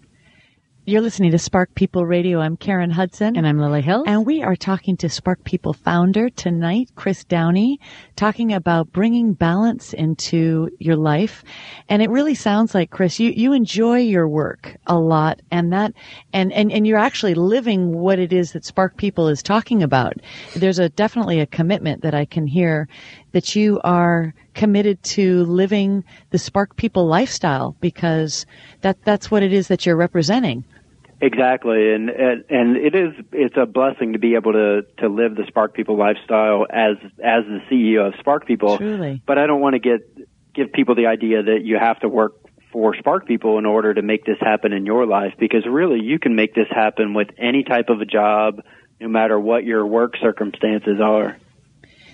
You're 0.83 1.01
listening 1.01 1.29
to 1.29 1.37
Spark 1.37 1.75
People 1.75 2.07
Radio. 2.07 2.39
I'm 2.39 2.57
Karen 2.57 2.89
Hudson. 2.89 3.37
And 3.37 3.45
I'm 3.45 3.59
Lily 3.59 3.83
Hill. 3.83 4.03
And 4.07 4.25
we 4.25 4.41
are 4.41 4.55
talking 4.55 4.97
to 4.97 5.09
Spark 5.09 5.43
People 5.43 5.73
founder 5.73 6.27
tonight, 6.31 6.89
Chris 6.95 7.23
Downie, 7.23 7.79
talking 8.15 8.51
about 8.51 8.91
bringing 8.91 9.33
balance 9.33 9.93
into 9.93 10.71
your 10.79 10.95
life. 10.95 11.43
And 11.87 12.01
it 12.01 12.09
really 12.09 12.33
sounds 12.33 12.73
like, 12.73 12.89
Chris, 12.89 13.19
you, 13.19 13.29
you 13.29 13.53
enjoy 13.53 13.99
your 13.99 14.27
work 14.27 14.75
a 14.87 14.97
lot 14.97 15.39
and 15.51 15.71
that, 15.71 15.93
and, 16.33 16.51
and, 16.51 16.71
and 16.71 16.87
you're 16.87 16.97
actually 16.97 17.35
living 17.35 17.99
what 17.99 18.17
it 18.17 18.33
is 18.33 18.53
that 18.53 18.65
Spark 18.65 18.97
People 18.97 19.27
is 19.27 19.43
talking 19.43 19.83
about. 19.83 20.15
There's 20.55 20.79
a 20.79 20.89
definitely 20.89 21.39
a 21.39 21.45
commitment 21.45 22.01
that 22.01 22.15
I 22.15 22.25
can 22.25 22.47
hear 22.47 22.87
that 23.33 23.55
you 23.55 23.79
are 23.83 24.33
committed 24.61 25.01
to 25.01 25.43
living 25.45 26.03
the 26.29 26.37
Spark 26.37 26.75
People 26.75 27.07
lifestyle 27.07 27.75
because 27.81 28.45
that, 28.81 29.03
that's 29.03 29.31
what 29.31 29.41
it 29.41 29.51
is 29.51 29.69
that 29.69 29.87
you're 29.87 29.95
representing. 29.95 30.63
Exactly, 31.19 31.93
and, 31.93 32.09
and 32.09 32.43
and 32.49 32.77
it 32.77 32.95
is 32.95 33.13
it's 33.31 33.55
a 33.55 33.65
blessing 33.65 34.13
to 34.13 34.19
be 34.19 34.35
able 34.35 34.53
to 34.53 34.81
to 34.99 35.07
live 35.07 35.35
the 35.35 35.45
Spark 35.47 35.73
People 35.73 35.97
lifestyle 35.97 36.67
as 36.69 36.97
as 37.23 37.43
the 37.45 37.59
CEO 37.69 38.07
of 38.07 38.13
Spark 38.19 38.45
People. 38.45 38.77
Truly. 38.77 39.21
But 39.25 39.39
I 39.39 39.47
don't 39.47 39.61
want 39.61 39.73
to 39.73 39.79
get 39.79 40.53
give 40.53 40.71
people 40.73 40.93
the 40.93 41.07
idea 41.07 41.41
that 41.41 41.59
you 41.63 41.77
have 41.79 41.99
to 42.01 42.09
work 42.09 42.33
for 42.71 42.95
Spark 42.95 43.27
People 43.27 43.57
in 43.57 43.65
order 43.65 43.93
to 43.93 44.01
make 44.03 44.25
this 44.25 44.37
happen 44.39 44.73
in 44.73 44.85
your 44.85 45.07
life 45.07 45.33
because 45.39 45.63
really 45.67 45.99
you 46.01 46.19
can 46.19 46.35
make 46.35 46.53
this 46.53 46.67
happen 46.69 47.13
with 47.13 47.29
any 47.37 47.63
type 47.63 47.89
of 47.89 48.01
a 48.01 48.05
job, 48.05 48.61
no 48.99 49.07
matter 49.07 49.39
what 49.39 49.63
your 49.63 49.85
work 49.85 50.13
circumstances 50.21 50.99
are. 51.03 51.37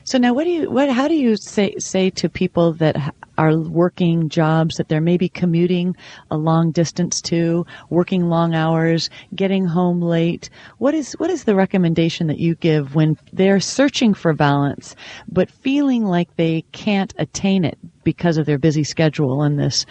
So 0.08 0.18
now, 0.18 0.34
what 0.34 0.46
do 0.46 0.52
you, 0.52 0.72
what, 0.72 0.90
how 0.90 1.10
do 1.10 1.16
you 1.16 1.36
say 1.36 1.76
say 1.80 2.10
to 2.12 2.30
people 2.30 2.72
that 2.76 3.14
are 3.38 3.58
working 3.58 4.30
jobs 4.30 4.78
that 4.78 4.88
they're 4.88 5.02
maybe 5.02 5.28
commuting 5.28 5.98
a 6.32 6.38
long 6.38 6.72
distance 6.72 7.20
to, 7.24 7.66
working 7.90 8.30
long 8.30 8.56
hours, 8.56 9.10
getting 9.36 9.66
home 9.66 10.02
late? 10.02 10.50
What 10.78 10.94
is 10.94 11.12
what 11.18 11.30
is 11.30 11.44
the 11.44 11.56
recommendation 11.56 12.28
that 12.28 12.40
you 12.40 12.56
give 12.56 12.96
when 12.96 13.18
they're 13.34 13.60
searching 13.60 14.14
for 14.14 14.32
balance, 14.32 14.96
but 15.28 15.52
feeling 15.52 16.06
like 16.06 16.34
they 16.38 16.64
can't 16.72 17.14
attain 17.18 17.66
it 17.66 17.78
because 18.06 18.38
of 18.38 18.46
their 18.46 18.58
busy 18.58 18.86
schedule 18.86 19.44
and 19.44 19.60
this 19.60 19.86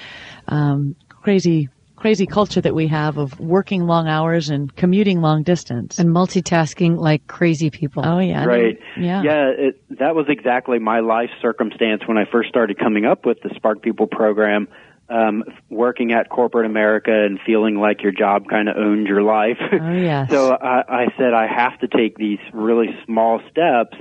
um, 0.48 0.96
crazy 1.10 1.68
crazy 2.06 2.24
culture 2.24 2.60
that 2.60 2.72
we 2.72 2.86
have 2.86 3.18
of 3.18 3.40
working 3.40 3.88
long 3.88 4.06
hours 4.06 4.48
and 4.48 4.76
commuting 4.76 5.20
long 5.20 5.42
distance 5.42 5.98
and 5.98 6.10
multitasking 6.10 6.96
like 6.96 7.26
crazy 7.26 7.68
people. 7.68 8.00
Oh 8.06 8.20
yeah, 8.20 8.44
right. 8.44 8.78
Yeah, 8.96 9.24
yeah. 9.24 9.48
It, 9.48 9.98
that 9.98 10.14
was 10.14 10.26
exactly 10.28 10.78
my 10.78 11.00
life 11.00 11.30
circumstance 11.42 12.06
when 12.06 12.16
I 12.16 12.24
first 12.30 12.48
started 12.48 12.78
coming 12.78 13.06
up 13.06 13.26
with 13.26 13.40
the 13.42 13.50
Spark 13.56 13.82
People 13.82 14.06
program. 14.06 14.68
Um, 15.08 15.42
working 15.68 16.12
at 16.12 16.28
corporate 16.28 16.66
America 16.66 17.12
and 17.12 17.40
feeling 17.44 17.76
like 17.76 18.02
your 18.04 18.12
job 18.12 18.48
kind 18.48 18.68
of 18.68 18.76
owned 18.76 19.08
your 19.08 19.22
life. 19.22 19.58
Oh 19.72 19.92
yes. 19.92 20.30
so 20.30 20.52
I, 20.52 20.84
I 20.88 21.06
said 21.18 21.34
I 21.34 21.48
have 21.48 21.76
to 21.80 21.88
take 21.88 22.16
these 22.16 22.40
really 22.52 22.96
small 23.04 23.40
steps 23.50 23.96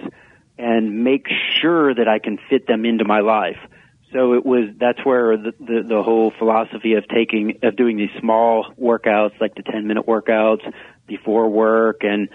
and 0.59 1.03
make 1.03 1.25
sure 1.59 1.93
that 1.93 2.07
I 2.07 2.19
can 2.19 2.37
fit 2.51 2.67
them 2.67 2.85
into 2.85 3.03
my 3.03 3.21
life. 3.21 3.57
So 4.15 4.33
it 4.33 4.45
was 4.45 4.69
that's 4.79 5.03
where 5.05 5.35
the, 5.35 5.51
the 5.59 5.83
the 5.85 6.01
whole 6.01 6.31
philosophy 6.39 6.93
of 6.93 7.05
taking 7.09 7.59
of 7.63 7.75
doing 7.75 7.97
these 7.97 8.11
small 8.21 8.65
workouts 8.79 9.41
like 9.41 9.55
the 9.55 9.63
10 9.63 9.87
minute 9.87 10.07
workouts 10.07 10.61
before 11.05 11.49
work 11.49 11.97
and 12.03 12.29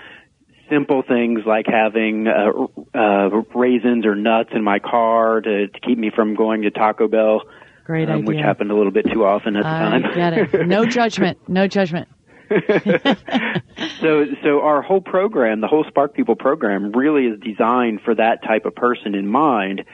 simple 0.68 1.02
things 1.02 1.40
like 1.46 1.64
having 1.66 2.28
uh, 2.28 2.50
uh, 2.94 3.30
raisins 3.54 4.04
or 4.04 4.14
nuts 4.14 4.50
in 4.52 4.62
my 4.62 4.78
car 4.78 5.40
to, 5.40 5.68
to 5.68 5.80
keep 5.80 5.96
me 5.96 6.10
from 6.14 6.34
going 6.34 6.62
to 6.62 6.70
Taco 6.70 7.08
Bell. 7.08 7.42
Great 7.84 8.10
um, 8.10 8.16
idea. 8.16 8.26
Which 8.26 8.44
happened 8.44 8.70
a 8.70 8.74
little 8.74 8.92
bit 8.92 9.06
too 9.10 9.24
often 9.24 9.56
at 9.56 9.62
the 9.62 9.68
I 9.68 10.00
time. 10.00 10.14
get 10.14 10.32
it. 10.34 10.66
No 10.68 10.84
judgment. 10.86 11.38
No 11.48 11.66
judgment. 11.66 12.08
so 14.00 14.26
so 14.42 14.60
our 14.60 14.82
whole 14.82 15.00
program, 15.00 15.62
the 15.62 15.66
whole 15.66 15.84
Spark 15.88 16.12
People 16.12 16.36
program 16.36 16.92
really 16.92 17.24
is 17.24 17.40
designed 17.40 18.02
for 18.04 18.14
that 18.14 18.42
type 18.42 18.66
of 18.66 18.74
person 18.74 19.14
in 19.14 19.26
mind 19.26 19.84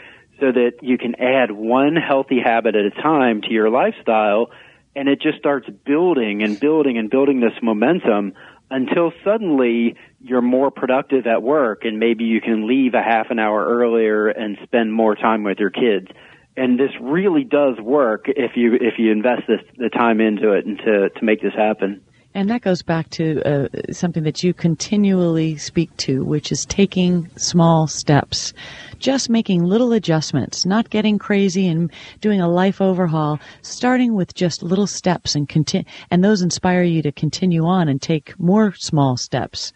so 0.40 0.52
that 0.52 0.72
you 0.82 0.98
can 0.98 1.14
add 1.16 1.50
one 1.50 1.96
healthy 1.96 2.40
habit 2.42 2.74
at 2.74 2.84
a 2.84 2.90
time 3.02 3.40
to 3.42 3.50
your 3.50 3.70
lifestyle 3.70 4.50
and 4.96 5.08
it 5.08 5.20
just 5.20 5.38
starts 5.38 5.68
building 5.84 6.42
and 6.42 6.58
building 6.58 6.96
and 6.96 7.10
building 7.10 7.40
this 7.40 7.52
momentum 7.62 8.32
until 8.70 9.12
suddenly 9.22 9.94
you're 10.20 10.42
more 10.42 10.70
productive 10.70 11.26
at 11.26 11.42
work 11.42 11.84
and 11.84 12.00
maybe 12.00 12.24
you 12.24 12.40
can 12.40 12.66
leave 12.66 12.94
a 12.94 13.02
half 13.02 13.30
an 13.30 13.38
hour 13.38 13.64
earlier 13.64 14.28
and 14.28 14.58
spend 14.64 14.92
more 14.92 15.14
time 15.14 15.44
with 15.44 15.58
your 15.58 15.70
kids. 15.70 16.08
And 16.56 16.78
this 16.80 16.90
really 17.00 17.44
does 17.44 17.78
work 17.78 18.24
if 18.28 18.52
you 18.56 18.74
if 18.74 18.94
you 18.98 19.12
invest 19.12 19.42
this 19.46 19.60
the 19.76 19.90
time 19.90 20.22
into 20.22 20.52
it 20.52 20.64
and 20.64 20.78
to 20.78 21.10
to 21.10 21.24
make 21.24 21.42
this 21.42 21.52
happen. 21.54 22.00
And 22.36 22.50
that 22.50 22.60
goes 22.60 22.82
back 22.82 23.08
to 23.12 23.42
uh, 23.44 23.68
something 23.92 24.24
that 24.24 24.42
you 24.42 24.52
continually 24.52 25.56
speak 25.56 25.96
to, 25.96 26.22
which 26.22 26.52
is 26.52 26.66
taking 26.66 27.30
small 27.36 27.86
steps. 27.86 28.52
Just 28.98 29.30
making 29.30 29.64
little 29.64 29.94
adjustments, 29.94 30.66
not 30.66 30.90
getting 30.90 31.18
crazy 31.18 31.66
and 31.66 31.90
doing 32.20 32.42
a 32.42 32.48
life 32.48 32.82
overhaul, 32.82 33.40
starting 33.62 34.12
with 34.12 34.34
just 34.34 34.62
little 34.62 34.86
steps 34.86 35.34
and 35.34 35.48
continue, 35.48 35.88
and 36.10 36.22
those 36.22 36.42
inspire 36.42 36.82
you 36.82 37.00
to 37.00 37.10
continue 37.10 37.64
on 37.64 37.88
and 37.88 38.02
take 38.02 38.38
more 38.38 38.74
small 38.74 39.16
steps. 39.16 39.72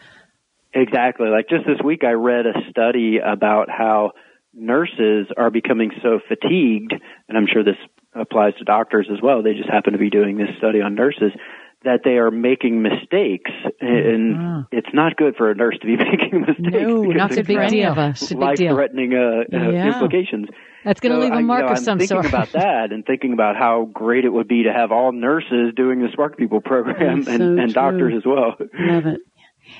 Exactly. 0.74 1.30
Like 1.30 1.48
just 1.48 1.64
this 1.66 1.80
week 1.82 2.04
I 2.04 2.12
read 2.12 2.44
a 2.44 2.52
study 2.68 3.20
about 3.24 3.70
how 3.70 4.12
nurses 4.52 5.28
are 5.38 5.50
becoming 5.50 5.92
so 6.02 6.20
fatigued, 6.28 6.92
and 7.26 7.38
I'm 7.38 7.46
sure 7.50 7.64
this 7.64 7.80
applies 8.14 8.52
to 8.58 8.64
doctors 8.64 9.08
as 9.10 9.22
well. 9.22 9.42
They 9.42 9.54
just 9.54 9.70
happen 9.70 9.94
to 9.94 9.98
be 9.98 10.10
doing 10.10 10.36
this 10.36 10.50
study 10.58 10.82
on 10.82 10.94
nurses 10.94 11.32
that 11.84 12.00
they 12.04 12.18
are 12.18 12.30
making 12.30 12.82
mistakes, 12.82 13.50
and 13.80 14.36
Ah. 14.38 14.62
it's 14.70 14.92
not 14.92 15.16
good 15.16 15.34
for 15.36 15.50
a 15.50 15.54
nurse 15.54 15.78
to 15.80 15.86
be 15.86 15.96
making 16.10 16.42
mistakes. 16.42 16.58
No, 16.86 17.02
not 17.04 17.32
it 17.32 17.46
good 17.46 17.54
for 17.54 17.60
any 17.62 17.84
of 17.84 17.96
us. 17.98 18.22
It's 18.22 18.32
a 18.32 18.36
big 18.36 18.56
deal. 18.56 18.74
Life-threatening 18.76 19.14
uh, 19.14 19.56
uh, 19.56 19.70
Yeah. 19.70 19.86
implications. 19.94 20.48
That's 20.84 21.00
going 21.00 21.12
to 21.14 21.18
So 21.20 21.24
leave 21.24 21.32
I- 21.32 21.36
a 21.36 21.40
you 21.40 21.46
mark 21.46 21.60
know, 21.60 21.72
of 21.72 21.78
I'm 21.78 21.84
thinking 21.98 22.06
sort. 22.06 22.26
about 22.26 22.52
that 22.52 22.90
and 22.92 23.04
thinking 23.04 23.32
about 23.32 23.56
how 23.56 23.88
great 23.92 24.24
it 24.24 24.30
would 24.32 24.48
be 24.48 24.62
to 24.64 24.72
have 24.72 24.92
all 24.92 25.12
nurses 25.12 25.72
doing 25.74 26.00
the 26.00 26.08
Spark 26.12 26.36
People 26.38 26.60
program 26.60 27.24
and, 27.26 27.26
so 27.26 27.56
and 27.62 27.72
doctors 27.74 28.14
as 28.16 28.24
well. 28.26 28.56
Love 28.78 29.06
it. 29.06 29.20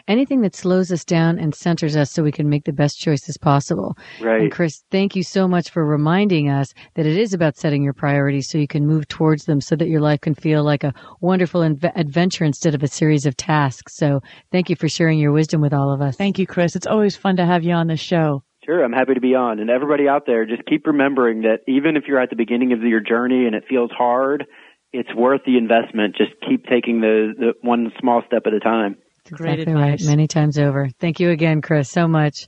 Anything 0.09 0.41
that 0.43 0.55
slows 0.55 0.93
us 0.93 1.05
down 1.05 1.39
and 1.39 1.55
centers 1.55 1.97
us 1.97 2.11
so 2.11 2.23
we 2.23 2.33
can 2.33 2.49
make 2.49 2.65
the 2.65 2.73
best 2.73 2.99
choices 2.99 3.37
possible. 3.37 3.97
Right. 4.21 4.43
And 4.43 4.53
Chris, 4.53 4.83
thank 4.91 5.17
you 5.17 5.23
so 5.23 5.47
much 5.47 5.71
for 5.71 5.85
reminding 5.85 6.49
us 6.49 6.75
that 6.95 7.07
it 7.07 7.17
is 7.17 7.35
about 7.35 7.57
setting 7.57 7.83
your 7.83 7.93
priorities 7.93 8.49
so 8.49 8.59
you 8.59 8.69
can 8.69 8.87
move 8.87 9.09
towards 9.09 9.45
them 9.45 9.61
so 9.61 9.77
that 9.77 9.89
your 9.89 10.01
life 10.01 10.21
can 10.21 10.35
feel 10.35 10.63
like 10.65 10.85
a 10.85 10.95
wonderful 11.21 11.61
inv- 11.63 11.93
adventure 11.95 12.45
instead 12.45 12.75
of 12.75 12.83
a 12.83 12.89
series 12.89 13.27
of 13.27 13.37
tasks. 13.37 13.95
So 13.97 14.21
thank 14.53 14.71
you 14.71 14.77
for 14.77 14.89
sharing 14.89 15.19
your 15.19 15.33
wisdom 15.33 15.61
with 15.61 15.73
all 15.73 15.93
of 15.93 16.01
us. 16.01 16.17
Thank 16.17 16.39
you, 16.39 16.47
Chris. 16.47 16.77
It's 16.77 16.87
always 16.87 17.17
fun 17.17 17.37
to 17.37 17.47
have 17.47 17.65
you 17.65 17.73
on 17.73 17.87
the 17.87 17.97
show. 17.97 18.43
Sure, 18.65 18.85
I'm 18.85 18.93
happy 18.93 19.15
to 19.15 19.21
be 19.21 19.35
on. 19.35 19.59
And 19.59 19.71
everybody 19.71 20.07
out 20.07 20.27
there, 20.27 20.45
just 20.45 20.67
keep 20.67 20.87
remembering 20.87 21.43
that 21.43 21.61
even 21.67 21.97
if 21.97 22.05
you're 22.07 22.21
at 22.21 22.31
the 22.31 22.37
beginning 22.37 22.73
of 22.73 22.83
your 22.83 23.01
journey 23.01 23.47
and 23.47 23.55
it 23.55 23.65
feels 23.69 23.91
hard, 23.91 24.47
it's 24.93 25.15
worth 25.15 25.43
the 25.47 25.57
investment. 25.57 26.17
Just 26.17 26.33
keep 26.47 26.67
taking 26.67 27.01
the, 27.01 27.33
the 27.39 27.53
one 27.63 27.91
small 27.99 28.23
step 28.27 28.43
at 28.47 28.53
a 28.53 28.61
time. 28.61 28.97
Great 29.33 29.61
exactly 29.61 29.75
right. 29.75 30.01
Many 30.05 30.27
times 30.27 30.59
over. 30.59 30.89
Thank 30.99 31.21
you 31.21 31.31
again, 31.31 31.61
Chris, 31.61 31.91
so 31.91 32.07
much. 32.09 32.47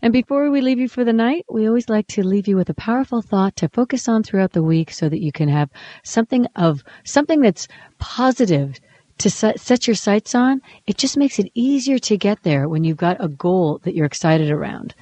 And 0.00 0.12
before 0.12 0.50
we 0.50 0.60
leave 0.60 0.78
you 0.78 0.88
for 0.88 1.04
the 1.04 1.12
night, 1.12 1.44
we 1.50 1.66
always 1.66 1.88
like 1.88 2.06
to 2.08 2.22
leave 2.22 2.46
you 2.46 2.56
with 2.56 2.70
a 2.70 2.74
powerful 2.74 3.20
thought 3.20 3.56
to 3.56 3.68
focus 3.68 4.08
on 4.08 4.22
throughout 4.22 4.52
the 4.52 4.62
week 4.62 4.92
so 4.92 5.08
that 5.08 5.20
you 5.20 5.32
can 5.32 5.48
have 5.48 5.70
something 6.04 6.46
of 6.54 6.84
something 7.04 7.40
that's 7.40 7.66
positive 7.98 8.78
to 9.18 9.30
set, 9.30 9.58
set 9.58 9.86
your 9.86 9.96
sights 9.96 10.34
on. 10.34 10.60
It 10.86 10.98
just 10.98 11.16
makes 11.16 11.38
it 11.40 11.50
easier 11.54 11.98
to 11.98 12.16
get 12.16 12.44
there 12.44 12.68
when 12.68 12.84
you've 12.84 12.96
got 12.96 13.22
a 13.22 13.28
goal 13.28 13.80
that 13.82 13.94
you're 13.94 14.06
excited 14.06 14.50
around. 14.50 14.94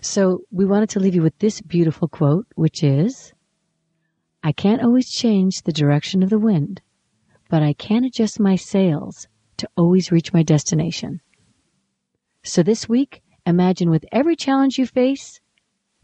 So 0.00 0.42
we 0.52 0.64
wanted 0.64 0.90
to 0.90 1.00
leave 1.00 1.16
you 1.16 1.22
with 1.22 1.38
this 1.40 1.60
beautiful 1.60 2.06
quote, 2.06 2.46
which 2.54 2.84
is, 2.84 3.32
I 4.42 4.52
can't 4.52 4.82
always 4.82 5.10
change 5.10 5.62
the 5.62 5.72
direction 5.72 6.22
of 6.22 6.30
the 6.30 6.38
wind, 6.38 6.80
but 7.48 7.62
I 7.62 7.72
can 7.72 8.04
adjust 8.04 8.38
my 8.38 8.54
sails 8.54 9.26
to 9.60 9.68
always 9.76 10.12
reach 10.12 10.32
my 10.32 10.42
destination. 10.42 11.20
So 12.42 12.62
this 12.62 12.88
week, 12.88 13.22
imagine 13.46 13.90
with 13.90 14.04
every 14.12 14.36
challenge 14.36 14.78
you 14.78 14.86
face 14.86 15.40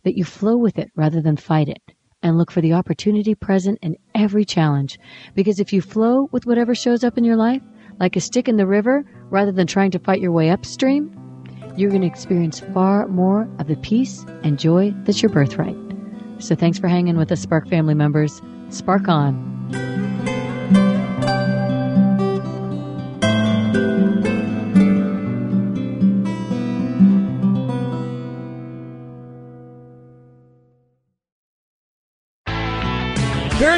that 0.04 0.16
you 0.16 0.24
flow 0.24 0.56
with 0.56 0.78
it 0.78 0.90
rather 0.94 1.20
than 1.20 1.36
fight 1.36 1.68
it 1.68 1.82
and 2.22 2.38
look 2.38 2.50
for 2.50 2.60
the 2.60 2.72
opportunity 2.72 3.34
present 3.34 3.78
in 3.82 3.96
every 4.14 4.44
challenge. 4.44 4.98
Because 5.34 5.60
if 5.60 5.72
you 5.72 5.80
flow 5.80 6.28
with 6.32 6.46
whatever 6.46 6.74
shows 6.74 7.04
up 7.04 7.18
in 7.18 7.24
your 7.24 7.36
life, 7.36 7.62
like 7.98 8.16
a 8.16 8.20
stick 8.20 8.48
in 8.48 8.56
the 8.56 8.66
river, 8.66 9.04
rather 9.30 9.52
than 9.52 9.66
trying 9.66 9.90
to 9.90 9.98
fight 9.98 10.20
your 10.20 10.32
way 10.32 10.50
upstream, 10.50 11.10
you're 11.76 11.90
going 11.90 12.02
to 12.02 12.06
experience 12.06 12.60
far 12.72 13.06
more 13.08 13.48
of 13.58 13.68
the 13.68 13.76
peace 13.76 14.24
and 14.42 14.58
joy 14.58 14.94
that's 15.04 15.22
your 15.22 15.30
birthright. 15.30 15.76
So 16.38 16.54
thanks 16.54 16.78
for 16.78 16.88
hanging 16.88 17.16
with 17.16 17.32
us, 17.32 17.40
Spark 17.40 17.68
family 17.68 17.94
members. 17.94 18.42
Spark 18.70 19.08
on. 19.08 20.15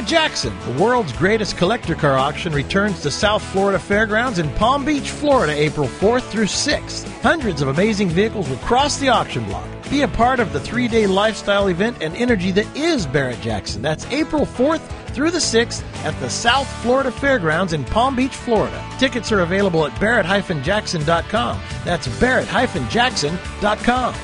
Jackson, 0.09 0.59
the 0.61 0.83
world's 0.83 1.13
greatest 1.13 1.59
collector 1.59 1.95
car 1.95 2.17
auction, 2.17 2.55
returns 2.55 3.03
to 3.03 3.11
South 3.11 3.43
Florida 3.53 3.79
Fairgrounds 3.79 4.39
in 4.39 4.49
Palm 4.55 4.83
Beach, 4.83 5.11
Florida, 5.11 5.53
April 5.53 5.87
4th 5.87 6.23
through 6.31 6.47
6th. 6.47 7.07
Hundreds 7.21 7.61
of 7.61 7.69
amazing 7.69 8.09
vehicles 8.09 8.49
will 8.49 8.57
cross 8.57 8.97
the 8.97 9.11
auction 9.11 9.45
block. 9.45 9.69
Be 9.91 10.01
a 10.03 10.09
part 10.09 10.41
of 10.41 10.55
the 10.55 10.61
three 10.61 10.89
day 10.89 11.07
lifestyle 11.07 11.69
event 11.69 12.03
and 12.03 12.17
energy 12.17 12.51
that 12.53 12.75
is 12.75 13.07
Barrett 13.07 13.43
Jackson. 13.43 13.83
That's 13.83 14.07
April 14.07 14.47
4th 14.47 14.81
through 15.13 15.31
the 15.31 15.39
6th 15.39 15.83
at 16.05 16.19
the 16.21 16.31
South 16.31 16.67
Florida 16.83 17.11
Fairgrounds 17.11 17.75
in 17.75 17.85
Palm 17.85 18.17
Beach, 18.17 18.35
Florida. 18.35 18.83
Tickets 18.99 19.31
are 19.31 19.41
available 19.41 19.87
at 19.87 20.01
barrett-jackson.com. 20.01 21.61
That's 21.85 22.09
barrett-jackson.com. 22.19 24.15